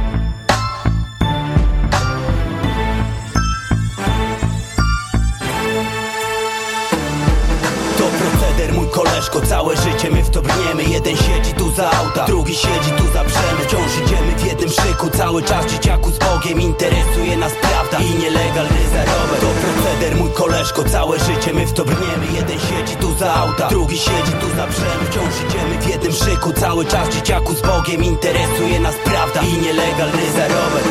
koleżko, 9.24 9.48
całe 9.48 9.76
życie 9.76 10.10
my 10.10 10.22
w 10.22 10.30
to 10.30 10.42
brniemy. 10.42 10.84
Jeden 10.84 11.16
siedzi 11.16 11.52
tu 11.52 11.70
za 11.70 11.90
auta, 11.90 12.24
drugi 12.24 12.54
siedzi 12.54 12.90
tu 12.90 13.04
za 13.12 13.24
brzemy 13.24 13.64
Wciąż 13.66 13.92
idziemy 14.04 14.36
w 14.36 14.46
jednym 14.46 14.68
szyku, 14.68 15.10
cały 15.10 15.42
czas 15.42 15.66
dzieciaku 15.66 16.10
z 16.10 16.18
Bogiem 16.18 16.60
Interesuje 16.60 17.36
nas 17.36 17.52
prawda 17.52 17.98
i 17.98 18.18
nielegalny 18.18 18.88
zarobek. 18.92 19.40
To 19.40 19.46
proceder, 19.46 20.16
mój 20.16 20.30
koleżko, 20.30 20.84
całe 20.84 21.18
życie 21.18 21.52
my 21.54 21.66
w 21.66 21.72
to 21.72 21.84
brniemy. 21.84 22.26
Jeden 22.34 22.58
siedzi 22.58 22.96
tu 22.96 23.14
za 23.14 23.34
auta, 23.34 23.68
drugi 23.68 23.98
siedzi 23.98 24.32
tu 24.40 24.48
za 24.56 24.66
brzemy 24.66 25.04
Wciąż 25.10 25.34
idziemy 25.48 25.78
w 25.80 25.88
jednym 25.88 26.12
szyku, 26.12 26.52
cały 26.52 26.84
czas 26.84 27.08
dzieciaku 27.08 27.54
z 27.54 27.62
Bogiem 27.62 28.04
Interesuje 28.04 28.80
nas 28.80 28.94
prawda 29.04 29.40
i 29.42 29.52
nielegalny 29.52 30.32
zarobek. 30.36 30.84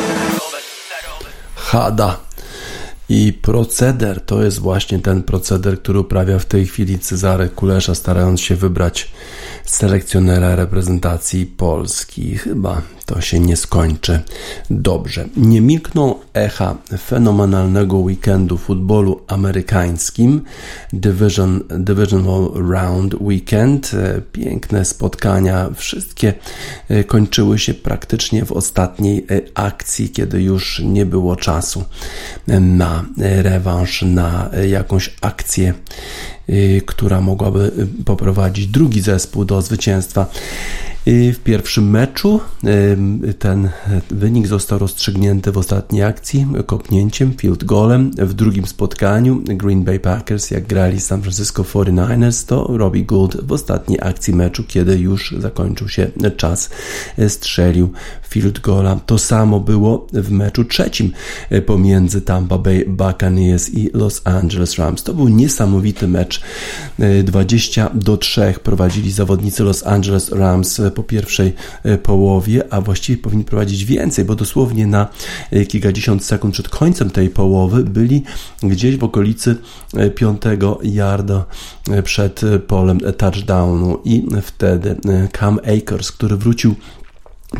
Hada. 1.56 2.16
I 3.16 3.32
proceder 3.32 4.20
to 4.20 4.42
jest 4.42 4.58
właśnie 4.58 4.98
ten 4.98 5.22
proceder, 5.22 5.78
który 5.78 5.98
uprawia 5.98 6.38
w 6.38 6.44
tej 6.44 6.66
chwili 6.66 6.98
Cezary 6.98 7.48
Kulesza, 7.48 7.94
starając 7.94 8.40
się 8.40 8.56
wybrać 8.56 9.12
selekcjonera 9.64 10.56
reprezentacji 10.56 11.46
Polski. 11.46 12.38
Chyba 12.38 12.82
to 13.06 13.20
się 13.20 13.40
nie 13.40 13.56
skończy 13.56 14.20
dobrze. 14.70 15.28
Nie 15.36 15.60
milkną 15.60 16.14
echa 16.34 16.76
fenomenalnego 16.98 17.96
weekendu 17.96 18.58
futbolu 18.58 19.20
amerykańskim. 19.26 20.42
Division, 20.92 21.60
Divisional 21.68 22.50
Round 22.54 23.14
Weekend. 23.20 23.94
E, 23.94 24.20
Piękne 24.32 24.84
spotkania. 24.84 25.70
Wszystkie 25.74 26.34
e, 26.88 27.04
kończyły 27.04 27.58
się 27.58 27.74
praktycznie 27.74 28.44
w 28.44 28.52
ostatniej 28.52 29.26
e, 29.30 29.40
akcji, 29.54 30.10
kiedy 30.10 30.42
już 30.42 30.82
nie 30.84 31.06
było 31.06 31.36
czasu 31.36 31.84
na 32.60 33.04
rewanż, 33.18 34.02
na 34.02 34.50
jakąś 34.68 35.14
akcję, 35.20 35.74
która 36.86 37.20
mogłaby 37.20 37.72
poprowadzić 38.04 38.66
drugi 38.66 39.00
zespół 39.00 39.44
do 39.44 39.62
zwycięstwa. 39.62 40.26
W 41.06 41.38
pierwszym 41.44 41.90
meczu 41.90 42.40
ten 43.38 43.68
wynik 44.10 44.46
został 44.46 44.78
rozstrzygnięty 44.78 45.52
w 45.52 45.58
ostatniej 45.58 46.02
akcji 46.02 46.46
kopnięciem, 46.66 47.32
field 47.36 47.64
goalem. 47.64 48.10
W 48.18 48.34
drugim 48.34 48.66
spotkaniu 48.66 49.42
Green 49.44 49.84
Bay 49.84 50.00
Packers, 50.00 50.50
jak 50.50 50.66
grali 50.66 51.00
San 51.00 51.22
Francisco 51.22 51.62
49ers, 51.62 52.46
to 52.46 52.66
Robbie 52.76 53.04
Gould 53.04 53.36
w 53.46 53.52
ostatniej 53.52 53.98
akcji 54.02 54.34
meczu, 54.34 54.64
kiedy 54.68 54.98
już 54.98 55.34
zakończył 55.38 55.88
się 55.88 56.10
czas, 56.36 56.70
y, 57.18 57.28
strzelił 57.28 57.92
field 58.28 58.60
goala. 58.60 59.00
To 59.06 59.18
samo 59.18 59.60
było 59.60 60.06
w 60.12 60.30
meczu 60.30 60.64
trzecim 60.64 61.12
y, 61.52 61.62
pomiędzy 61.62 62.20
Tampa 62.20 62.58
Bay 62.58 62.84
Buccaneers 62.88 63.70
i 63.74 63.90
Los 63.94 64.20
Angeles 64.24 64.78
Rams. 64.78 65.02
To 65.02 65.14
był 65.14 65.28
niesamowity 65.28 66.08
mecz. 66.08 66.40
Y, 67.00 67.22
20 67.22 67.90
do 67.94 68.16
3 68.16 68.54
prowadzili 68.62 69.12
zawodnicy 69.12 69.62
Los 69.62 69.86
Angeles 69.86 70.32
Rams 70.32 70.80
po 70.94 71.02
pierwszej 71.02 71.52
e, 71.82 71.98
połowie, 71.98 72.64
a 72.70 72.80
właściwie 72.80 73.22
powinni 73.22 73.44
prowadzić 73.44 73.84
więcej, 73.84 74.24
bo 74.24 74.34
dosłownie 74.34 74.86
na 74.86 75.08
e, 75.50 75.66
kilkadziesiąt 75.66 76.24
sekund 76.24 76.54
przed 76.54 76.68
końcem 76.68 77.10
tej 77.10 77.30
połowy 77.30 77.84
byli 77.84 78.22
gdzieś 78.62 78.96
w 78.96 79.04
okolicy 79.04 79.56
e, 79.96 80.10
piątego 80.10 80.78
yarda 80.82 81.44
przed 82.04 82.40
polem 82.66 83.00
touchdownu. 83.16 83.98
I 84.04 84.26
wtedy 84.42 84.96
Cam 85.38 85.58
Akers, 85.58 86.12
który 86.12 86.36
wrócił 86.36 86.74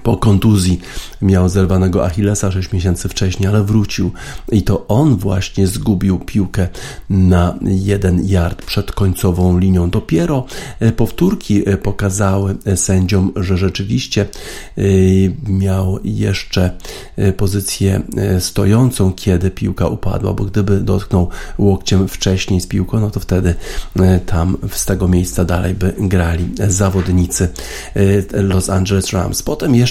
po 0.02 0.16
kontuzji 0.16 0.80
miał 1.22 1.48
zerwanego 1.48 2.04
Achillesa 2.04 2.50
6 2.50 2.72
miesięcy 2.72 3.08
wcześniej, 3.08 3.48
ale 3.48 3.62
wrócił 3.62 4.12
i 4.52 4.62
to 4.62 4.86
on 4.88 5.16
właśnie 5.16 5.66
zgubił 5.66 6.18
piłkę 6.18 6.68
na 7.10 7.58
jeden 7.62 8.24
yard 8.24 8.62
przed 8.62 8.92
końcową 8.92 9.58
linią. 9.58 9.90
Dopiero 9.90 10.46
e, 10.80 10.92
powtórki 10.92 11.68
e, 11.68 11.76
pokazały 11.76 12.56
e, 12.64 12.76
sędziom, 12.76 13.32
że 13.36 13.56
rzeczywiście 13.56 14.26
miał 15.48 15.98
jeszcze 16.04 16.70
pozycję 17.36 18.02
stojącą, 18.40 19.12
kiedy 19.12 19.50
piłka 19.50 19.88
upadła, 19.88 20.32
bo 20.32 20.44
gdyby 20.44 20.80
dotknął 20.80 21.28
łokciem 21.58 22.08
wcześniej 22.08 22.60
z 22.60 22.66
piłką, 22.66 23.00
no 23.00 23.10
to 23.10 23.20
wtedy 23.20 23.54
tam 24.26 24.56
z 24.72 24.84
tego 24.84 25.08
miejsca 25.08 25.44
dalej 25.44 25.74
by 25.74 25.94
grali 25.98 26.48
zawodnicy 26.68 27.48
Los 28.32 28.70
Angeles 28.70 29.12
Rams. 29.12 29.42
Potem 29.42 29.74
jeszcze 29.74 29.83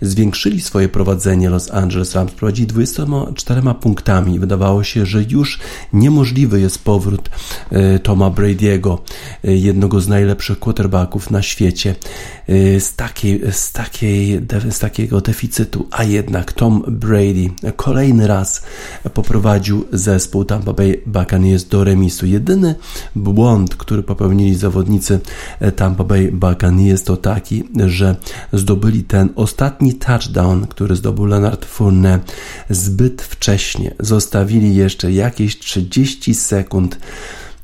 zwiększyli 0.00 0.60
swoje 0.60 0.88
prowadzenie 0.88 1.50
Los 1.50 1.70
Angeles 1.70 2.14
Rams, 2.14 2.32
prowadzili 2.32 2.66
24 2.66 3.62
punktami. 3.80 4.38
Wydawało 4.38 4.84
się, 4.84 5.06
że 5.06 5.22
już 5.22 5.58
niemożliwy 5.92 6.60
jest 6.60 6.84
powrót 6.84 7.30
e, 7.70 7.98
Toma 7.98 8.30
Brady'ego, 8.30 8.98
e, 9.44 9.56
jednego 9.56 10.00
z 10.00 10.08
najlepszych 10.08 10.58
quarterbacków 10.58 11.30
na 11.30 11.42
świecie, 11.42 11.94
e, 12.48 12.80
z, 12.80 12.94
takiej, 12.94 13.40
z, 13.52 13.72
takiej, 13.72 14.40
z 14.70 14.78
takiego 14.78 15.20
deficytu, 15.20 15.88
a 15.90 16.04
jednak 16.04 16.52
Tom 16.52 16.84
Brady 16.88 17.50
kolejny 17.76 18.26
raz 18.26 18.62
poprowadził 19.14 19.84
zespół 19.92 20.44
Tampa 20.44 20.72
Bay 20.72 21.02
Buccaneers 21.06 21.64
do 21.64 21.84
remisu. 21.84 22.26
Jedyny 22.26 22.74
błąd, 23.16 23.76
który 23.76 24.02
popełnili 24.02 24.54
zawodnicy 24.54 25.20
Tampa 25.76 26.04
Bay 26.04 26.32
Buccaneers 26.32 27.02
to 27.02 27.16
taki, 27.16 27.64
że 27.86 28.16
zdobyli 28.52 29.04
ten 29.04 29.28
ostatni 29.36 29.94
touchdown, 29.94 30.66
który 30.66 30.96
zdobył 30.96 31.26
Leonard 31.26 31.64
Fournette 31.64 32.32
zbyt 32.70 33.22
wcześnie. 33.22 33.94
Zostawili 34.00 34.74
jeszcze 34.76 35.12
jakieś 35.12 35.58
30 35.58 36.34
sekund 36.34 36.98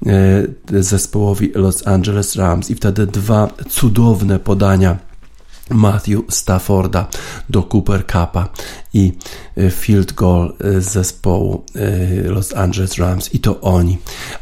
e, 0.06 0.82
zespołowi 0.82 1.52
Los 1.54 1.86
Angeles 1.86 2.36
Rams 2.36 2.70
i 2.70 2.74
wtedy 2.74 3.06
dwa 3.06 3.48
cudowne 3.68 4.38
podania 4.38 4.98
Matthew 5.70 6.20
Stafforda 6.28 7.08
do 7.48 7.62
Cooper 7.62 8.06
Cupa 8.06 8.48
i 8.94 9.12
e, 9.56 9.70
field 9.70 10.12
goal 10.12 10.52
e, 10.60 10.80
zespołu 10.80 11.64
e, 11.74 12.28
Los 12.28 12.54
Angeles 12.54 12.98
Rams 12.98 13.34
i 13.34 13.38
to 13.38 13.60
oni 13.60 13.98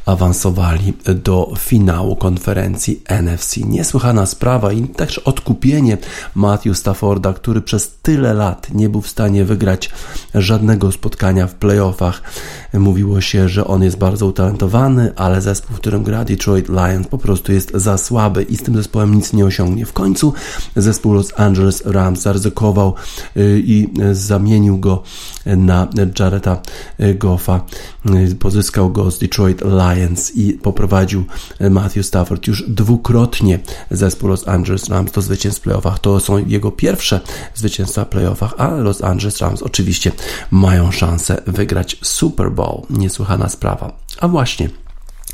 awansowali 0.07 0.93
do 1.25 1.53
finału 1.59 2.17
konferencji 2.17 3.03
NFC. 3.23 3.57
Niesłychana 3.57 4.27
sprawa 4.27 4.73
i 4.73 4.83
też 4.83 5.19
odkupienie 5.19 5.99
Matthew 6.35 6.79
Stafforda, 6.79 7.33
który 7.33 7.61
przez 7.61 7.97
tyle 8.03 8.35
lat 8.35 8.75
nie 8.75 8.89
był 8.89 9.01
w 9.01 9.09
stanie 9.09 9.45
wygrać 9.45 9.91
żadnego 10.35 10.93
spotkania 10.93 11.47
w 11.47 11.55
playoffach. 11.55 12.23
Mówiło 12.75 13.21
się, 13.21 13.49
że 13.49 13.67
on 13.67 13.83
jest 13.83 13.97
bardzo 13.97 14.27
utalentowany, 14.27 15.13
ale 15.17 15.41
zespół, 15.41 15.77
w 15.77 15.81
którym 15.81 16.03
gra 16.03 16.25
Detroit 16.25 16.69
Lions 16.69 17.09
po 17.09 17.19
prostu 17.19 17.53
jest 17.53 17.73
za 17.75 17.99
słaby 17.99 18.43
i 18.43 18.57
z 18.57 18.63
tym 18.63 18.77
zespołem 18.77 19.15
nic 19.15 19.33
nie 19.33 19.45
osiągnie. 19.45 19.87
W 19.87 19.93
końcu 19.93 20.33
zespół 20.77 21.13
Los 21.13 21.33
Angeles 21.37 21.83
Rams 21.87 22.23
zaryzykował 22.23 22.95
i 23.57 23.89
za 24.13 24.38
zamienił 24.39 24.79
go 24.79 25.03
na 25.47 25.89
Jareta 26.19 26.61
Goffa, 27.15 27.65
pozyskał 28.41 28.91
go 28.91 29.11
z 29.11 29.19
Detroit 29.19 29.63
Lions 29.65 30.37
i 30.37 30.53
poprowadził 30.53 31.25
Matthew 31.71 32.07
Stafford 32.07 32.47
już 32.47 32.65
dwukrotnie 32.69 33.59
zespół 33.91 34.29
Los 34.29 34.49
Angeles 34.49 34.89
Rams 34.89 35.13
do 35.13 35.23
zwycięstw 35.23 35.61
w 35.61 35.65
playoffach. 35.65 35.99
To 35.99 36.21
są 36.21 36.47
jego 36.47 36.73
pierwsze 36.73 37.21
zwycięstwa 37.55 38.05
w 38.05 38.09
playoffach, 38.09 38.55
a 38.59 38.69
Los 38.69 39.05
Angeles 39.05 39.41
Rams 39.41 39.63
oczywiście 39.63 40.13
mają 40.51 40.91
szansę 40.91 41.43
wygrać 41.47 41.97
Super 42.03 42.53
Bowl. 42.53 42.83
Niesłychana 42.91 43.49
sprawa. 43.49 43.93
A 44.21 44.29
właśnie 44.29 44.69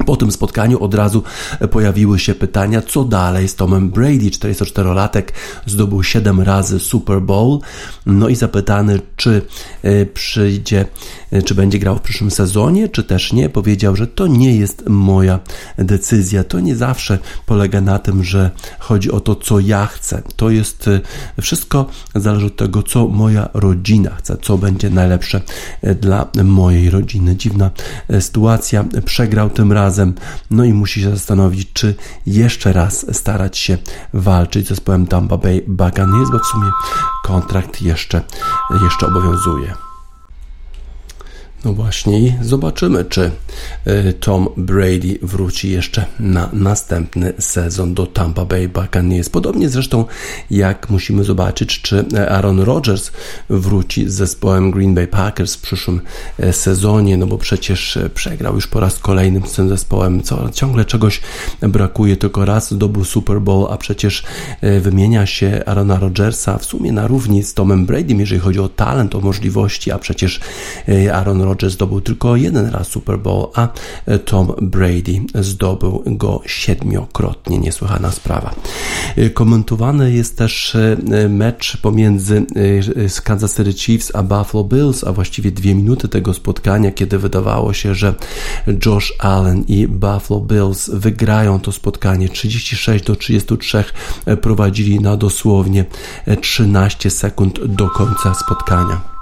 po 0.07 0.17
tym 0.17 0.33
spotkaniu 0.33 0.83
od 0.83 0.95
razu 0.95 1.23
pojawiły 1.71 2.19
się 2.19 2.35
pytania, 2.35 2.83
co 2.83 3.05
dalej 3.05 3.49
z 3.49 3.55
Tomem 3.55 3.91
Brady. 3.91 4.31
44-latek 4.31 5.23
zdobył 5.67 6.03
7 6.03 6.41
razy 6.41 6.81
Super 6.81 7.23
Bowl. 7.23 7.59
No 8.07 8.29
i 8.29 8.37
zapytany, 8.37 9.01
czy 9.17 9.43
e, 9.83 10.07
przyjdzie, 10.07 10.85
e, 11.31 11.43
czy 11.43 11.55
będzie 11.55 11.79
grał 11.79 11.97
w 11.97 12.01
przyszłym 12.01 12.31
sezonie, 12.31 12.89
czy 12.89 13.05
też 13.05 13.33
nie, 13.33 13.49
powiedział, 13.49 13.97
że 13.97 14.07
to 14.07 14.27
nie 14.27 14.57
jest 14.57 14.89
moja 14.89 15.41
decyzja. 15.79 16.45
To 16.45 16.61
nie 16.61 16.77
zawsze 16.77 17.19
polega 17.47 17.81
na 17.81 17.99
tym, 17.99 18.25
że 18.25 18.51
chodzi 18.79 19.11
o 19.11 19.21
to, 19.21 19.35
co 19.35 19.61
ja 19.61 19.87
chcę. 19.87 20.23
To 20.37 20.51
jest 20.51 20.89
e, 20.89 21.01
wszystko 21.43 21.87
zależy 22.15 22.47
od 22.47 22.57
tego, 22.57 22.83
co 22.83 23.09
moja 23.09 23.49
rodzina 23.55 24.11
chce, 24.11 24.37
co 24.43 24.59
będzie 24.59 24.91
najlepsze 24.91 25.41
dla 26.01 26.27
mojej 26.45 26.91
rodziny. 26.91 27.37
Dziwna 27.37 27.71
sytuacja. 28.21 28.85
Przegrał 29.05 29.51
tym 29.51 29.73
razem 29.73 29.84
razem, 29.85 30.15
no 30.51 30.65
i 30.65 30.73
musi 30.73 31.03
się 31.03 31.11
zastanowić, 31.11 31.73
czy 31.73 31.95
jeszcze 32.27 32.73
raz 32.73 33.17
starać 33.17 33.59
się 33.59 33.79
walczyć 34.15 34.67
z 34.67 34.69
zespołem 34.69 35.07
Tampa 35.07 35.37
Bay 35.37 35.65
Buccaneers, 35.67 36.31
bo 36.31 36.39
w 36.39 36.47
sumie 36.47 36.71
kontrakt 37.25 37.83
jeszcze, 37.83 38.23
jeszcze 38.83 39.07
obowiązuje. 39.07 39.94
No 41.65 41.73
właśnie 41.73 42.39
zobaczymy, 42.43 43.05
czy 43.05 43.31
e, 43.85 44.13
Tom 44.13 44.49
Brady 44.57 45.19
wróci 45.23 45.71
jeszcze 45.71 46.07
na 46.21 46.49
następny 46.53 47.33
sezon 47.39 47.95
do 47.95 48.07
Tampa 48.07 48.45
Bay 48.45 48.69
Buccaneers. 48.69 49.29
Podobnie 49.29 49.69
zresztą 49.69 50.05
jak 50.51 50.91
musimy 50.91 51.25
zobaczyć, 51.25 51.81
czy 51.83 52.05
Aaron 52.29 52.61
Rodgers 52.61 53.11
wróci 53.51 54.11
z 54.11 54.13
zespołem 54.15 54.71
Green 54.71 54.95
Bay 54.95 55.07
Packers 55.07 55.55
w 55.55 55.61
przyszłym 55.61 56.01
e, 56.39 56.53
sezonie, 56.53 57.17
no 57.17 57.27
bo 57.27 57.39
przecież 57.39 57.97
e, 57.97 58.11
przegrał 58.11 58.55
już 58.55 58.67
po 58.67 58.81
raz 58.81 58.99
kolejny 58.99 59.41
z 59.47 59.53
tym 59.53 59.69
zespołem, 59.69 60.23
co 60.23 60.51
ciągle 60.51 60.85
czegoś 60.85 61.21
brakuje, 61.63 62.17
tylko 62.17 62.45
raz 62.45 62.71
zdobył 62.71 63.05
Super 63.05 63.41
Bowl, 63.41 63.73
a 63.73 63.77
przecież 63.77 64.23
wymienia 64.81 65.27
się 65.27 65.63
Aarona 65.67 65.99
Rodgersa 65.99 66.59
w 66.59 66.65
sumie 66.65 66.93
na 66.93 67.07
równi 67.07 67.43
z 67.43 67.55
Tomem 67.55 67.87
Brady, 67.87 68.15
jeżeli 68.15 68.41
chodzi 68.41 68.61
o 68.61 68.69
talent, 68.69 69.15
o 69.15 69.21
możliwości, 69.21 69.93
a 69.93 69.99
przecież 69.99 70.41
Aaron 71.13 71.43
Rodgers 71.43 71.54
Rodgers 71.55 71.75
zdobył 71.75 72.01
tylko 72.01 72.37
jeden 72.37 72.67
raz 72.67 72.89
Super 72.89 73.19
Bowl, 73.19 73.51
a 73.55 73.69
Tom 74.25 74.53
Brady 74.63 75.21
zdobył 75.35 76.03
go 76.07 76.43
siedmiokrotnie. 76.47 77.59
Niesłychana 77.59 78.11
sprawa. 78.11 78.55
Komentowany 79.35 80.13
jest 80.13 80.39
też 80.39 80.75
e, 80.75 81.29
mecz 81.29 81.77
pomiędzy 81.77 82.47
e, 83.17 83.23
Kansas 83.25 83.57
City 83.57 83.73
Chiefs 83.73 84.15
a 84.15 84.23
Buffalo 84.23 84.65
Bills, 84.65 85.05
a 85.05 85.13
właściwie 85.13 85.51
dwie 85.53 85.75
minuty 85.75 86.09
tego 86.09 86.35
spotkania, 86.35 86.91
kiedy 86.91 87.19
wydawało 87.19 87.73
się, 87.73 87.95
że 87.95 88.15
Josh 88.87 89.13
Allen 89.19 89.65
i 89.69 89.89
Buffalo 89.89 90.41
Bills 90.41 90.91
wygrają 90.91 91.61
to 91.61 91.73
spotkanie 91.73 92.29
36 92.29 93.05
do 93.05 93.17
33 93.17 93.85
e, 94.27 94.37
prowadzili 94.37 95.01
na 95.01 95.17
dosłownie 95.17 95.85
13 96.41 97.11
sekund 97.11 97.65
do 97.67 97.89
końca 97.89 98.35
spotkania. 98.35 99.14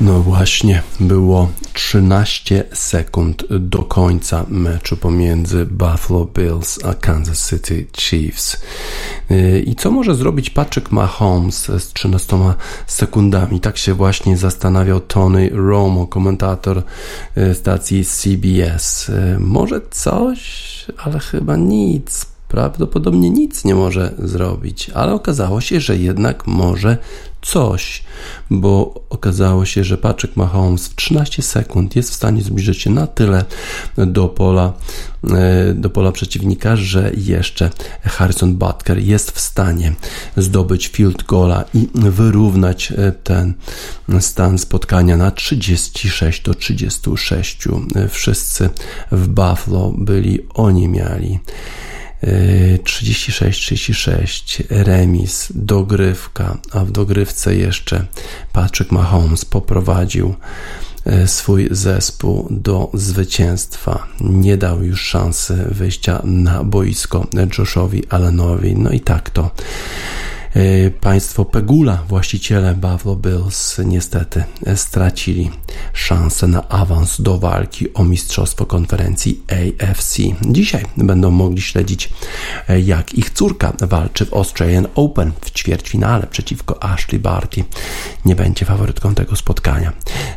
No 0.00 0.20
właśnie, 0.20 0.82
było 1.00 1.48
13 1.72 2.64
sekund 2.72 3.44
do 3.50 3.82
końca 3.82 4.44
meczu 4.48 4.96
pomiędzy 4.96 5.66
Buffalo 5.66 6.24
Bills 6.24 6.84
a 6.84 6.94
Kansas 6.94 7.50
City 7.50 7.86
Chiefs. 7.96 8.56
Y, 9.30 9.64
I 9.66 9.74
co 9.74 9.90
może 9.90 10.14
zrobić 10.14 10.50
Patrick 10.50 10.92
Mahomes 10.92 11.64
z 11.66 11.92
13 11.92 12.38
sekundami? 12.86 13.60
Tak 13.60 13.76
się 13.76 13.94
właśnie 13.94 14.36
zastanawiał 14.36 15.00
Tony 15.00 15.50
Romo, 15.52 16.06
komentator 16.06 16.82
y, 17.36 17.54
stacji 17.54 18.04
CBS. 18.04 19.08
Y, 19.08 19.36
może 19.40 19.80
coś, 19.90 20.86
ale 20.98 21.18
chyba 21.18 21.56
nic 21.56 22.33
prawdopodobnie 22.54 23.30
nic 23.30 23.64
nie 23.64 23.74
może 23.74 24.14
zrobić, 24.18 24.90
ale 24.90 25.12
okazało 25.14 25.60
się, 25.60 25.80
że 25.80 25.96
jednak 25.96 26.46
może 26.46 26.98
coś, 27.42 28.02
bo 28.50 29.04
okazało 29.10 29.64
się, 29.64 29.84
że 29.84 29.98
Patrick 29.98 30.36
Mahomes 30.36 30.88
w 30.88 30.94
13 30.94 31.42
sekund 31.42 31.96
jest 31.96 32.10
w 32.10 32.14
stanie 32.14 32.42
zbliżyć 32.42 32.78
się 32.78 32.90
na 32.90 33.06
tyle 33.06 33.44
do 33.96 34.28
pola, 34.28 34.72
e, 35.30 35.74
do 35.74 35.90
pola 35.90 36.12
przeciwnika, 36.12 36.76
że 36.76 37.10
jeszcze 37.16 37.70
Harrison 38.02 38.54
Butker 38.56 38.98
jest 38.98 39.30
w 39.30 39.40
stanie 39.40 39.92
zdobyć 40.36 40.86
field 40.86 41.22
goala 41.22 41.64
i 41.74 41.88
wyrównać 41.94 42.92
e, 42.92 43.12
ten 43.12 43.54
stan 44.20 44.58
spotkania 44.58 45.16
na 45.16 45.30
36 45.30 46.42
do 46.42 46.54
36. 46.54 47.68
Wszyscy 48.10 48.70
w 49.12 49.28
Buffalo 49.28 49.92
byli 49.98 50.38
oni 50.54 50.88
miali. 50.88 51.38
36-36, 52.82 54.64
remis, 54.70 55.48
dogrywka, 55.54 56.58
a 56.72 56.84
w 56.84 56.90
dogrywce 56.90 57.56
jeszcze 57.56 58.06
Patrick 58.52 58.92
Mahomes 58.92 59.44
poprowadził 59.44 60.34
e, 61.04 61.28
swój 61.28 61.68
zespół 61.70 62.48
do 62.50 62.90
zwycięstwa. 62.94 64.06
Nie 64.20 64.56
dał 64.56 64.82
już 64.82 65.02
szansy 65.02 65.64
wyjścia 65.70 66.20
na 66.24 66.64
boisko 66.64 67.26
Joshowi 67.58 68.08
Allenowi. 68.08 68.74
No 68.76 68.90
i 68.90 69.00
tak 69.00 69.30
to 69.30 69.50
państwo 71.00 71.44
Pegula, 71.44 72.02
właściciele 72.08 72.74
Buffalo 72.74 73.16
Bills, 73.16 73.78
niestety 73.84 74.44
stracili 74.74 75.50
szansę 75.92 76.46
na 76.46 76.68
awans 76.68 77.20
do 77.20 77.38
walki 77.38 77.94
o 77.94 78.04
mistrzostwo 78.04 78.66
konferencji 78.66 79.40
AFC. 79.48 80.18
Dzisiaj 80.42 80.84
będą 80.96 81.30
mogli 81.30 81.62
śledzić, 81.62 82.10
e, 82.68 82.80
jak 82.80 83.14
ich 83.14 83.30
córka 83.30 83.72
walczy 83.80 84.26
w 84.26 84.34
Australian 84.34 84.86
Open 84.94 85.32
w 85.40 85.50
ćwierćfinale 85.50 86.26
przeciwko 86.26 86.82
Ashley 86.82 87.18
Barty. 87.18 87.64
Nie 88.24 88.36
będzie 88.36 88.64
faworytką 88.64 89.14
tego 89.14 89.36
spotkania. 89.36 89.92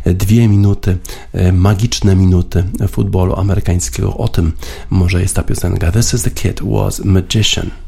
Dwie 0.06 0.47
minuty, 0.47 0.97
e, 1.34 1.51
magiczne 1.51 2.15
minuty 2.15 2.63
futbolu 2.88 3.36
amerykańskiego. 3.36 4.17
O 4.17 4.27
tym 4.27 4.51
może 4.89 5.21
jest 5.21 5.36
ta 5.36 5.43
piosenka. 5.43 5.91
This 5.91 6.13
is 6.13 6.23
the 6.23 6.32
kid 6.32 6.62
was 6.63 7.06
magician. 7.06 7.87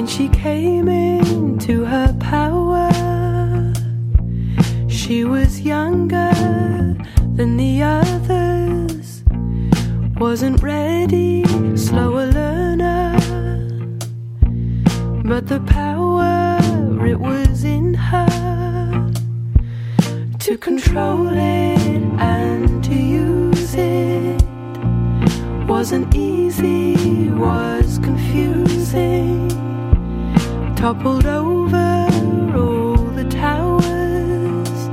When 0.00 0.08
she 0.08 0.28
came 0.28 0.88
into 0.88 1.84
her 1.84 2.10
power. 2.18 2.90
She 4.88 5.24
was 5.26 5.60
younger 5.60 6.32
than 7.36 7.58
the 7.58 7.82
others, 7.82 9.22
wasn't 10.16 10.62
ready, 10.62 11.44
slower 11.76 12.28
learner. 12.28 13.18
But 15.22 15.48
the 15.48 15.60
power, 15.66 16.58
it 17.06 17.20
was 17.20 17.64
in 17.64 17.92
her 17.92 19.12
to 20.38 20.56
control 20.56 21.28
it 21.28 22.02
and 22.18 22.82
to 22.84 22.94
use 22.94 23.74
it. 23.74 24.42
Wasn't 25.68 26.14
easy, 26.14 27.28
was 27.28 27.98
confusing, 27.98 29.39
toppled 30.80 31.26
over 31.26 32.08
all 32.56 32.96
the 33.14 33.24
towers 33.28 34.88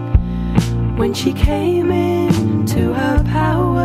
when 1.00 1.14
she 1.14 1.32
came 1.32 1.90
into 1.90 2.92
her 2.92 3.24
power. 3.24 3.77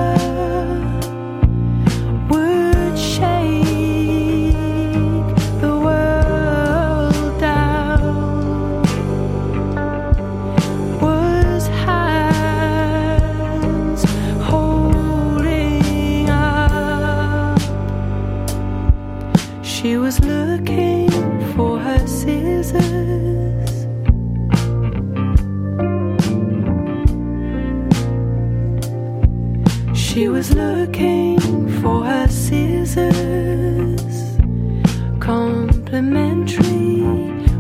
Complimentary 35.19 37.01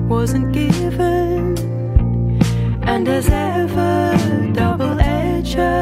wasn't 0.06 0.52
given, 0.52 1.56
and 2.82 3.08
as 3.08 3.30
ever, 3.30 4.14
double 4.52 4.96
edger. 4.96 5.81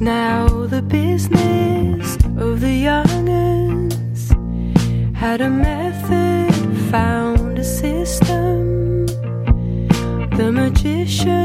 Now 0.00 0.46
the 0.66 0.82
business 0.82 2.16
of 2.36 2.60
the 2.60 2.72
young'uns. 2.88 4.30
Had 5.16 5.40
a 5.40 5.50
method, 5.50 6.52
found 6.90 7.58
a 7.58 7.64
system. 7.64 9.06
The 10.36 10.52
magician, 10.52 11.37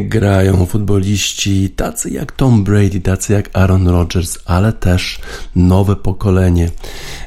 grają 0.00 0.66
futboliści 0.66 1.70
tacy 1.70 2.10
jak 2.10 2.32
Tom 2.32 2.64
Brady, 2.64 3.00
tacy 3.00 3.32
jak 3.32 3.50
Aaron 3.52 3.88
Rodgers, 3.88 4.38
ale 4.44 4.72
też 4.72 5.20
nowe 5.56 5.96
pokolenie 5.96 6.70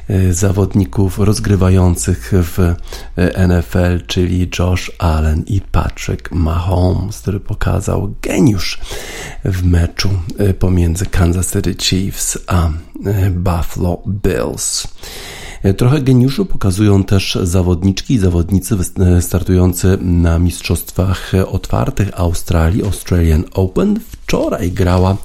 e, 0.09 0.33
zawodników 0.33 1.19
rozgrywających 1.19 2.31
w 2.33 2.59
e, 3.15 3.47
NFL, 3.47 4.05
czyli 4.07 4.49
Josh 4.59 4.91
Allen 4.99 5.43
i 5.47 5.61
Patrick 5.61 6.31
Mahomes, 6.31 7.21
który 7.21 7.39
pokazał 7.39 8.15
geniusz 8.21 8.79
w 9.45 9.63
meczu 9.63 10.09
e, 10.37 10.53
pomiędzy 10.53 11.05
Kansas 11.05 11.53
City 11.53 11.75
Chiefs 11.75 12.37
a 12.47 12.69
Buffalo 13.31 14.03
Bills. 14.07 14.87
E, 15.65 15.73
Trochę 15.73 16.01
geniuszu 16.01 16.45
pokazują 16.45 17.03
też 17.03 17.37
zawodniczki 17.43 18.13
i 18.13 18.19
zawodnicy 18.19 18.75
e, 18.99 19.21
startujący 19.21 19.97
na 20.01 20.39
Mistrzostwach 20.39 21.31
Otwartych 21.47 22.19
Australii, 22.19 22.83
Australian 22.83 23.43
Open. 23.53 23.99
Wczoraj 24.27 24.71
grała 24.71 25.17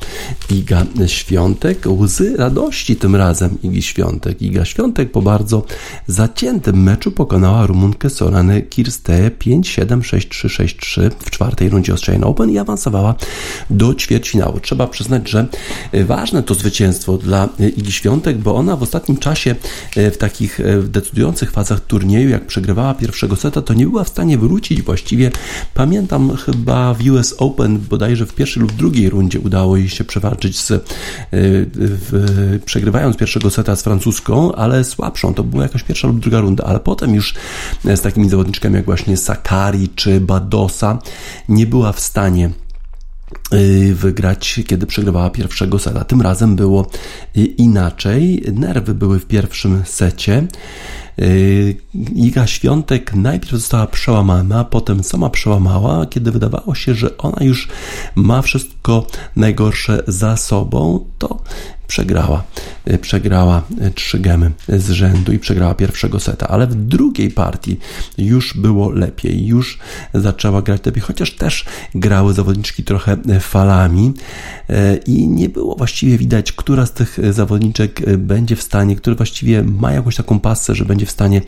Iga 0.50 0.86
Świątek. 1.06 1.86
Łzy 1.86 2.36
radości 2.36 2.96
tym 2.96 3.16
razem 3.16 3.58
Igi 3.62 3.82
Świątek. 3.82 4.42
Iga 4.42 4.64
Świątek 4.64 5.12
po 5.12 5.22
bardzo 5.22 5.64
zaciętym 6.06 6.82
meczu 6.82 7.12
pokonała 7.12 7.66
Rumunkę 7.66 8.10
Soranę 8.10 8.62
Kirsteję 8.62 9.30
5-7-6-3-6-3 9.30 11.10
w 11.18 11.30
czwartej 11.30 11.68
rundzie 11.68 11.92
Australian 11.92 12.24
Open 12.24 12.50
i 12.50 12.58
awansowała 12.58 13.14
do 13.70 13.94
ćwierćfinału. 13.94 14.60
Trzeba 14.60 14.86
przyznać, 14.86 15.30
że 15.30 15.46
ważne 16.06 16.42
to 16.42 16.54
zwycięstwo 16.54 17.18
dla 17.18 17.48
Igi 17.76 17.92
Świątek, 17.92 18.38
bo 18.38 18.54
ona 18.54 18.76
w 18.76 18.82
ostatnim 18.82 19.18
czasie 19.18 19.54
w 19.96 20.16
takich 20.16 20.60
decydujących 20.82 21.50
fazach 21.50 21.80
turnieju, 21.80 22.28
jak 22.28 22.46
przegrywała 22.46 22.94
pierwszego 22.94 23.36
seta, 23.36 23.62
to 23.62 23.74
nie 23.74 23.86
była 23.86 24.04
w 24.04 24.08
stanie 24.08 24.38
wrócić 24.38 24.82
właściwie. 24.82 25.30
Pamiętam 25.74 26.36
chyba 26.36 26.94
w 26.94 27.06
US 27.06 27.34
Open 27.38 27.78
bodajże 27.78 28.26
w 28.26 28.34
pierwszej 28.34 28.62
lub 28.62 28.72
drugiej 28.90 29.11
rundzie 29.11 29.40
udało 29.40 29.76
jej 29.76 29.88
się 29.88 30.05
przewalczyć 30.05 30.61
z, 30.61 30.70
e, 30.70 30.79
w, 31.31 32.61
przegrywając 32.64 33.16
pierwszego 33.16 33.50
seta 33.50 33.76
z 33.76 33.83
francuską, 33.83 34.53
ale 34.53 34.85
słabszą. 34.85 35.35
To 35.35 35.44
była 35.44 35.62
jakaś 35.62 35.83
pierwsza 35.83 36.09
lub 36.09 36.20
druga 36.20 36.40
runda, 36.40 36.64
ale 36.64 36.81
potem 36.81 37.14
już 37.14 37.35
e, 37.85 37.96
z 37.96 38.00
takimi 38.00 38.29
zawodniczkami 38.29 38.74
jak 38.74 38.85
właśnie 38.85 39.16
Sakari 39.16 39.88
czy 39.88 40.20
Badosa 40.20 40.98
nie 41.48 41.66
była 41.66 41.92
w 41.92 42.00
stanie 42.00 42.50
e, 43.50 43.92
wygrać, 43.92 44.61
kiedy 44.66 44.87
przegrywała 44.87 45.31
pierwszego 45.31 45.79
seta. 45.79 46.05
Tym 46.05 46.22
razem 46.22 46.57
było 46.57 46.90
inaczej. 47.35 48.44
Nerwy 48.53 48.94
były 48.94 49.18
w 49.18 49.26
pierwszym 49.26 49.83
secie. 49.87 50.46
Yy, 51.20 51.74
Iga 52.14 52.46
Świątek 52.46 53.14
najpierw 53.14 53.52
została 53.52 53.87
przełamana, 53.87 54.64
potem 54.64 55.04
sama 55.04 55.30
przełamała, 55.30 56.06
kiedy 56.06 56.33
wydawało 56.33 56.74
się, 56.74 56.94
że 56.94 57.18
ona 57.18 57.44
już 57.44 57.68
ma 58.14 58.42
wszystko 58.42 59.06
najgorsze 59.37 60.02
za 60.06 60.37
sobą, 60.37 61.04
to 61.18 61.42
przegrała. 61.90 62.42
Y, 62.90 62.98
przegrała 62.98 63.62
y, 63.87 63.90
trzy 63.90 64.18
gemy 64.18 64.50
z 64.68 64.90
rzędu 64.90 65.33
i 65.33 65.38
przegrała 65.38 65.74
pierwszego 65.74 66.20
seta, 66.20 66.48
ale 66.48 66.66
w 66.66 66.74
drugiej 66.74 67.31
partii 67.31 67.79
już 68.18 68.57
było 68.57 68.90
lepiej, 68.90 69.46
już 69.46 69.79
zaczęła 70.14 70.62
grać 70.62 70.87
lepiej, 70.87 71.03
chociaż 71.03 71.37
też 71.37 71.64
grały 71.94 72.35
zawodniczki 72.35 72.85
trochę 72.85 73.16
y, 73.37 73.40
falami 73.40 74.12
i 75.07 75.29
nie 75.29 75.48
było 75.48 75.76
właściwie 75.76 76.18
widać, 76.18 76.53
która 76.53 76.87
z 76.87 76.92
tych 76.92 77.18
zawodniczek 77.31 78.16
będzie 78.18 78.57
w 78.57 78.62
stanie, 78.62 78.96
które 78.96 79.16
właściwie 79.16 79.62
ma 79.62 79.92
jakąś 79.92 80.16
taką 80.16 80.40
pasę, 80.40 80.74
że 80.74 80.85
będzie 80.85 81.07
w 81.07 81.11
stanie 81.11 81.42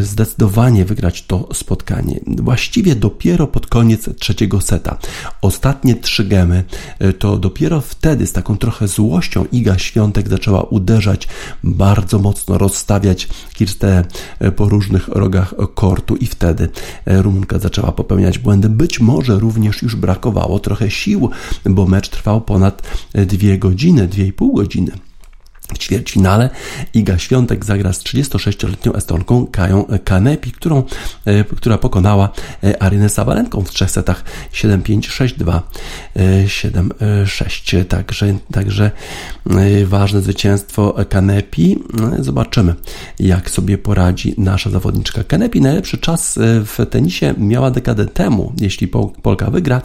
zdecydowanie 0.00 0.84
wygrać 0.84 1.22
to 1.22 1.48
spotkanie. 1.52 2.20
Właściwie 2.26 2.96
dopiero 2.96 3.46
pod 3.46 3.66
koniec 3.66 4.08
trzeciego 4.18 4.60
seta, 4.60 4.98
ostatnie 5.42 5.94
trzy 5.94 6.24
gemy, 6.24 6.64
to 7.18 7.38
dopiero 7.38 7.80
wtedy 7.80 8.26
z 8.26 8.32
taką 8.32 8.58
trochę 8.58 8.88
złością 8.88 9.44
Iga 9.54 9.78
Świątek 9.78 10.28
zaczęła 10.28 10.62
uderzać 10.62 11.28
bardzo 11.64 12.18
mocno, 12.18 12.58
rozstawiać 12.58 13.28
Kirstę 13.54 14.04
e, 14.38 14.52
po 14.52 14.68
różnych 14.68 15.08
rogach 15.08 15.54
kortu 15.74 16.16
i 16.16 16.26
wtedy 16.26 16.68
e, 17.06 17.22
Rumunka 17.22 17.58
zaczęła 17.58 17.92
popełniać 17.92 18.38
błędy. 18.38 18.68
Być 18.68 19.00
może 19.00 19.38
również 19.38 19.82
już 19.82 19.96
brakowało 19.96 20.58
trochę 20.58 20.90
sił, 20.90 21.30
bo 21.64 21.86
mecz 21.86 22.08
trwał 22.08 22.40
ponad 22.40 22.82
dwie 23.14 23.58
godziny, 23.58 24.08
dwie 24.08 24.26
i 24.26 24.32
pół 24.32 24.54
godziny. 24.54 24.92
W 25.74 25.78
ćwierćfinale 25.78 26.50
Iga 26.94 27.18
Świątek 27.18 27.64
zagra 27.64 27.92
z 27.92 28.02
36-letnią 28.02 28.96
Estonką 28.96 29.46
Kają 29.46 29.84
Kanepi, 30.04 30.52
którą, 30.52 30.82
e, 31.24 31.44
która 31.44 31.78
pokonała 31.78 32.28
e, 32.64 32.82
Arynę 32.82 33.08
Sabalenką 33.08 33.62
w 33.62 33.70
trzech 33.70 33.90
setach 33.90 34.24
7-5, 34.52 34.98
6-2, 35.00 35.60
7-6. 36.16 37.84
Także, 37.84 38.34
także 38.52 38.90
e, 39.50 39.86
ważne 39.86 40.22
zwycięstwo 40.22 40.94
Kanepi. 41.08 41.78
Zobaczymy, 42.18 42.74
jak 43.18 43.50
sobie 43.50 43.78
poradzi 43.78 44.34
nasza 44.38 44.70
zawodniczka. 44.70 45.24
Kanepi 45.24 45.60
najlepszy 45.60 45.98
czas 45.98 46.38
w 46.40 46.86
tenisie 46.90 47.34
miała 47.38 47.70
dekadę 47.70 48.06
temu. 48.06 48.52
Jeśli 48.60 48.88
Polka 49.22 49.50
wygra, 49.50 49.82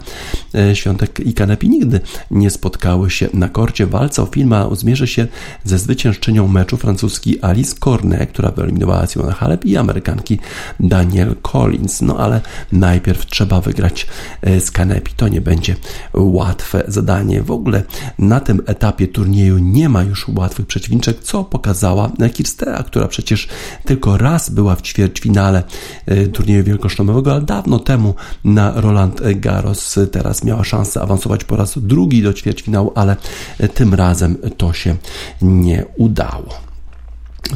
Świątek 0.74 1.20
i 1.20 1.34
Kanepi 1.34 1.68
nigdy 1.68 2.00
nie 2.30 2.50
spotkały 2.50 3.10
się 3.10 3.28
na 3.34 3.48
korcie. 3.48 3.86
Walca 3.86 4.22
o 4.22 4.26
filma 4.26 4.68
zmierzy 4.72 5.06
się 5.06 5.26
ze 5.64 5.78
zwyciężczynią 5.80 6.48
meczu 6.48 6.76
francuski 6.76 7.42
Alice 7.42 7.76
Cornet, 7.80 8.30
która 8.30 8.50
wyeliminowała 8.50 9.06
Simona 9.06 9.32
Halep 9.32 9.64
i 9.64 9.76
Amerykanki 9.76 10.38
Daniel 10.80 11.36
Collins. 11.42 12.00
No 12.00 12.16
ale 12.18 12.40
najpierw 12.72 13.26
trzeba 13.26 13.60
wygrać 13.60 14.06
e, 14.42 14.60
z 14.60 14.70
Kanepi. 14.70 15.12
To 15.16 15.28
nie 15.28 15.40
będzie 15.40 15.76
łatwe 16.14 16.84
zadanie. 16.88 17.42
W 17.42 17.50
ogóle 17.50 17.82
na 18.18 18.40
tym 18.40 18.62
etapie 18.66 19.08
turnieju 19.08 19.58
nie 19.58 19.88
ma 19.88 20.02
już 20.02 20.28
łatwych 20.28 20.66
przeciwniczek, 20.66 21.20
co 21.20 21.44
pokazała 21.44 22.10
Kirstea, 22.32 22.82
która 22.82 23.08
przecież 23.08 23.48
tylko 23.84 24.16
raz 24.16 24.50
była 24.50 24.76
w 24.76 24.82
ćwierćfinale 24.82 25.62
e, 26.06 26.26
turnieju 26.26 26.64
wielkoszlemowego, 26.64 27.32
ale 27.32 27.42
dawno 27.42 27.78
temu 27.78 28.14
na 28.44 28.80
Roland 28.80 29.20
Garros 29.34 29.98
teraz 30.12 30.44
miała 30.44 30.64
szansę 30.64 31.00
awansować 31.00 31.44
po 31.44 31.56
raz 31.56 31.78
drugi 31.78 32.22
do 32.22 32.32
ćwierćfinału, 32.32 32.92
ale 32.94 33.16
e, 33.58 33.68
tym 33.68 33.94
razem 33.94 34.36
to 34.56 34.72
się 34.72 34.96
nie 35.42 35.69
udało. 35.96 36.69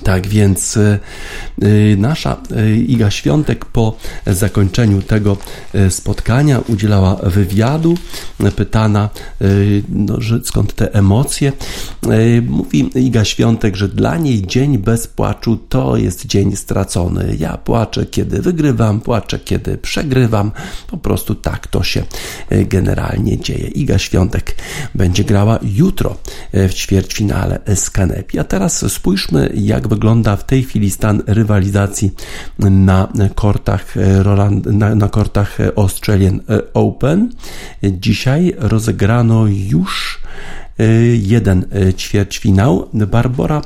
Tak 0.02 0.26
więc 0.26 0.76
y, 0.76 0.98
y, 1.62 1.96
nasza 1.98 2.36
y, 2.56 2.76
Iga 2.76 3.10
Świątek 3.10 3.64
po 3.64 3.96
zakończeniu 4.26 5.02
tego 5.02 5.36
spotkania 5.88 6.58
udzielała 6.68 7.14
wywiadu, 7.14 7.94
pytana, 8.56 9.08
no, 9.88 10.20
że 10.20 10.40
skąd 10.44 10.74
te 10.74 10.94
emocje. 10.94 11.52
Mówi 12.48 12.90
Iga 12.94 13.24
Świątek, 13.24 13.76
że 13.76 13.88
dla 13.88 14.16
niej 14.16 14.46
dzień 14.46 14.78
bez 14.78 15.06
płaczu 15.06 15.56
to 15.68 15.96
jest 15.96 16.26
dzień 16.26 16.56
stracony. 16.56 17.36
Ja 17.38 17.56
płaczę, 17.56 18.06
kiedy 18.06 18.42
wygrywam, 18.42 19.00
płaczę, 19.00 19.38
kiedy 19.38 19.78
przegrywam. 19.78 20.52
Po 20.86 20.96
prostu 20.96 21.34
tak 21.34 21.66
to 21.66 21.82
się 21.82 22.02
generalnie 22.50 23.38
dzieje. 23.38 23.68
Iga 23.68 23.98
Świątek 23.98 24.56
będzie 24.94 25.24
grała 25.24 25.58
jutro 25.62 26.16
w 26.52 26.70
ćwierćfinale 26.74 27.60
z 27.74 27.90
Kanepi. 27.90 28.38
A 28.38 28.44
teraz 28.44 28.92
spójrzmy, 28.92 29.50
jak 29.54 29.83
jak 29.84 29.88
wygląda 29.88 30.36
w 30.36 30.44
tej 30.44 30.62
chwili 30.62 30.90
stan 30.90 31.22
rywalizacji 31.26 32.10
na 32.58 33.08
kortach, 33.34 33.94
Roland, 34.22 34.66
na, 34.66 34.94
na 34.94 35.08
kortach 35.08 35.58
Australian 35.76 36.40
Open. 36.74 37.30
Dzisiaj 37.82 38.54
rozegrano 38.58 39.46
już 39.46 40.20
jeden 41.22 41.64
y, 41.88 41.94
ćwierćfinał. 41.94 42.88
Barbara 42.92 43.62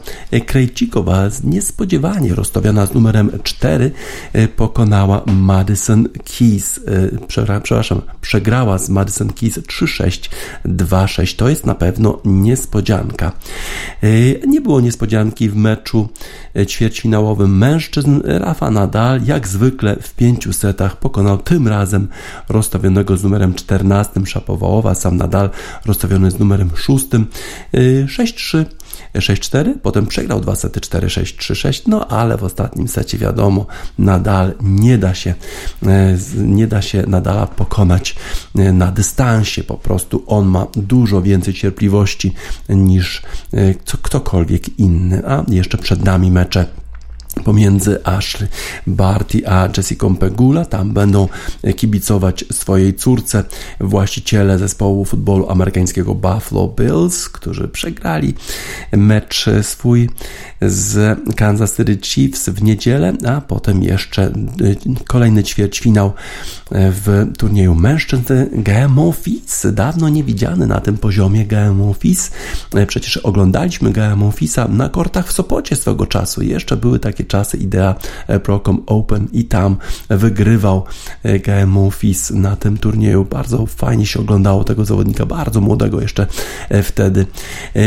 Krejcikowa 0.46 1.28
niespodziewanie 1.44 2.34
rozstawiona 2.34 2.86
z 2.86 2.94
numerem 2.94 3.30
4 3.42 3.90
y, 4.34 4.48
pokonała 4.48 5.22
Madison 5.26 6.08
Keys, 6.24 6.80
przepraszam, 7.28 8.02
przegrała 8.20 8.78
z 8.78 8.88
Madison 8.88 9.32
Keys 9.32 9.58
3-6, 9.58 10.30
2-6. 10.64 11.36
To 11.36 11.48
jest 11.48 11.66
na 11.66 11.74
pewno 11.74 12.20
niespodzianka. 12.24 13.32
Nie 14.46 14.60
było 14.60 14.80
niespodzianki 14.80 15.48
w 15.48 15.56
meczu 15.56 16.08
ćwierćfinałowym 16.66 17.58
mężczyzn. 17.58 18.20
Rafa 18.24 18.70
Nadal 18.70 19.20
jak 19.24 19.48
zwykle 19.48 19.96
w 20.02 20.14
pięciu 20.14 20.52
setach 20.52 20.96
pokonał 20.96 21.38
tym 21.38 21.68
razem 21.68 22.08
rozstawionego 22.48 23.16
z 23.16 23.24
numerem 23.24 23.54
14 23.54 24.26
Szapowałowa, 24.26 24.94
sam 24.94 25.16
Nadal 25.16 25.50
rozstawiony 25.86 26.30
z 26.30 26.38
numerem 26.38 26.70
6 26.76 26.97
6-3. 28.06 28.64
6-4, 29.14 29.74
potem 29.82 30.06
przegrał 30.06 30.40
dwa 30.40 30.56
sety 30.56 30.80
4-6, 30.80 31.38
3-6, 31.38 31.82
no 31.86 32.08
ale 32.08 32.36
w 32.36 32.44
ostatnim 32.44 32.88
secie 32.88 33.18
wiadomo, 33.18 33.66
nadal 33.98 34.54
nie 34.60 34.98
da 34.98 35.14
się, 35.14 35.34
e, 35.86 36.18
nie 36.36 36.66
da 36.66 36.82
się 36.82 37.04
Nadala 37.06 37.46
pokonać 37.46 38.16
e, 38.58 38.72
na 38.72 38.92
dystansie, 38.92 39.64
po 39.64 39.74
prostu 39.74 40.24
on 40.26 40.46
ma 40.46 40.66
dużo 40.76 41.22
więcej 41.22 41.54
cierpliwości 41.54 42.34
niż 42.68 43.22
e, 43.52 43.74
ktokolwiek 44.02 44.78
inny, 44.78 45.22
a 45.26 45.44
jeszcze 45.48 45.78
przed 45.78 46.04
nami 46.04 46.30
mecze 46.30 46.66
pomiędzy 47.38 48.04
Ashley 48.04 48.48
Barty 48.86 49.48
a 49.48 49.68
Jessica 49.76 50.06
Pegula. 50.20 50.64
Tam 50.64 50.92
będą 50.92 51.28
kibicować 51.76 52.44
swojej 52.52 52.94
córce 52.94 53.44
właściciele 53.80 54.58
zespołu 54.58 55.04
futbolu 55.04 55.50
amerykańskiego 55.50 56.14
Buffalo 56.14 56.68
Bills, 56.68 57.28
którzy 57.28 57.68
przegrali 57.68 58.34
mecz 58.92 59.46
swój 59.62 60.10
z 60.62 61.18
Kansas 61.36 61.76
City 61.76 61.98
Chiefs 62.02 62.48
w 62.48 62.62
niedzielę, 62.62 63.12
a 63.26 63.40
potem 63.40 63.82
jeszcze 63.82 64.32
y, 64.60 64.76
kolejny 65.06 65.42
ćwierćfinał 65.42 66.12
w 66.70 67.26
turnieju 67.38 67.74
mężczyzn 67.74 68.32
GMO 68.52 69.12
FIS. 69.12 69.66
Dawno 69.72 70.08
niewidziany 70.08 70.66
na 70.66 70.80
tym 70.80 70.98
poziomie 70.98 71.46
GMO 71.46 71.94
FIS. 71.94 72.30
Przecież 72.86 73.16
oglądaliśmy 73.16 73.92
GMO 73.92 74.30
FISa 74.30 74.68
na 74.68 74.88
kortach 74.88 75.28
w 75.28 75.32
Sopocie 75.32 75.76
swego 75.76 76.06
czasu. 76.06 76.42
Jeszcze 76.42 76.76
były 76.76 76.98
takie 76.98 77.24
czasy 77.28 77.56
idea 77.56 77.94
Procom 78.42 78.82
Open 78.86 79.28
i 79.32 79.44
tam 79.44 79.76
wygrywał 80.08 80.84
GMO 81.24 81.90
FIS 81.90 82.30
na 82.30 82.56
tym 82.56 82.78
turnieju. 82.78 83.24
Bardzo 83.24 83.66
fajnie 83.66 84.06
się 84.06 84.20
oglądało 84.20 84.64
tego 84.64 84.84
zawodnika, 84.84 85.26
bardzo 85.26 85.60
młodego 85.60 86.00
jeszcze 86.00 86.26
wtedy. 86.82 87.26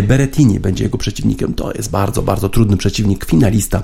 Berettini 0.07 0.59
będzie 0.59 0.83
jego 0.83 0.97
przeciwnikiem. 0.97 1.53
To 1.53 1.71
jest 1.73 1.91
bardzo, 1.91 2.21
bardzo 2.21 2.49
trudny 2.49 2.77
przeciwnik, 2.77 3.25
finalista 3.25 3.83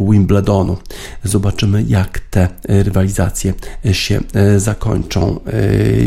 Wimbledonu. 0.00 0.76
Zobaczymy, 1.24 1.84
jak 1.88 2.18
te 2.18 2.48
rywalizacje 2.68 3.54
się 3.92 4.20
zakończą. 4.56 5.40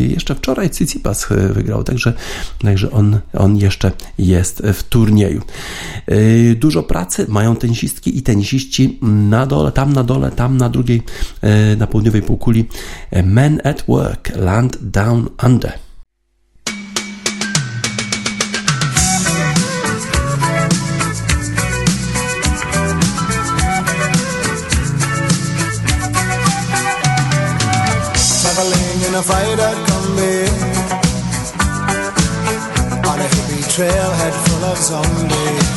Jeszcze 0.09 0.35
wczoraj 0.35 0.69
Tsitsipas 0.69 1.27
wygrał, 1.53 1.83
także, 1.83 2.13
także 2.61 2.91
on, 2.91 3.19
on 3.33 3.57
jeszcze 3.57 3.91
jest 4.17 4.63
w 4.73 4.83
turnieju. 4.83 5.41
Dużo 6.55 6.83
pracy 6.83 7.25
mają 7.29 7.55
tenisistki 7.55 8.17
i 8.17 8.21
tenisiści 8.21 8.76
na 9.01 9.45
dole, 9.45 9.71
tam 9.71 9.93
na 9.93 10.03
dole, 10.03 10.32
tam 10.32 10.57
na 10.57 10.69
drugiej, 10.69 11.01
na 11.78 11.88
południowej 11.88 12.21
półkuli. 12.21 12.65
Men 13.23 13.61
at 13.63 13.84
Work, 13.88 14.36
Land 14.36 14.78
Down 14.82 15.30
Under. 15.45 15.88
A 29.17 29.21
fighter 29.23 29.75
On 33.07 33.19
a 33.19 33.23
hippie 33.23 33.63
trailhead 33.73 34.34
full 34.34 34.63
of 34.65 34.78
zombies 34.78 35.76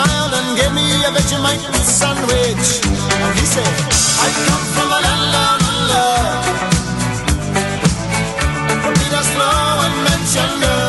Smiled 0.00 0.32
and 0.32 0.56
gave 0.56 0.72
me 0.72 1.04
a 1.04 1.10
Vegemite 1.10 1.60
sandwich. 1.84 2.80
And 3.20 3.38
he 3.38 3.44
said, 3.44 3.74
I 4.24 4.28
come 4.46 4.64
from 4.74 4.88
a 4.96 5.00
land 5.04 5.24
down 5.34 5.60
under. 5.70 6.10
From 8.82 8.94
Peter's 8.94 9.28
Flow 9.34 9.84
and 9.84 9.96
Manchester. 10.06 10.80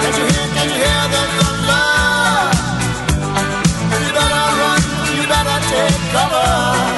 Can't 0.00 0.16
you 0.18 0.26
hear, 0.30 0.46
can't 0.54 0.70
you 0.70 0.78
hear 0.84 1.04
the 1.14 1.22
thunder? 1.38 1.86
You 4.04 4.10
better 4.18 4.46
run, 4.60 4.82
you 5.16 5.24
better 5.26 5.58
take 5.70 6.02
cover. 6.14 6.95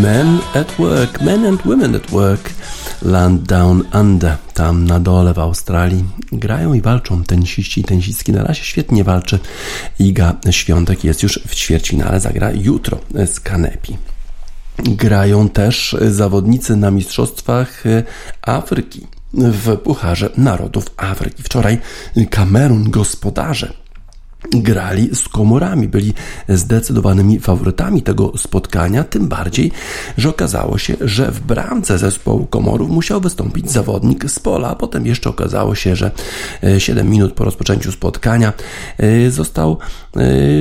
Men 0.00 0.40
at 0.54 0.78
Work, 0.78 1.20
Men 1.20 1.46
and 1.46 1.62
Women 1.62 1.94
at 1.94 2.10
Work, 2.10 2.50
Land 3.02 3.42
Down 3.42 3.82
Under, 3.92 4.36
tam 4.54 4.84
na 4.84 5.00
dole 5.00 5.34
w 5.34 5.38
Australii. 5.38 6.04
Grają 6.32 6.74
i 6.74 6.80
walczą 6.80 7.24
tenisiści 7.24 7.84
tenisistki. 7.84 8.32
Na 8.32 8.42
razie 8.42 8.64
świetnie 8.64 9.04
walczy 9.04 9.38
Iga 9.98 10.34
Świątek, 10.50 11.04
jest 11.04 11.22
już 11.22 11.40
w 11.46 11.54
ćwierćfinale, 11.54 12.20
zagra 12.20 12.50
jutro 12.52 12.98
z 13.26 13.40
Kanepi. 13.40 13.96
Grają 14.78 15.48
też 15.48 15.96
zawodnicy 16.10 16.76
na 16.76 16.90
Mistrzostwach 16.90 17.84
Afryki 18.42 19.06
w 19.34 19.76
Pucharze 19.76 20.30
Narodów 20.36 20.86
Afryki. 20.96 21.42
Wczoraj 21.42 21.78
Kamerun 22.30 22.90
gospodarze 22.90 23.81
grali 24.50 25.14
z 25.14 25.28
komorami, 25.28 25.88
byli 25.88 26.14
zdecydowanymi 26.48 27.40
faworytami 27.40 28.02
tego 28.02 28.32
spotkania, 28.36 29.04
tym 29.04 29.28
bardziej, 29.28 29.72
że 30.18 30.28
okazało 30.28 30.78
się, 30.78 30.96
że 31.00 31.30
w 31.30 31.40
bramce 31.40 31.98
zespołu 31.98 32.46
komorów 32.46 32.90
musiał 32.90 33.20
wystąpić 33.20 33.70
zawodnik 33.70 34.30
z 34.30 34.38
pola, 34.38 34.68
a 34.68 34.74
potem 34.74 35.06
jeszcze 35.06 35.30
okazało 35.30 35.74
się, 35.74 35.96
że 35.96 36.10
7 36.78 37.10
minut 37.10 37.32
po 37.32 37.44
rozpoczęciu 37.44 37.92
spotkania 37.92 38.52
e, 38.98 39.30
został 39.30 39.72
e, 39.72 40.01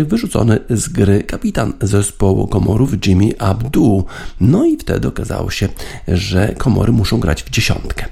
wyrzucony 0.06 0.60
z 0.70 0.89
gry 0.89 1.24
kapitan 1.24 1.74
zespołu 1.82 2.47
komorów 2.47 3.08
Jimmy 3.08 3.30
Abdul. 3.39 4.04
No 4.41 4.66
i 4.66 4.78
wtedy 4.78 5.08
okazało 5.08 5.52
się, 5.52 5.70
że 6.08 6.56
komory 6.58 6.91
muszą 6.91 7.20
grać 7.20 7.43
w 7.43 7.49
dziesiątkę. 7.49 8.06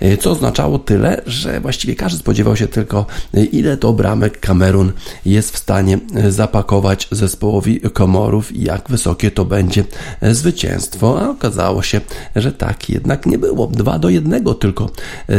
E, 0.00 0.16
Co 0.16 0.30
oznaczało 0.30 0.78
tyle, 0.78 1.22
że 1.26 1.60
właściwie 1.60 1.94
każdy 1.94 2.18
spodziewał 2.18 2.56
się 2.56 2.68
tylko, 2.68 3.06
ile 3.52 3.76
to 3.76 3.92
bramek 3.92 4.40
Kamerun 4.40 4.92
jest 5.26 5.50
w 5.50 5.58
stanie 5.58 5.98
zapakować 6.28 7.08
zespołowi 7.10 7.80
komorów 7.80 8.52
i 8.52 8.62
jak 8.62 8.88
wysokie 8.88 9.30
to 9.30 9.44
będzie 9.44 9.84
zwycięstwo. 10.22 11.22
A 11.22 11.30
okazało 11.30 11.82
się, 11.82 12.00
że 12.36 12.52
tak 12.52 12.90
jednak 12.90 13.26
nie 13.26 13.38
było. 13.38 13.66
2 13.66 13.98
do 13.98 14.08
1 14.08 14.44
tylko 14.60 14.90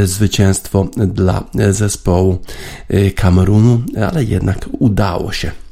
zwycięstwo 0.03 0.87
dla 0.97 1.43
zespołu 1.69 2.37
Kamerunu, 3.15 3.81
ale 4.11 4.23
jednak 4.23 4.69
udało 4.79 5.31
się. 5.35 5.64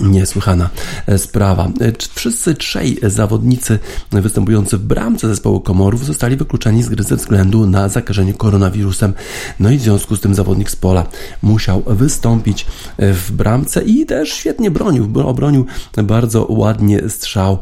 Niesłychana 0.00 0.70
e, 1.06 1.18
sprawa. 1.18 1.68
E, 1.80 1.92
wszyscy 2.14 2.54
trzej 2.54 2.98
zawodnicy 3.02 3.78
występujący 4.12 4.78
w 4.78 4.82
bramce 4.82 5.28
zespołu 5.28 5.60
Komorów 5.60 6.04
zostali 6.04 6.36
wykluczeni 6.36 6.82
z 6.82 6.88
gry 6.88 7.04
ze 7.04 7.16
względu 7.16 7.66
na 7.66 7.88
zakażenie 7.88 8.34
koronawirusem. 8.34 9.14
No 9.60 9.70
i 9.70 9.78
w 9.78 9.82
związku 9.82 10.16
z 10.16 10.20
tym 10.20 10.34
zawodnik 10.34 10.70
z 10.70 10.76
pola 10.76 11.06
musiał 11.42 11.82
wystąpić 11.86 12.66
e, 12.96 13.12
w 13.12 13.32
bramce 13.32 13.82
i 13.82 14.06
też 14.06 14.32
świetnie 14.32 14.70
bronił. 14.70 15.10
Obronił 15.24 15.66
bardzo 16.04 16.46
ładnie 16.48 17.08
strzał 17.08 17.58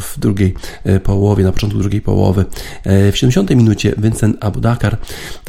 w 0.00 0.18
drugiej 0.18 0.54
połowie, 1.04 1.44
na 1.44 1.52
początku 1.52 1.78
drugiej 1.78 2.00
połowy. 2.00 2.44
W 2.84 3.12
70 3.14 3.50
minucie 3.50 3.94
Vincent 3.98 4.44
Abudakar 4.44 4.96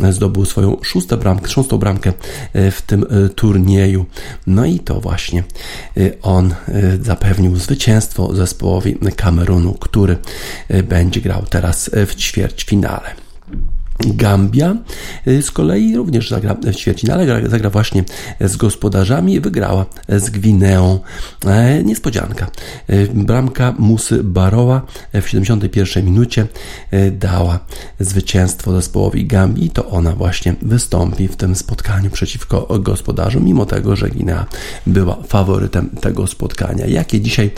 zdobył 0.10 0.46
swoją 0.46 0.78
szóstą 0.82 1.18
bramkę, 1.18 1.50
szóstą 1.50 1.78
bramkę 1.78 2.14
w 2.54 2.82
tym 2.86 3.06
turnieju. 3.36 4.06
No 4.48 4.66
i 4.66 4.80
to 4.80 5.02
właśnie 5.02 5.44
on 6.22 6.56
y, 6.70 7.00
zapewnił 7.04 7.56
zwycięstwo 7.56 8.36
zespołowi 8.36 8.98
Kamerunu, 9.16 9.74
który 9.74 10.18
y, 10.72 10.84
będzie 10.84 11.22
grał 11.22 11.46
teraz 11.50 11.90
w 11.94 12.16
ćwierćfinale. 12.16 13.27
Gambia 14.00 14.76
y, 15.28 15.42
z 15.42 15.52
kolei 15.52 15.96
również 15.96 16.30
zagra 16.30 16.54
w 16.54 16.76
ćwierćfinale, 16.76 17.50
zagra 17.50 17.70
właśnie 17.70 18.04
z 18.42 18.56
gospodarzami, 18.56 19.40
wygrała 19.40 19.86
z 20.10 20.30
Gwineą. 20.30 21.00
E, 21.46 21.84
niespodzianka. 21.84 22.48
E, 22.88 23.08
bramka 23.08 23.74
Musy 23.80 24.24
Baroła 24.24 24.82
w 25.14 25.30
71 25.30 26.06
minucie 26.06 26.48
e, 26.92 27.12
dała 27.12 27.60
zwycięstwo 28.00 28.72
zespołowi 28.72 29.26
Gambii 29.26 29.66
i 29.66 29.70
to 29.70 29.90
ona 29.90 30.12
właśnie 30.12 30.56
wystąpi 30.62 31.28
w 31.28 31.36
tym 31.36 31.56
spotkaniu 31.56 32.10
przeciwko 32.10 32.80
gospodarzom, 32.80 33.44
mimo 33.44 33.66
tego, 33.66 33.96
że 33.96 34.10
Gwinea 34.10 34.46
była 34.88 35.18
faworytem 35.28 35.90
tego 35.90 36.28
spotkania. 36.28 36.86
Jakie 36.86 37.22
dzisiaj 37.22 37.52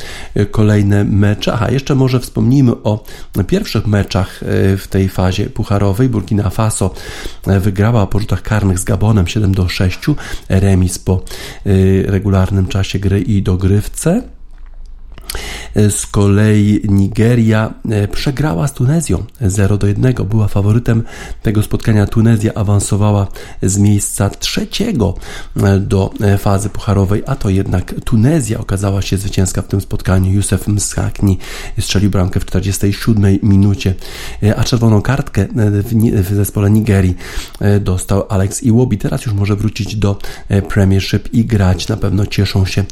kolejne 0.51 1.03
mecze? 1.03 1.53
Aha, 1.53 1.71
jeszcze 1.71 1.95
może 1.95 2.19
wspomnijmy 2.19 2.71
o 2.83 3.03
pierwszych 3.47 3.87
meczach 3.87 4.39
w 4.77 4.85
tej 4.89 5.09
fazie 5.09 5.45
pucharowej. 5.45 6.09
Burkina 6.29 6.49
Faso 6.49 6.91
e, 7.47 7.59
wygrała 7.59 8.07
po 8.07 8.19
rzutach 8.19 8.41
karnych 8.41 8.79
z 8.79 8.83
Gabonem 8.83 9.27
7 9.27 9.53
do 9.53 9.69
6, 9.69 9.99
remis 10.49 10.99
po 10.99 11.13
e, 11.13 11.21
regularnym 12.11 12.67
czasie 12.67 12.99
gry 12.99 13.21
i 13.21 13.41
dogrywce. 13.41 14.21
E, 15.75 15.89
z 15.89 16.05
kolei 16.05 16.81
Nigeria 16.83 17.73
e, 17.89 18.07
przegrała 18.07 18.67
z 18.67 18.73
Tunezją 18.73 19.23
0 19.41 19.77
do 19.77 19.87
1. 19.87 20.13
Była 20.13 20.47
faworytem 20.47 21.03
tego 21.41 21.63
spotkania. 21.63 22.05
Tunezja 22.05 22.53
awansowała 22.53 23.27
z 23.63 23.77
miejsca 23.77 24.29
trzeciego 24.29 25.15
e, 25.63 25.79
do 25.79 26.13
fazy 26.37 26.69
pucharowej, 26.69 27.23
a 27.27 27.35
to 27.35 27.49
jednak 27.49 27.95
Tunezja 28.05 28.59
okazała 28.59 29.01
się 29.01 29.17
zwycięska 29.17 29.61
w 29.61 29.67
tym 29.67 29.81
spotkaniu. 29.81 30.31
Józef 30.31 30.67
Mskakni 30.67 31.37
strzelił 31.79 32.09
bramkę 32.09 32.39
w 32.39 32.45
47 32.45 33.39
minucie, 33.43 33.95
a 34.57 34.63
czerwoną 34.63 35.01
kartkę 35.01 35.47
w 36.13 36.33
zespole 36.35 36.69
Nigerii 36.69 37.15
dostał 37.81 38.25
Alex 38.29 38.63
Iwobi. 38.63 38.97
Teraz 38.97 39.25
już 39.25 39.33
może 39.33 39.55
wrócić 39.55 39.95
do 39.95 40.19
Premiership 40.69 41.33
i 41.33 41.45
grać. 41.45 41.87
Na 41.87 41.97
pewno 41.97 42.25
cieszą 42.25 42.65
się 42.65 42.83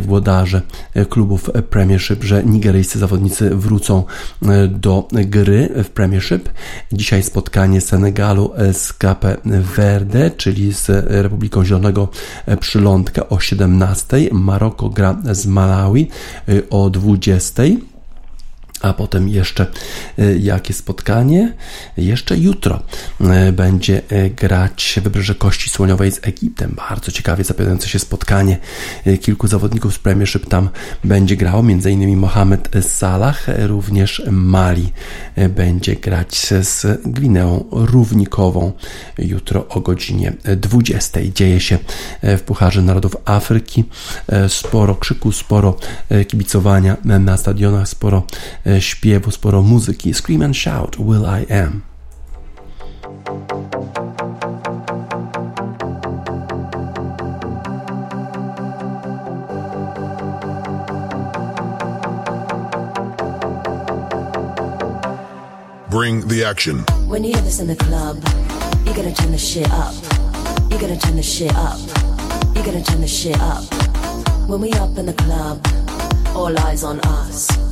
włodarze 0.00 0.62
klubów 1.08 1.50
Premiership, 1.70 2.24
że 2.24 2.44
nigeryjscy 2.44 2.98
zawodnicy 2.98 3.50
wrócą 3.50 4.04
e, 4.42 4.68
do 4.68 5.08
gry 5.12 5.68
w 5.84 5.90
Premiership. 5.90 6.48
Dzisiaj 6.92 7.22
spotkanie 7.22 7.80
Senegalu 7.80 8.52
z 8.72 8.92
Cape 8.92 9.36
Verde, 9.76 10.30
czyli 10.30 10.72
z 10.72 10.88
Republiką 11.06 11.64
Zielonego 11.64 12.08
Przylądka 12.60 13.28
o 13.28 13.40
17. 13.40 14.28
Maroko 14.32 14.88
gra 14.88 15.16
z 15.32 15.46
Malawi 15.46 16.08
e, 16.48 16.52
o 16.70 16.90
20 16.90 17.62
a 18.82 18.92
potem 18.92 19.28
jeszcze 19.28 19.66
e, 20.18 20.38
jakie 20.38 20.74
spotkanie? 20.74 21.52
Jeszcze 21.96 22.36
jutro 22.38 22.82
e, 23.20 23.52
będzie 23.52 24.02
e, 24.08 24.30
grać 24.30 25.00
Wybrzeże 25.02 25.34
Kości 25.34 25.70
Słoniowej 25.70 26.12
z 26.12 26.20
Egiptem. 26.22 26.74
Bardzo 26.88 27.12
ciekawie 27.12 27.44
zapowiadające 27.44 27.88
się 27.88 27.98
spotkanie. 27.98 28.58
Kilku 29.20 29.48
zawodników 29.48 29.94
z 29.94 29.98
Premiership 29.98 30.46
tam 30.46 30.68
będzie 31.04 31.36
grało, 31.36 31.60
m.in. 31.60 32.16
Mohamed 32.18 32.68
Salah, 32.80 33.46
również 33.58 34.22
Mali 34.30 34.92
będzie 35.48 35.96
grać 35.96 36.46
z 36.62 37.02
Gwineą 37.06 37.64
Równikową 37.70 38.72
jutro 39.18 39.68
o 39.68 39.80
godzinie 39.80 40.32
20. 40.56 41.20
Dzieje 41.34 41.60
się 41.60 41.78
w 42.22 42.40
Pucharze 42.40 42.82
Narodów 42.82 43.16
Afryki. 43.24 43.84
Sporo 44.48 44.94
krzyku, 44.94 45.32
sporo 45.32 45.76
kibicowania 46.28 46.96
na 47.04 47.36
stadionach, 47.36 47.88
sporo 47.88 48.26
śpiewu, 48.80 49.30
sporo 49.30 49.62
muzyki. 49.62 50.14
Scream 50.14 50.42
and 50.42 50.56
shout, 50.56 50.96
will 50.98 51.26
I 51.26 51.46
am. 51.50 51.82
Bring 65.90 66.26
the 66.26 66.44
action. 66.44 66.84
When 67.06 67.22
you 67.22 67.32
hear 67.34 67.42
this 67.42 67.60
in 67.60 67.66
the 67.66 67.76
club, 67.76 68.16
you 68.86 68.94
gotta 68.94 69.12
turn 69.12 69.30
the 69.30 69.38
shit 69.38 69.70
up. 69.70 69.94
You 70.70 70.78
gotta 70.78 70.96
turn 70.96 71.16
the 71.16 71.22
shit 71.22 71.54
up. 71.54 71.78
You 72.56 72.62
gotta 72.62 72.82
turn 72.82 73.02
the 73.02 73.06
shit 73.06 73.38
up. 73.40 73.62
When 74.48 74.60
we 74.60 74.72
up 74.72 74.96
in 74.96 75.04
the 75.04 75.12
club, 75.12 75.60
all 76.34 76.58
eyes 76.60 76.82
on 76.82 76.98
us. 77.00 77.71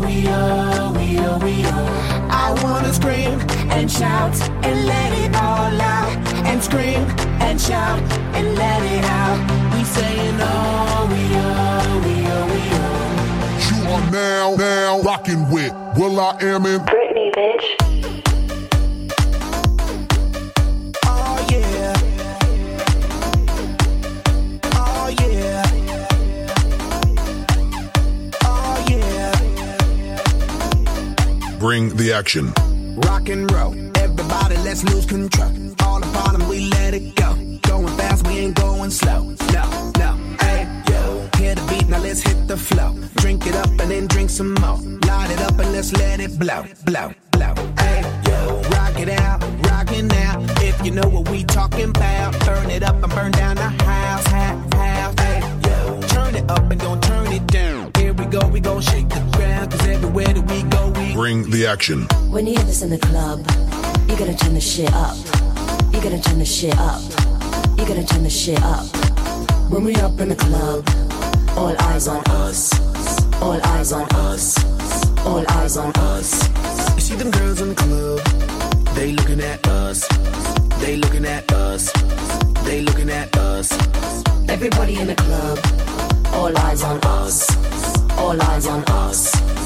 we 0.00 0.24
oh, 0.28 0.92
we 0.96 1.18
oh, 1.18 1.38
we 1.38 1.62
oh. 1.64 2.28
I 2.30 2.52
wanna 2.62 2.92
scream 2.92 3.40
and 3.70 3.90
shout 3.90 4.34
and 4.64 4.86
let 4.86 5.12
it 5.12 5.34
all 5.36 5.80
out. 5.80 6.16
And 6.46 6.62
scream 6.62 7.02
and 7.40 7.60
shout 7.60 8.00
and 8.34 8.54
let 8.56 8.82
it 8.82 9.04
out. 9.04 9.38
We 9.74 9.84
saying 9.84 10.36
oh, 10.40 11.06
we 11.10 11.22
oh, 11.34 12.02
we 12.04 12.14
oh, 12.34 12.46
we 12.52 12.62
oh. 12.84 13.06
You 13.68 13.92
are 13.92 14.10
now, 14.10 14.54
now 14.56 15.00
rocking 15.02 15.50
with 15.50 15.72
Will 15.96 16.20
I 16.20 16.36
Am 16.42 16.66
in 16.66 16.80
Britney, 16.80 17.32
bitch. 17.32 17.95
Bring 31.58 31.88
the 31.96 32.12
action. 32.12 32.52
Rock 32.96 33.28
and 33.30 33.50
roll. 33.50 33.74
Everybody, 33.96 34.56
let's 34.58 34.84
lose 34.84 35.06
control. 35.06 35.50
All 35.84 36.00
the 36.00 36.06
bottom, 36.12 36.48
we 36.48 36.68
let 36.68 36.92
it 36.92 37.14
go. 37.16 37.34
Going 37.62 37.96
fast, 37.96 38.26
we 38.26 38.38
ain't 38.38 38.56
going 38.56 38.90
slow. 38.90 39.34
No, 39.52 39.92
no, 39.98 40.12
hey, 40.40 40.68
yo. 40.90 41.28
Hear 41.38 41.54
the 41.54 41.66
beat, 41.68 41.88
now 41.88 42.00
let's 42.00 42.20
hit 42.20 42.46
the 42.46 42.56
flow. 42.58 42.94
Drink 43.16 43.46
it 43.46 43.54
up 43.54 43.68
and 43.68 43.90
then 43.90 44.06
drink 44.06 44.28
some 44.30 44.52
more. 44.54 44.78
Light 45.08 45.30
it 45.30 45.40
up 45.40 45.58
and 45.58 45.72
let's 45.72 45.92
let 45.94 46.20
it 46.20 46.38
blow, 46.38 46.64
blow, 46.84 47.12
blow. 47.32 47.54
Hey, 47.78 48.02
yo. 48.28 48.60
Rock 48.76 49.00
it 49.00 49.08
out, 49.08 49.42
rock 49.70 49.90
it 49.92 50.04
now. 50.04 50.44
If 50.60 50.84
you 50.84 50.90
know 50.90 51.08
what 51.08 51.28
we 51.30 51.42
talking 51.44 51.88
about, 51.90 52.38
burn 52.44 52.70
it 52.70 52.82
up 52.82 53.02
and 53.02 53.12
burn 53.14 53.32
down 53.32 53.56
the 53.56 53.70
house, 53.84 54.26
house, 54.26 54.74
house. 54.74 55.14
Hey, 55.20 55.40
yo. 55.66 56.00
Turn 56.08 56.34
it 56.34 56.50
up 56.50 56.70
and 56.70 56.80
don't 56.80 57.02
turn 57.02 57.32
it 57.32 57.46
down. 57.46 57.92
Here 57.96 58.12
we 58.12 58.26
go, 58.26 58.46
we 58.48 58.60
gon' 58.60 58.82
shake 58.82 59.08
the 59.08 59.20
ground. 59.36 59.70
Cause 59.70 59.86
everywhere 59.86 60.32
that 60.32 60.50
we 60.50 60.62
go, 60.64 60.75
Bring 61.16 61.48
the 61.48 61.66
action. 61.66 62.02
When 62.28 62.46
you 62.46 62.52
hear 62.52 62.64
this 62.64 62.82
in 62.82 62.90
the 62.90 62.98
club, 62.98 63.38
you 64.06 64.18
gotta 64.18 64.36
turn 64.36 64.52
the 64.52 64.60
shit 64.60 64.92
up. 64.92 65.16
You 65.90 66.02
gotta 66.02 66.20
turn 66.20 66.38
the 66.38 66.44
shit 66.44 66.76
up. 66.76 67.00
You 67.78 67.86
gotta 67.86 68.04
turn 68.04 68.22
the 68.22 68.28
shit 68.28 68.62
up. 68.62 68.84
When 69.70 69.82
we 69.82 69.94
up 69.94 70.20
in 70.20 70.28
the 70.28 70.36
club, 70.36 70.86
all 71.56 71.74
eyes 71.88 72.06
on 72.06 72.22
us. 72.44 72.70
All 73.40 73.58
eyes 73.72 73.92
on 73.92 74.06
us. 74.28 74.58
All 75.24 75.42
eyes 75.52 75.78
on 75.78 75.90
us. 75.96 76.30
You 76.96 77.00
see 77.00 77.14
them 77.14 77.30
girls 77.30 77.62
in 77.62 77.70
the 77.70 77.74
club, 77.74 78.20
they 78.94 79.12
looking 79.12 79.40
at 79.40 79.66
us. 79.68 80.06
They 80.80 80.96
looking 80.96 81.24
at 81.24 81.50
us. 81.50 81.90
They 82.66 82.82
looking 82.82 83.08
at 83.08 83.34
us. 83.38 83.72
Everybody 84.50 84.96
in 84.96 85.06
the 85.06 85.14
club, 85.14 85.58
all 86.34 86.58
eyes 86.58 86.82
on 86.82 87.00
us. 87.04 87.48
All 88.18 88.38
eyes 88.42 88.66
on 88.66 88.84
us. 88.84 89.65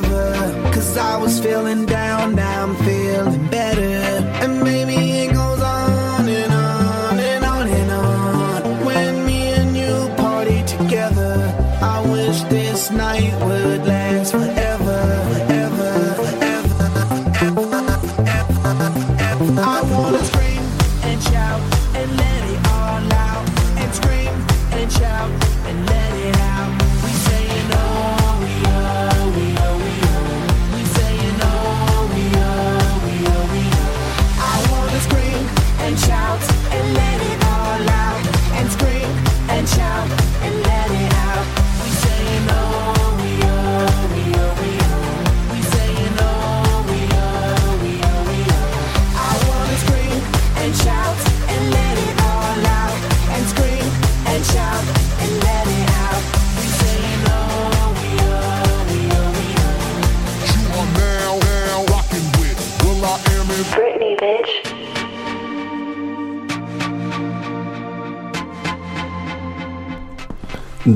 Cause 0.91 0.97
I 0.97 1.15
was 1.15 1.39
feeling 1.39 1.85
down, 1.85 2.35
now 2.35 2.63
I'm 2.63 2.75
feeling 2.83 3.47
better. 3.47 4.00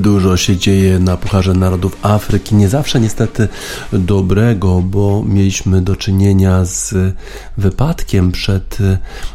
Dużo 0.06 0.36
się 0.36 0.56
dzieje 0.56 0.98
na 0.98 1.16
Pucharze 1.16 1.54
Narodów 1.54 1.98
Afryki. 2.02 2.54
Nie 2.54 2.68
zawsze 2.68 3.00
niestety 3.00 3.48
dobrego, 3.92 4.80
bo 4.80 5.22
mieliśmy 5.26 5.82
do 5.82 5.96
czynienia 5.96 6.64
z 6.64 6.94
wypadkiem 7.58 8.32
przed 8.32 8.78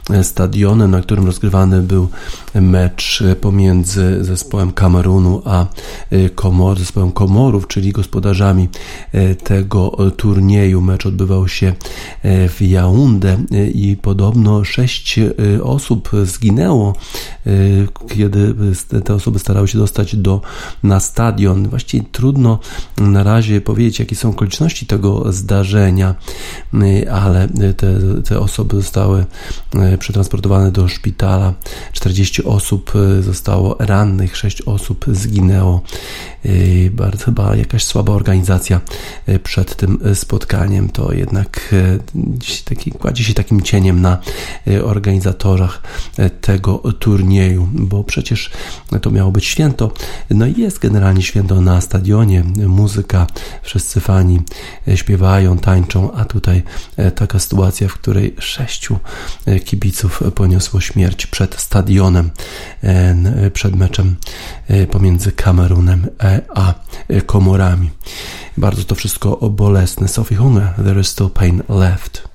e, 0.09 0.24
stadionem, 0.24 0.91
na 0.91 1.01
którym 1.01 1.26
rozgrywany 1.26 1.82
był 1.82 2.09
mecz 2.55 3.23
pomiędzy 3.41 4.23
zespołem 4.23 4.71
Kamerunu 4.71 5.41
a 5.45 5.65
e, 6.09 6.29
Komor, 6.29 6.79
zespołem 6.79 7.11
Komorów, 7.11 7.67
czyli 7.67 7.91
gospodarzami 7.91 8.69
e, 9.11 9.35
tego 9.35 9.97
turnieju. 10.17 10.81
Mecz 10.81 11.05
odbywał 11.05 11.47
się 11.47 11.73
w 12.23 12.61
Jaunde 12.61 13.37
i 13.73 13.97
podobno 14.01 14.63
sześć 14.63 15.19
osób 15.63 16.09
zginęło, 16.23 16.95
kiedy 18.09 18.55
te 19.03 19.13
osoby 19.13 19.39
starały 19.39 19.67
się 19.67 19.77
dostać 19.77 20.15
do 20.15 20.41
na 20.83 20.99
stadion. 20.99 21.69
Właściwie 21.69 22.05
trudno 22.11 22.59
na 22.97 23.23
razie 23.23 23.61
powiedzieć, 23.61 23.99
jakie 23.99 24.15
są 24.15 24.29
okoliczności 24.29 24.85
tego 24.85 25.33
zdarzenia, 25.33 26.15
ale 27.11 27.47
te, 27.77 27.99
te 28.23 28.39
osoby 28.39 28.75
zostały 28.75 29.25
przetransportowane 29.99 30.71
do 30.71 30.87
szpitala. 30.87 31.53
40 31.93 32.40
osób 32.41 32.93
zostało 33.21 33.75
rannych, 33.79 34.37
6 34.37 34.61
osób 34.61 35.05
zginęło. 35.11 35.81
Bardzo 36.91 37.25
chyba 37.25 37.55
jakaś 37.55 37.83
słaba 37.83 38.13
organizacja 38.13 38.81
przed 39.43 39.75
tym 39.75 39.99
spotkaniem. 40.13 40.89
To 40.89 41.13
jednak 41.13 41.75
taki, 42.65 42.91
kładzie 42.91 43.23
się 43.23 43.33
takim 43.33 43.61
cieniem 43.61 44.01
na 44.01 44.17
organizatorach 44.83 45.81
tego 46.41 46.77
turnieju, 46.99 47.67
bo 47.73 48.03
przecież 48.03 48.49
to 49.01 49.11
miało 49.11 49.31
być 49.31 49.45
święto. 49.45 49.91
No 50.29 50.47
i 50.47 50.61
jest 50.61 50.79
generalnie 50.79 51.21
święto 51.21 51.61
na 51.61 51.81
stadionie, 51.81 52.43
muzyka, 52.67 53.27
wszyscy 53.63 53.99
fani 53.99 54.41
śpiewają, 54.95 55.57
tańczą, 55.57 56.11
a 56.13 56.25
tutaj 56.25 56.63
taka 57.15 57.39
sytuacja, 57.39 57.87
w 57.87 57.93
której 57.93 58.35
sześciu 58.39 58.99
kibiców 59.65 60.23
poniosło 60.35 60.81
śmierć 60.81 61.27
przed 61.27 61.55
stadionem, 61.55 62.30
przed 63.53 63.75
meczem 63.75 64.15
pomiędzy 64.91 65.32
Kamerunem 65.32 66.07
a 66.55 66.73
Komorami. 67.25 67.89
Bardzo 68.57 68.84
to 68.84 68.95
wszystko 68.95 69.49
bolesne. 69.49 70.07
Sophie 70.07 70.38
Hunger, 70.38 70.73
There 70.84 70.99
is 70.99 71.07
Still 71.07 71.29
Pain 71.29 71.63
Left. 71.69 72.30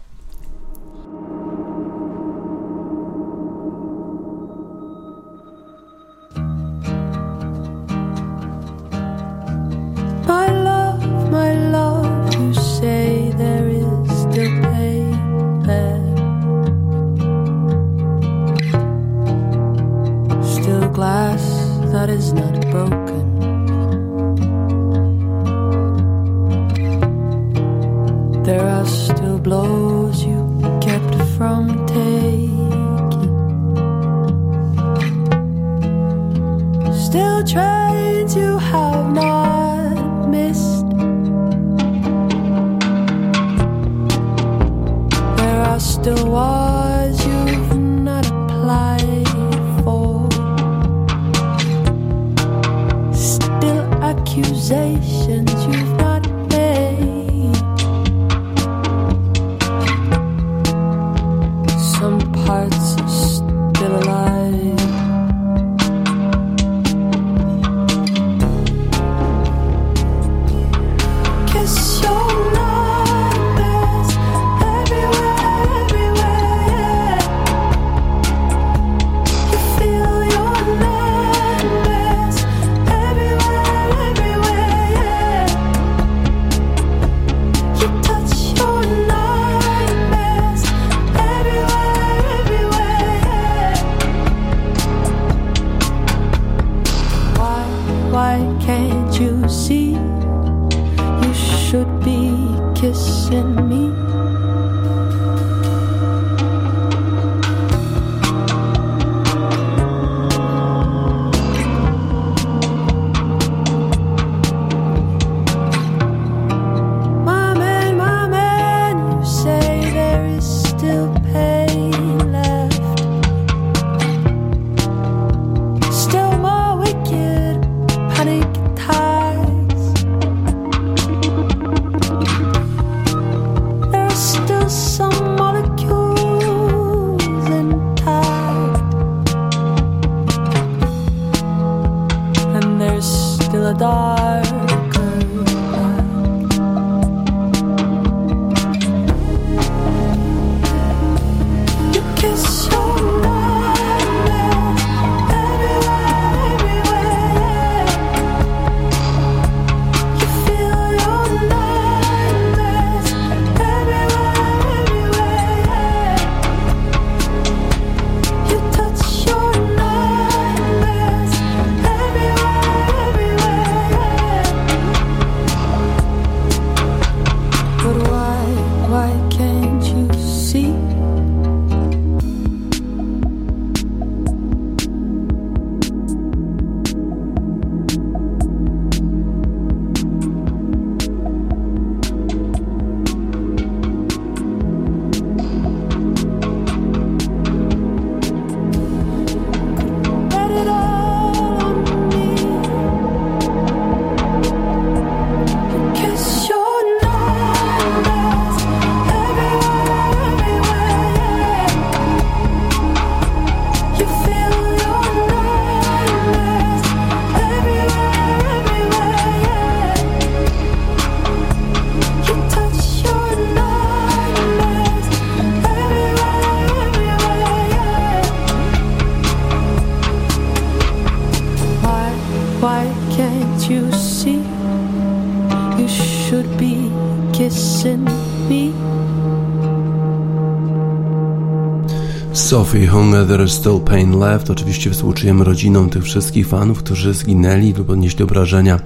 Sophie 242.66 242.86
Hunger, 242.86 243.26
There 243.26 243.44
is 243.44 243.52
Still 243.52 243.80
Pain 243.80 244.18
Left. 244.18 244.50
Oczywiście 244.50 244.90
współczujemy 244.90 245.44
rodzinom 245.44 245.90
tych 245.90 246.04
wszystkich 246.04 246.48
fanów, 246.48 246.78
którzy 246.78 247.14
zginęli 247.14 247.72
lub 247.72 247.90
odnieśli 247.90 248.24
obrażenia 248.24 248.80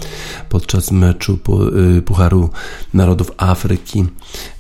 podczas 0.49 0.91
meczu 0.91 1.39
y, 1.99 2.03
Pucharu 2.03 2.51
Narodów 2.95 3.31
Afryki 3.37 4.05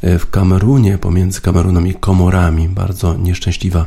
y, 0.04 0.18
w 0.18 0.30
Kamerunie, 0.30 0.98
pomiędzy 0.98 1.40
Kamerunem 1.40 1.86
i 1.86 1.94
Komorami. 1.94 2.68
Bardzo 2.68 3.16
nieszczęśliwa 3.16 3.86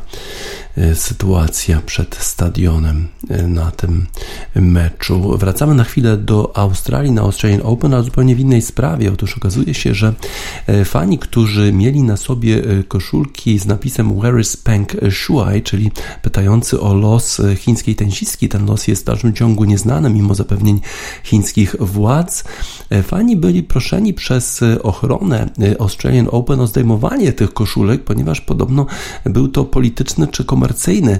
y, 0.77 0.95
sytuacja 0.95 1.81
przed 1.85 2.15
stadionem 2.15 3.07
na 3.47 3.71
tym 3.71 4.07
meczu. 4.55 5.37
Wracamy 5.37 5.75
na 5.75 5.83
chwilę 5.83 6.17
do 6.17 6.57
Australii, 6.57 7.11
na 7.11 7.21
Australian 7.21 7.61
Open, 7.63 7.93
ale 7.93 8.03
zupełnie 8.03 8.35
w 8.35 8.39
innej 8.39 8.61
sprawie. 8.61 9.13
Otóż 9.13 9.37
okazuje 9.37 9.73
się, 9.73 9.93
że 9.93 10.13
e, 10.67 10.85
fani, 10.85 11.19
którzy 11.19 11.73
mieli 11.73 12.03
na 12.03 12.17
sobie 12.17 12.57
e, 12.57 12.83
koszulki 12.83 13.59
z 13.59 13.65
napisem 13.65 14.19
Where 14.19 14.41
is 14.41 14.57
Peng 14.57 14.91
Shuai, 15.11 15.61
czyli 15.61 15.91
pytający 16.21 16.81
o 16.81 16.93
los 16.93 17.39
e, 17.39 17.55
chińskiej 17.55 17.95
tenisistki, 17.95 18.49
ten 18.49 18.65
los 18.65 18.87
jest 18.87 19.01
w 19.01 19.05
dalszym 19.05 19.33
ciągu 19.33 19.65
nieznany, 19.65 20.09
mimo 20.09 20.35
zapewnień 20.35 20.81
chińskich 21.23 21.75
władz. 21.79 22.43
Fani 23.03 23.35
byli 23.35 23.63
proszeni 23.63 24.13
przez 24.13 24.61
ochronę 24.83 25.49
Australian 25.79 26.27
Open 26.31 26.59
o 26.59 26.67
zdejmowanie 26.67 27.33
tych 27.33 27.53
koszulek, 27.53 28.03
ponieważ 28.03 28.41
podobno 28.41 28.85
był 29.25 29.47
to 29.47 29.65
polityczny 29.65 30.27
czy 30.27 30.45
komercyjny 30.45 31.19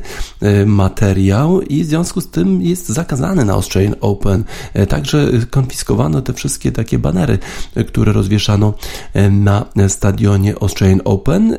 materiał 0.66 1.62
i 1.62 1.84
w 1.84 1.88
związku 1.94 2.22
z 2.22 2.28
tym 2.28 2.62
jest 2.62 2.90
zakazany 2.90 3.46
na 3.46 3.54
Australian 3.54 3.96
Open. 4.02 4.44
E, 4.74 4.88
Także 4.88 5.32
konfiskowano 5.50 6.22
te 6.22 6.34
wszystkie 6.34 6.72
takie 6.72 7.00
banery, 7.00 7.40
e, 7.76 7.84
które 7.84 8.14
rozwieszano 8.14 8.74
e, 9.14 9.30
na 9.30 9.66
stadionie 9.88 10.56
Australian 10.62 11.02
Open 11.06 11.58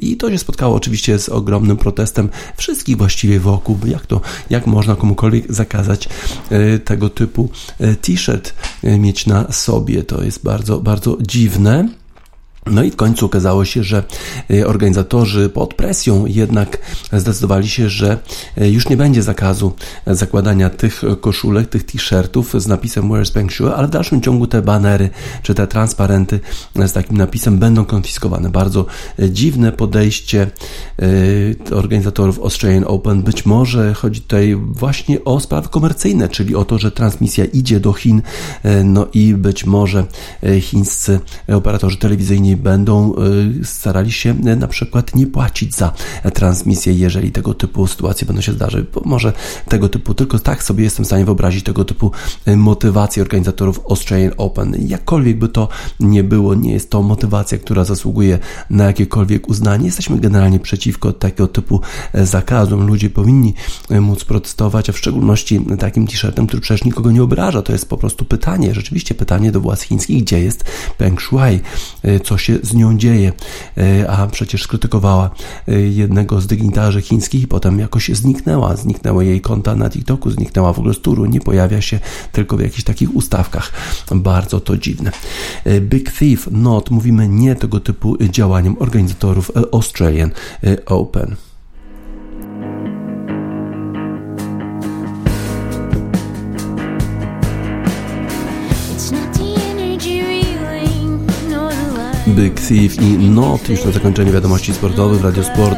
i 0.00 0.16
to 0.16 0.30
się 0.30 0.38
spotkało 0.38 0.74
oczywiście 0.74 1.18
z 1.18 1.28
ogromnym 1.28 1.76
protestem 1.76 2.28
wszystkich 2.56 2.96
właściwie 2.96 3.40
wokół. 3.40 3.78
Jak 3.86 4.06
to, 4.06 4.20
jak 4.50 4.66
można 4.66 4.96
komukolwiek 4.96 5.52
zakazać 5.52 6.08
tego 6.84 7.08
typu 7.10 7.48
t-shirt 8.00 8.54
mieć 8.82 9.26
na 9.26 9.52
sobie? 9.52 10.02
To 10.02 10.22
jest 10.22 10.42
bardzo, 10.42 10.80
bardzo 10.80 11.18
dziwne. 11.20 12.01
No 12.66 12.82
i 12.82 12.90
w 12.90 12.96
końcu 12.96 13.26
okazało 13.26 13.64
się, 13.64 13.84
że 13.84 14.04
e, 14.50 14.66
organizatorzy 14.66 15.48
pod 15.48 15.74
presją 15.74 16.26
jednak 16.26 16.78
zdecydowali 17.12 17.68
się, 17.68 17.88
że 17.88 18.18
e, 18.56 18.70
już 18.70 18.88
nie 18.88 18.96
będzie 18.96 19.22
zakazu 19.22 19.72
zakładania 20.06 20.70
tych 20.70 21.02
koszulek, 21.20 21.68
tych 21.68 21.84
t-shirtów 21.84 22.54
z 22.62 22.66
napisem 22.66 23.08
Where's 23.08 23.32
Peng 23.32 23.52
Shui, 23.52 23.72
ale 23.76 23.86
w 23.86 23.90
dalszym 23.90 24.20
ciągu 24.20 24.46
te 24.46 24.62
banery 24.62 25.10
czy 25.42 25.54
te 25.54 25.66
transparenty 25.66 26.40
z 26.86 26.92
takim 26.92 27.16
napisem 27.16 27.58
będą 27.58 27.84
konfiskowane. 27.84 28.50
Bardzo 28.50 28.86
e, 29.18 29.30
dziwne 29.30 29.72
podejście 29.72 30.50
e, 31.72 31.76
organizatorów 31.76 32.38
Australian 32.38 32.84
Open. 32.86 33.22
Być 33.22 33.46
może 33.46 33.94
chodzi 33.94 34.20
tutaj 34.20 34.56
właśnie 34.56 35.24
o 35.24 35.40
sprawy 35.40 35.68
komercyjne, 35.68 36.28
czyli 36.28 36.54
o 36.54 36.64
to, 36.64 36.78
że 36.78 36.90
transmisja 36.90 37.44
idzie 37.44 37.80
do 37.80 37.92
Chin, 37.92 38.22
e, 38.62 38.84
no 38.84 39.06
i 39.12 39.34
być 39.34 39.66
może 39.66 40.06
e, 40.42 40.60
chińscy 40.60 41.20
operatorzy 41.48 41.96
telewizyjni 41.96 42.51
będą 42.56 43.14
y, 43.60 43.64
starali 43.64 44.12
się 44.12 44.30
y, 44.30 44.56
na 44.56 44.68
przykład 44.68 45.14
nie 45.14 45.26
płacić 45.26 45.74
za 45.74 45.92
transmisję, 46.34 46.92
jeżeli 46.92 47.32
tego 47.32 47.54
typu 47.54 47.86
sytuacje 47.86 48.26
będą 48.26 48.42
się 48.42 48.52
zdarzyć. 48.52 48.86
Bo 48.94 49.02
może 49.04 49.32
tego 49.68 49.88
typu, 49.88 50.14
tylko 50.14 50.38
tak 50.38 50.62
sobie 50.62 50.84
jestem 50.84 51.04
w 51.04 51.08
stanie 51.08 51.24
wyobrazić 51.24 51.64
tego 51.64 51.84
typu 51.84 52.10
y, 52.48 52.56
motywację 52.56 53.22
organizatorów 53.22 53.80
Australian 53.90 54.32
Open. 54.36 54.76
Jakkolwiek 54.88 55.38
by 55.38 55.48
to 55.48 55.68
nie 56.00 56.24
było, 56.24 56.54
nie 56.54 56.72
jest 56.72 56.90
to 56.90 57.02
motywacja, 57.02 57.58
która 57.58 57.84
zasługuje 57.84 58.38
na 58.70 58.84
jakiekolwiek 58.84 59.48
uznanie. 59.48 59.86
Jesteśmy 59.86 60.20
generalnie 60.20 60.60
przeciwko 60.60 61.12
takiego 61.12 61.48
typu 61.48 61.80
zakazom. 62.14 62.86
Ludzie 62.86 63.10
powinni 63.10 63.54
móc 63.90 64.24
protestować, 64.24 64.90
a 64.90 64.92
w 64.92 64.98
szczególności 64.98 65.66
takim 65.78 66.06
t-shirtem, 66.06 66.46
który 66.46 66.60
przecież 66.62 66.84
nikogo 66.84 67.10
nie 67.10 67.22
obraża. 67.22 67.62
To 67.62 67.72
jest 67.72 67.88
po 67.88 67.96
prostu 67.96 68.24
pytanie, 68.24 68.74
rzeczywiście 68.74 69.14
pytanie 69.14 69.52
do 69.52 69.60
władz 69.60 69.82
chińskich, 69.82 70.22
gdzie 70.22 70.40
jest 70.40 70.64
Peng 70.98 71.22
Shuai, 71.22 71.60
co 72.24 72.38
się 72.42 72.58
z 72.62 72.74
nią 72.74 72.98
dzieje, 72.98 73.32
E, 73.78 74.10
a 74.10 74.26
przecież 74.26 74.62
skrytykowała 74.62 75.30
e, 75.68 75.80
jednego 75.80 76.40
z 76.40 76.46
dygnitarzy 76.46 77.02
chińskich 77.02 77.42
i 77.42 77.46
potem 77.46 77.78
jakoś 77.78 78.08
zniknęła, 78.08 78.76
zniknęły 78.76 79.24
jej 79.24 79.40
konta 79.40 79.76
na 79.76 79.90
TikToku, 79.90 80.30
zniknęła 80.30 80.72
w 80.72 80.78
ogóle 80.78 80.94
z 80.94 81.00
turu, 81.00 81.26
nie 81.26 81.40
pojawia 81.40 81.80
się 81.80 82.00
tylko 82.32 82.56
w 82.56 82.60
jakichś 82.60 82.84
takich 82.84 83.16
ustawkach. 83.16 83.72
Bardzo 84.14 84.60
to 84.60 84.76
dziwne. 84.76 85.12
E, 85.64 85.80
Big 85.80 86.12
Thief, 86.12 86.48
not, 86.50 86.90
mówimy 86.90 87.28
nie 87.28 87.56
tego 87.56 87.80
typu 87.80 88.16
działaniom 88.20 88.76
organizatorów 88.80 89.50
Australian 89.72 90.30
Open. 90.86 91.36
Big 102.32 102.60
Thief 102.60 103.02
i 103.02 103.30
Not 103.30 103.68
już 103.68 103.84
na 103.84 103.90
zakończenie 103.90 104.32
wiadomości 104.32 104.74
sportowych 104.74 105.20
w 105.20 105.24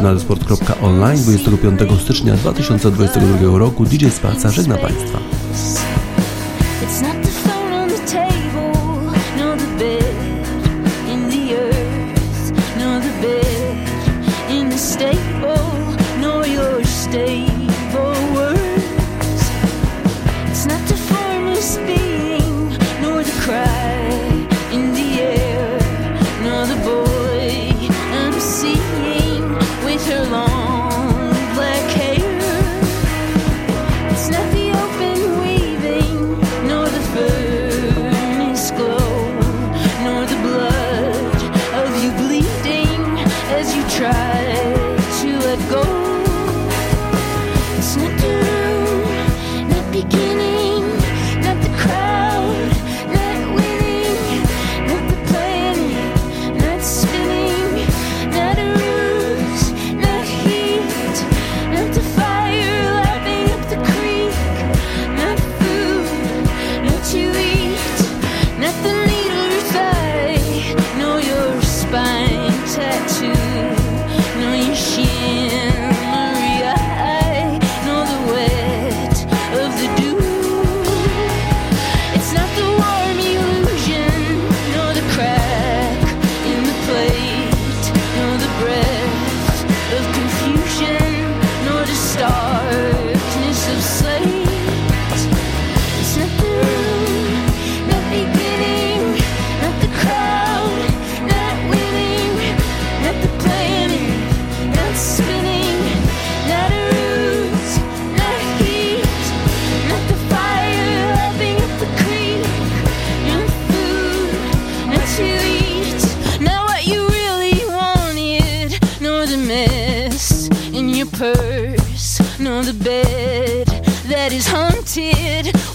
na 0.03 0.09
radiosport.online 0.09 1.23
25 1.23 1.81
stycznia 2.03 2.35
2022 2.35 3.59
roku 3.59 3.85
DJ 3.85 4.09
Spaca 4.09 4.51
żegna 4.51 4.77
Państwa. 4.77 5.19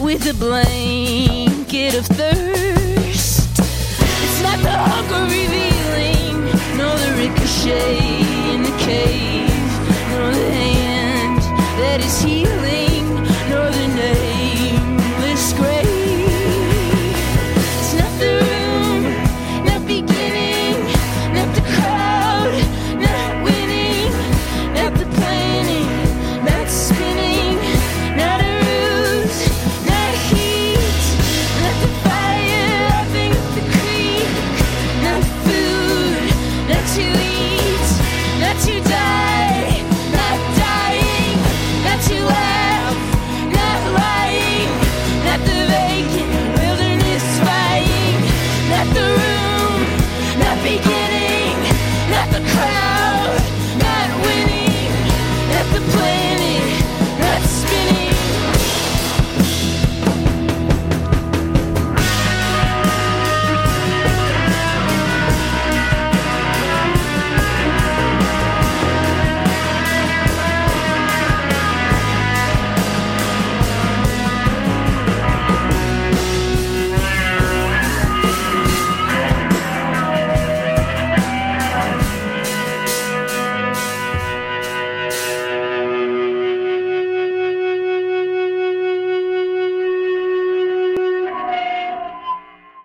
with 0.10 0.26
a 0.26 0.34
blanket 0.34 1.93
of 1.93 2.03
thirst. 2.07 2.38